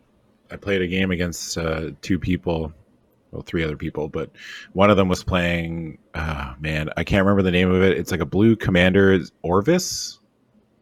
I 0.49 0.55
played 0.55 0.81
a 0.81 0.87
game 0.87 1.11
against 1.11 1.57
uh, 1.57 1.91
two 2.01 2.17
people, 2.17 2.71
well, 3.31 3.41
three 3.41 3.61
other 3.61 3.75
people, 3.75 4.07
but 4.07 4.29
one 4.71 4.89
of 4.89 4.95
them 4.95 5.09
was 5.09 5.21
playing. 5.21 5.97
Uh, 6.13 6.53
man, 6.61 6.91
I 6.95 7.03
can't 7.03 7.25
remember 7.25 7.41
the 7.41 7.51
name 7.51 7.69
of 7.69 7.81
it. 7.81 7.97
It's 7.97 8.09
like 8.11 8.21
a 8.21 8.25
blue 8.25 8.55
commander, 8.55 9.19
Orvis 9.41 10.19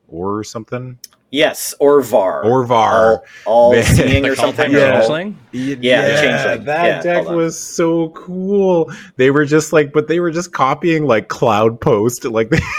or 0.07 0.43
something. 0.43 0.99
Yes, 1.32 1.74
Orvar. 1.80 2.44
Orvar. 2.44 3.20
All, 3.46 3.74
all 3.74 3.84
seeing 3.84 4.24
Like 4.24 4.34
or 4.34 4.36
something. 4.36 4.66
All-Time 4.66 4.72
Yeah. 4.74 4.92
All- 5.02 5.08
Changeling? 5.08 5.38
Yeah, 5.54 5.76
the 6.08 6.22
changeling. 6.22 6.66
that 6.66 6.86
Yeah, 6.86 7.02
deck 7.02 7.28
was 7.30 7.58
so 7.58 8.10
cool. 8.10 8.92
They 9.16 9.32
were 9.32 9.46
just 9.46 9.72
like, 9.72 9.94
but 9.94 10.08
they 10.10 10.20
were 10.20 10.32
just 10.32 10.52
copying 10.52 11.06
like 11.06 11.30
Cloudpost, 11.30 12.30
like 12.32 12.50
they. 12.50 12.60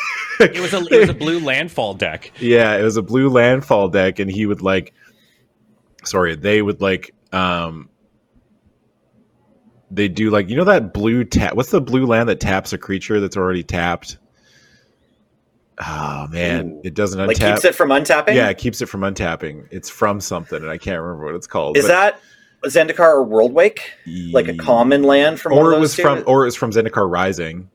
It 0.40 0.58
was 0.60 0.72
a 0.74 0.78
it 0.92 0.98
was 0.98 1.08
a 1.10 1.14
blue 1.14 1.38
landfall 1.38 1.94
deck. 1.94 2.32
Yeah, 2.40 2.74
it 2.76 2.82
was 2.82 2.96
a 2.96 3.02
blue 3.02 3.28
landfall 3.28 3.88
deck, 3.88 4.18
and 4.18 4.28
he 4.28 4.44
would 4.44 4.60
like, 4.60 4.92
sorry, 6.04 6.34
they 6.34 6.60
would 6.62 6.80
like, 6.80 7.14
um, 7.32 7.88
they 9.90 10.08
do 10.08 10.30
like 10.30 10.48
you 10.48 10.56
know 10.56 10.64
that 10.64 10.92
blue 10.92 11.22
tap. 11.24 11.54
What's 11.54 11.70
the 11.70 11.80
blue 11.80 12.06
land 12.06 12.28
that 12.28 12.40
taps 12.40 12.72
a 12.72 12.78
creature 12.78 13.20
that's 13.20 13.36
already 13.36 13.62
tapped? 13.62 14.18
Oh 15.84 16.26
man, 16.30 16.70
Ooh. 16.70 16.80
it 16.84 16.94
doesn't 16.94 17.26
like 17.26 17.38
keeps 17.38 17.64
it 17.64 17.74
from 17.74 17.90
untapping. 17.90 18.34
yeah, 18.34 18.48
it 18.48 18.58
keeps 18.58 18.80
it 18.80 18.86
from 18.86 19.00
untapping. 19.00 19.66
It's 19.70 19.90
from 19.90 20.20
something, 20.20 20.60
and 20.60 20.70
I 20.70 20.78
can't 20.78 21.00
remember 21.00 21.24
what 21.24 21.34
it's 21.34 21.46
called. 21.46 21.76
Is 21.76 21.84
but- 21.84 21.88
that 21.88 22.20
Zendikar 22.64 23.00
or 23.00 23.26
Worldwake? 23.26 23.80
Like 24.32 24.48
a 24.48 24.56
common 24.56 25.02
land 25.02 25.40
from 25.40 25.52
or 25.54 25.72
it 25.72 25.80
was 25.80 25.96
two? 25.96 26.02
from, 26.02 26.22
or 26.26 26.42
it 26.42 26.46
was 26.46 26.56
from 26.56 26.70
Zendikar 26.70 27.10
Rising. 27.10 27.68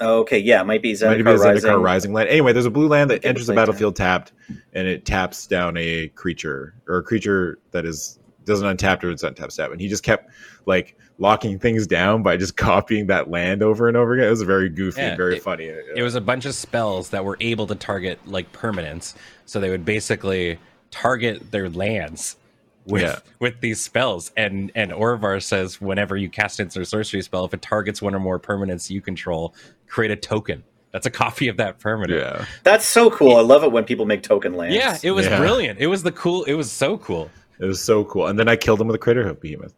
Oh, 0.00 0.18
okay, 0.20 0.38
yeah, 0.38 0.60
it 0.60 0.64
might 0.64 0.82
be 0.82 0.92
Might 0.92 0.98
Zendikar, 0.98 1.24
be 1.24 1.30
a 1.30 1.36
Rising. 1.38 1.70
Zendikar 1.70 1.82
Rising 1.82 2.12
land. 2.12 2.28
Anyway, 2.28 2.52
there's 2.52 2.66
a 2.66 2.70
blue 2.70 2.88
land 2.88 3.10
that 3.10 3.24
enters 3.24 3.46
the 3.46 3.54
battlefield 3.54 3.96
tapped, 3.96 4.32
and 4.72 4.86
it 4.88 5.04
taps 5.04 5.46
down 5.46 5.76
a 5.76 6.08
creature 6.08 6.74
or 6.88 6.98
a 6.98 7.02
creature 7.02 7.58
that 7.70 7.86
is 7.86 8.18
doesn't 8.44 8.76
untap 8.76 9.02
or 9.02 9.10
it's 9.10 9.22
untapped 9.22 9.54
tap. 9.56 9.70
And 9.72 9.80
he 9.80 9.88
just 9.88 10.02
kept 10.02 10.30
like 10.66 10.96
locking 11.18 11.58
things 11.58 11.86
down 11.86 12.22
by 12.22 12.36
just 12.36 12.56
copying 12.58 13.06
that 13.06 13.30
land 13.30 13.62
over 13.62 13.88
and 13.88 13.96
over 13.96 14.14
again. 14.14 14.26
It 14.26 14.30
was 14.30 14.42
very 14.42 14.68
goofy 14.68 15.00
Yeah, 15.00 15.08
and 15.08 15.16
very 15.16 15.36
it- 15.36 15.42
funny. 15.42 15.64
It 15.66 16.02
was 16.02 16.14
a 16.14 16.20
bunch 16.20 16.44
of 16.44 16.54
spells 16.54 17.10
that 17.10 17.24
were 17.24 17.36
able 17.40 17.66
to 17.68 17.74
target 17.74 18.18
like 18.26 18.52
permanents. 18.52 19.14
So 19.46 19.60
they 19.60 19.70
would 19.70 19.84
basically 19.84 20.58
target 20.90 21.50
their 21.50 21.68
lands 21.68 22.36
with 22.86 23.02
Yeah. 23.02 23.18
with 23.40 23.60
these 23.60 23.80
spells. 23.80 24.30
And 24.36 24.70
and 24.74 24.92
Orvar 24.92 25.42
says 25.42 25.80
whenever 25.80 26.16
you 26.16 26.28
cast 26.28 26.60
instant 26.60 26.82
or 26.82 26.84
sorcery 26.84 27.22
spell, 27.22 27.44
if 27.44 27.54
it 27.54 27.62
targets 27.62 28.00
one 28.02 28.14
or 28.14 28.20
more 28.20 28.38
permanents 28.38 28.90
you 28.90 29.00
control, 29.00 29.54
create 29.88 30.10
a 30.10 30.16
token. 30.16 30.62
That's 30.92 31.04
a 31.06 31.10
copy 31.10 31.48
of 31.48 31.56
that 31.58 31.78
permanent. 31.78 32.20
Yeah. 32.20 32.44
That's 32.62 32.86
so 32.86 33.10
cool. 33.10 33.36
I 33.36 33.40
love 33.42 33.62
it 33.64 33.70
when 33.72 33.84
people 33.84 34.06
make 34.06 34.22
token 34.22 34.54
lands. 34.54 34.74
Yeah, 34.76 34.96
it 35.02 35.10
was 35.10 35.26
Yeah. 35.26 35.38
brilliant. 35.38 35.78
It 35.78 35.88
was 35.88 36.02
the 36.02 36.12
cool. 36.12 36.44
It 36.44 36.54
was 36.54 36.70
so 36.72 36.96
cool. 36.98 37.28
It 37.58 37.64
was 37.66 37.82
so 37.82 38.04
cool. 38.04 38.26
And 38.28 38.38
then 38.38 38.48
I 38.48 38.56
killed 38.56 38.80
him 38.80 38.86
with 38.86 38.96
a 38.96 38.98
Craterhoof 38.98 39.40
Behemoth. 39.40 39.74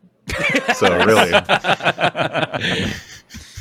So 0.75 0.97
really, 1.05 1.31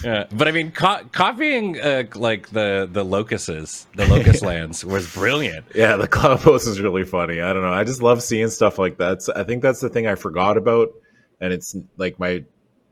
Yeah, 0.03 0.25
but 0.31 0.47
I 0.47 0.51
mean, 0.51 0.71
co- 0.71 1.03
copying 1.11 1.79
uh, 1.81 2.03
like 2.13 2.49
the 2.49 2.87
the 2.91 3.03
locuses, 3.03 3.87
the 3.95 4.05
locust 4.07 4.41
lands, 4.43 4.85
was 4.85 5.11
brilliant. 5.11 5.65
yeah, 5.73 5.95
the 5.95 6.07
Cloudpost 6.07 6.67
is 6.67 6.79
really 6.79 7.03
funny. 7.03 7.41
I 7.41 7.51
don't 7.51 7.63
know. 7.63 7.73
I 7.73 7.83
just 7.83 8.01
love 8.01 8.21
seeing 8.21 8.49
stuff 8.49 8.77
like 8.77 8.97
that. 8.99 9.23
So 9.23 9.33
I 9.35 9.43
think 9.43 9.63
that's 9.63 9.79
the 9.79 9.89
thing 9.89 10.05
I 10.05 10.13
forgot 10.13 10.55
about, 10.55 10.89
and 11.41 11.51
it's 11.51 11.75
like 11.97 12.19
my 12.19 12.43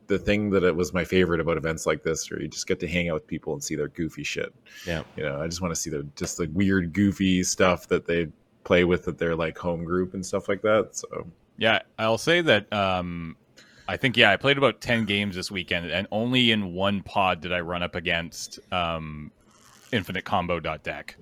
the 0.08 0.18
thing 0.18 0.50
that 0.52 0.64
it 0.64 0.76
was 0.76 0.94
my 0.94 1.04
favorite 1.04 1.40
about 1.40 1.58
events 1.58 1.86
like 1.86 2.02
this, 2.04 2.30
where 2.30 2.42
you 2.42 2.48
just 2.48 2.68
get 2.68 2.80
to 2.80 2.88
hang 2.88 3.10
out 3.10 3.16
with 3.16 3.28
people 3.28 3.54
and 3.54 3.64
see 3.64 3.76
their 3.76 3.88
goofy 3.90 4.24
shit. 4.24 4.54
Yeah. 4.88 5.04
you 5.16 5.24
know, 5.24 5.40
I 5.42 5.48
just 5.48 5.62
want 5.62 5.74
to 5.76 5.80
see 5.80 5.92
the 5.92 6.08
just 6.16 6.38
the 6.38 6.48
weird, 6.54 6.92
goofy 6.94 7.44
stuff 7.44 7.88
that 7.90 8.08
they 8.08 8.28
play 8.64 8.84
with 8.84 9.08
at 9.08 9.20
their 9.20 9.36
like 9.36 9.58
home 9.60 9.84
group 9.84 10.16
and 10.16 10.26
stuff 10.26 10.50
like 10.50 10.64
that. 10.64 10.90
So 10.94 11.28
Yeah, 11.58 11.82
I'll 12.00 12.18
say 12.18 12.42
that. 12.42 12.72
Um, 12.74 13.38
I 13.88 13.98
think 13.98 14.18
yeah, 14.18 14.32
I 14.32 14.38
played 14.38 14.58
about 14.58 14.82
ten 14.82 15.06
games 15.06 15.36
this 15.36 15.52
weekend, 15.52 15.90
and 15.92 16.08
only 16.12 16.52
in 16.52 16.74
one 16.74 17.02
pod 17.02 17.42
did 17.42 17.54
I 17.54 17.60
run 17.60 17.84
up 17.84 17.96
against 17.96 18.60
um, 18.72 19.32
Infinite 19.92 20.26
Combo 20.26 20.60
deck, 20.60 21.16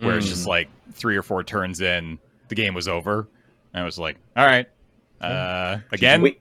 where 0.00 0.18
it's 0.18 0.28
just 0.28 0.46
like 0.46 0.68
three 0.92 1.16
or 1.16 1.22
four 1.22 1.44
turns 1.44 1.80
in, 1.80 2.18
the 2.48 2.54
game 2.54 2.74
was 2.74 2.88
over, 2.88 3.28
and 3.72 3.82
I 3.82 3.84
was 3.84 3.98
like, 3.98 4.16
all 4.36 4.44
right, 4.44 4.66
uh, 5.20 5.78
again, 5.92 6.22
Wait, 6.22 6.40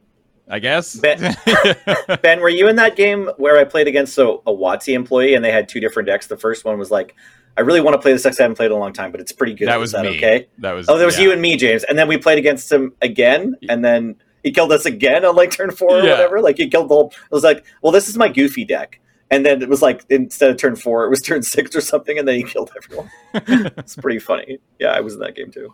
I 0.49 0.59
guess. 0.59 0.95
Ben- 0.95 1.37
Ben, 2.21 2.39
were 2.41 2.49
you 2.49 2.67
in 2.67 2.75
that 2.77 2.95
game 2.95 3.29
where 3.37 3.57
I 3.57 3.63
played 3.63 3.87
against 3.87 4.17
a, 4.17 4.27
a 4.27 4.51
WotC 4.51 4.93
employee 4.93 5.35
and 5.35 5.45
they 5.45 5.51
had 5.51 5.69
two 5.69 5.79
different 5.79 6.07
decks? 6.07 6.27
The 6.27 6.37
first 6.37 6.65
one 6.65 6.77
was 6.79 6.89
like, 6.91 7.15
I 7.57 7.61
really 7.61 7.81
want 7.81 7.93
to 7.93 7.99
play 8.01 8.11
this 8.13 8.23
deck. 8.23 8.39
I 8.39 8.43
haven't 8.43 8.55
played 8.55 8.67
in 8.67 8.71
a 8.71 8.77
long 8.77 8.93
time, 8.93 9.11
but 9.11 9.21
it's 9.21 9.31
pretty 9.31 9.53
good. 9.53 9.67
That 9.67 9.79
was 9.79 9.91
that 9.91 10.03
me. 10.03 10.17
okay? 10.17 10.47
That 10.57 10.71
was 10.71 10.89
Oh, 10.89 10.97
that 10.97 11.05
was 11.05 11.17
yeah. 11.17 11.25
you 11.25 11.31
and 11.31 11.41
me, 11.41 11.55
James. 11.57 11.83
And 11.83 11.97
then 11.97 12.07
we 12.07 12.17
played 12.17 12.37
against 12.39 12.71
him 12.71 12.93
again, 13.01 13.55
and 13.69 13.85
then 13.85 14.15
he 14.43 14.51
killed 14.51 14.71
us 14.71 14.85
again 14.85 15.23
on 15.25 15.35
like 15.35 15.51
turn 15.51 15.71
four 15.71 15.99
or 15.99 16.03
Yeah. 16.03 16.11
whatever. 16.11 16.41
Like 16.41 16.57
he 16.57 16.67
killed 16.69 16.89
the 16.89 16.95
whole. 16.95 17.13
It 17.29 17.31
was 17.33 17.43
like, 17.43 17.63
well, 17.81 17.91
this 17.91 18.07
is 18.09 18.17
my 18.17 18.27
goofy 18.29 18.65
deck. 18.65 18.99
And 19.29 19.45
then 19.45 19.61
it 19.61 19.69
was 19.69 19.81
like 19.81 20.03
instead 20.09 20.49
of 20.51 20.57
turn 20.57 20.75
four, 20.75 21.05
it 21.05 21.09
was 21.09 21.21
turn 21.25 21.41
six 21.43 21.75
or 21.75 21.81
something, 21.81 22.17
and 22.17 22.27
then 22.27 22.35
he 22.35 22.43
killed 22.43 22.71
everyone. 22.75 23.09
it's 23.77 23.95
pretty 23.95 24.19
funny. 24.19 24.59
Yeah, 24.79 24.89
I 24.89 24.99
was 24.99 25.13
in 25.13 25.19
that 25.21 25.35
game 25.35 25.51
too. 25.51 25.73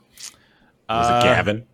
was 0.89 1.09
Uh, 1.09 1.19
it 1.21 1.23
Gavin? 1.27 1.65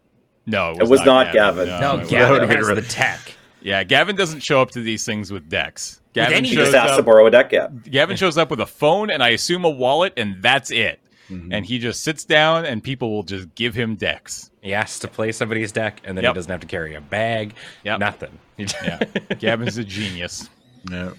No, 0.45 0.71
it 0.71 0.81
It 0.81 0.87
was 0.89 1.03
not 1.05 1.33
Gavin. 1.33 1.67
No, 1.67 1.95
it 1.95 1.97
that. 2.01 2.09
Gavin 2.09 2.31
would've 2.33 2.49
been 2.49 2.57
has 2.57 2.67
really- 2.67 2.81
the 2.81 2.87
tech. 2.89 3.33
Yeah, 3.61 3.83
Gavin 3.85 4.17
doesn't 4.17 4.41
show 4.41 4.61
up 4.61 4.71
to 4.71 4.81
these 4.81 5.05
things 5.05 5.31
with 5.31 5.47
decks. 5.49 6.01
Gavin 6.11 6.43
He 6.43 6.53
shows 6.53 6.65
just 6.71 6.75
asked 6.75 6.97
to 6.97 7.03
borrow 7.03 7.25
a 7.27 7.31
deck. 7.31 7.49
Yeah, 7.53 7.69
Gavin 7.89 8.17
shows 8.17 8.37
up 8.37 8.49
with 8.51 8.59
a 8.59 8.65
phone 8.65 9.09
and 9.09 9.23
I 9.23 9.29
assume 9.29 9.63
a 9.63 9.69
wallet, 9.69 10.11
and 10.17 10.35
that's 10.41 10.69
it. 10.69 10.99
Mhm. 11.33 11.49
And 11.53 11.65
he 11.65 11.79
just 11.79 12.03
sits 12.03 12.23
down, 12.25 12.65
and 12.65 12.83
people 12.83 13.11
will 13.11 13.23
just 13.23 13.53
give 13.55 13.73
him 13.75 13.95
decks. 13.95 14.51
He 14.61 14.71
has 14.71 14.99
to 14.99 15.07
play 15.07 15.31
somebody's 15.31 15.71
deck, 15.71 16.01
and 16.03 16.17
then 16.17 16.23
Yep. 16.23 16.33
he 16.33 16.35
doesn't 16.35 16.51
have 16.51 16.61
to 16.61 16.67
carry 16.67 16.95
a 16.95 17.01
bag. 17.01 17.55
Yep. 17.83 17.99
Nothing. 17.99 18.39
Yeah, 18.57 18.99
Gavin's 19.39 19.77
a 19.77 19.83
genius. 19.83 20.49
yeah. 20.89 21.11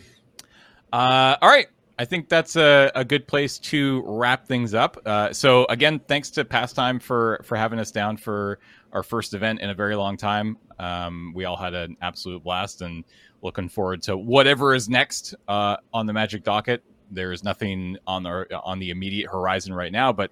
Uh, 0.93 1.37
all 1.43 1.49
right. 1.49 1.67
I 1.99 2.05
think 2.05 2.29
that's 2.29 2.57
a, 2.57 2.91
a 2.95 3.05
good 3.05 3.27
place 3.29 3.59
to 3.71 4.03
wrap 4.07 4.47
things 4.49 4.75
up. 4.75 4.97
Uh, 5.07 5.33
so 5.33 5.65
again, 5.67 6.01
thanks 6.09 6.31
to 6.31 6.45
Pastime 6.45 6.99
for 6.99 7.41
for 7.45 7.57
having 7.57 7.79
us 7.79 7.93
down 7.93 8.17
for 8.17 8.59
our 8.93 9.03
first 9.05 9.33
event 9.35 9.61
in 9.61 9.71
a 9.71 9.75
very 9.75 9.95
long 9.95 10.17
time. 10.17 10.57
Um, 10.79 11.33
we 11.37 11.45
all 11.45 11.57
had 11.57 11.73
an 11.75 11.97
absolute 12.03 12.43
blast, 12.43 12.83
and 12.83 13.05
looking 13.43 13.69
forward 13.69 14.03
to 14.03 14.17
whatever 14.17 14.75
is 14.75 14.89
next 14.89 15.35
uh, 15.47 15.77
on 15.93 16.07
the 16.07 16.13
Magic 16.13 16.43
docket. 16.43 16.83
There 17.15 17.33
is 17.33 17.45
nothing 17.45 17.97
on 18.07 18.23
the 18.23 18.47
on 18.63 18.79
the 18.79 18.91
immediate 18.91 19.31
horizon 19.31 19.73
right 19.73 19.93
now, 19.93 20.13
but 20.13 20.31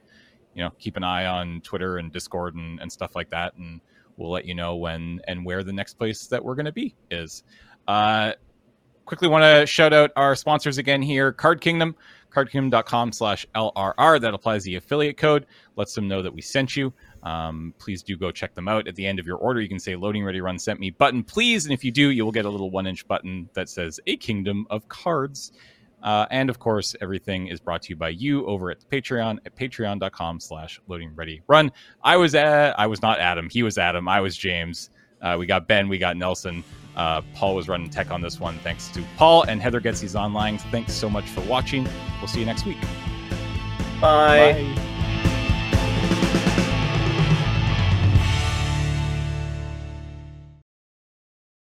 you 0.55 0.63
know, 0.63 0.71
keep 0.79 0.97
an 0.97 1.05
eye 1.05 1.27
on 1.27 1.61
Twitter 1.63 1.97
and 1.97 2.13
Discord 2.13 2.55
and, 2.55 2.81
and 2.81 2.93
stuff 2.93 3.17
like 3.17 3.31
that, 3.31 3.55
and 3.57 3.81
we'll 4.17 4.31
let 4.31 4.45
you 4.45 4.55
know 4.55 4.77
when 4.77 5.21
and 5.27 5.45
where 5.45 5.63
the 5.63 5.73
next 5.73 5.95
place 5.95 6.27
that 6.27 6.45
we're 6.45 6.55
going 6.55 6.67
to 6.67 6.73
be 6.73 6.95
is. 7.11 7.43
Uh, 7.89 8.33
quickly 9.05 9.29
want 9.29 9.43
to 9.43 9.67
shout 9.67 9.93
out 9.93 10.11
our 10.17 10.37
sponsors 10.37 10.79
again 10.79 11.03
here 11.03 11.33
card 11.33 11.61
kingdom 11.61 11.95
cardkingdom.com 12.33 13.13
slash 13.13 13.47
lrr 13.55 14.21
that 14.21 14.35
applies 14.35 14.65
the 14.65 14.77
affiliate 14.77 15.17
code. 15.17 15.47
Lets 15.77 15.95
them 15.95 16.09
know 16.09 16.23
that 16.23 16.33
we 16.33 16.41
sent 16.41 16.77
you. 16.77 16.93
Um, 17.23 17.75
please 17.79 18.03
do 18.03 18.17
go 18.17 18.31
check 18.31 18.55
them 18.55 18.69
out. 18.69 18.89
At 18.89 18.97
the 18.97 19.07
end 19.07 19.19
of 19.19 19.27
your 19.27 19.37
order 19.37 19.61
you 19.61 19.69
can 19.69 19.79
say 19.79 19.97
loading 19.97 20.25
ready 20.25 20.41
run 20.41 20.59
sent 20.59 20.81
me 20.81 20.91
button 20.91 21.23
please. 21.23 21.65
And 21.65 21.73
if 21.73 21.85
you 21.85 21.91
do 21.91 22.11
you 22.11 22.25
will 22.25 22.33
get 22.33 22.45
a 22.45 22.51
little 22.51 22.71
one 22.71 22.87
inch 22.87 23.07
button 23.07 23.49
that 23.55 23.69
says 23.69 24.01
a 24.07 24.17
kingdom 24.17 24.67
of 24.71 24.89
cards 24.89 25.53
uh, 26.03 26.27
and 26.31 26.51
of 26.51 26.59
course 26.59 26.95
everything 27.01 27.49
is 27.49 27.61
brought 27.61 27.83
to 27.83 27.91
you 27.91 27.97
by 27.97 28.09
you 28.09 28.47
over 28.47 28.71
at 28.71 28.79
patreon 28.91 29.39
at 29.47 29.55
patreon.com 29.57 30.41
slash 30.41 30.81
loading 30.89 31.13
ready 31.15 31.43
run 31.49 31.71
i 32.03 32.17
was 32.17 32.35
at, 32.35 32.79
i 32.79 32.87
was 32.87 33.03
not 33.03 33.19
adam 33.19 33.49
he 33.51 33.63
was 33.63 33.79
adam 33.79 34.09
i 34.09 34.21
was 34.21 34.37
james 34.37 34.91
uh, 35.23 35.37
we 35.39 35.47
got 35.47 35.69
ben 35.69 35.89
we 35.89 35.99
got 35.99 36.17
nelson 36.17 36.65
uh, 36.97 37.23
Paul 37.35 37.55
was 37.55 37.69
running 37.69 37.89
tech 37.89 38.11
on 38.11 38.21
this 38.21 38.39
one. 38.39 38.59
Thanks 38.59 38.89
to 38.89 39.03
Paul 39.17 39.45
and 39.45 39.63
Heather 39.63 39.81
Gets 39.81 40.01
These 40.01 40.17
Online. 40.17 40.59
Thanks 40.59 40.93
so 40.93 41.09
much 41.09 41.25
for 41.25 41.41
watching. 41.43 41.89
We'll 42.19 42.29
see 42.29 42.41
you 42.41 42.47
next 42.47 42.67
week. 42.67 42.81
bye. 44.01 44.53
Bye. 44.53 44.99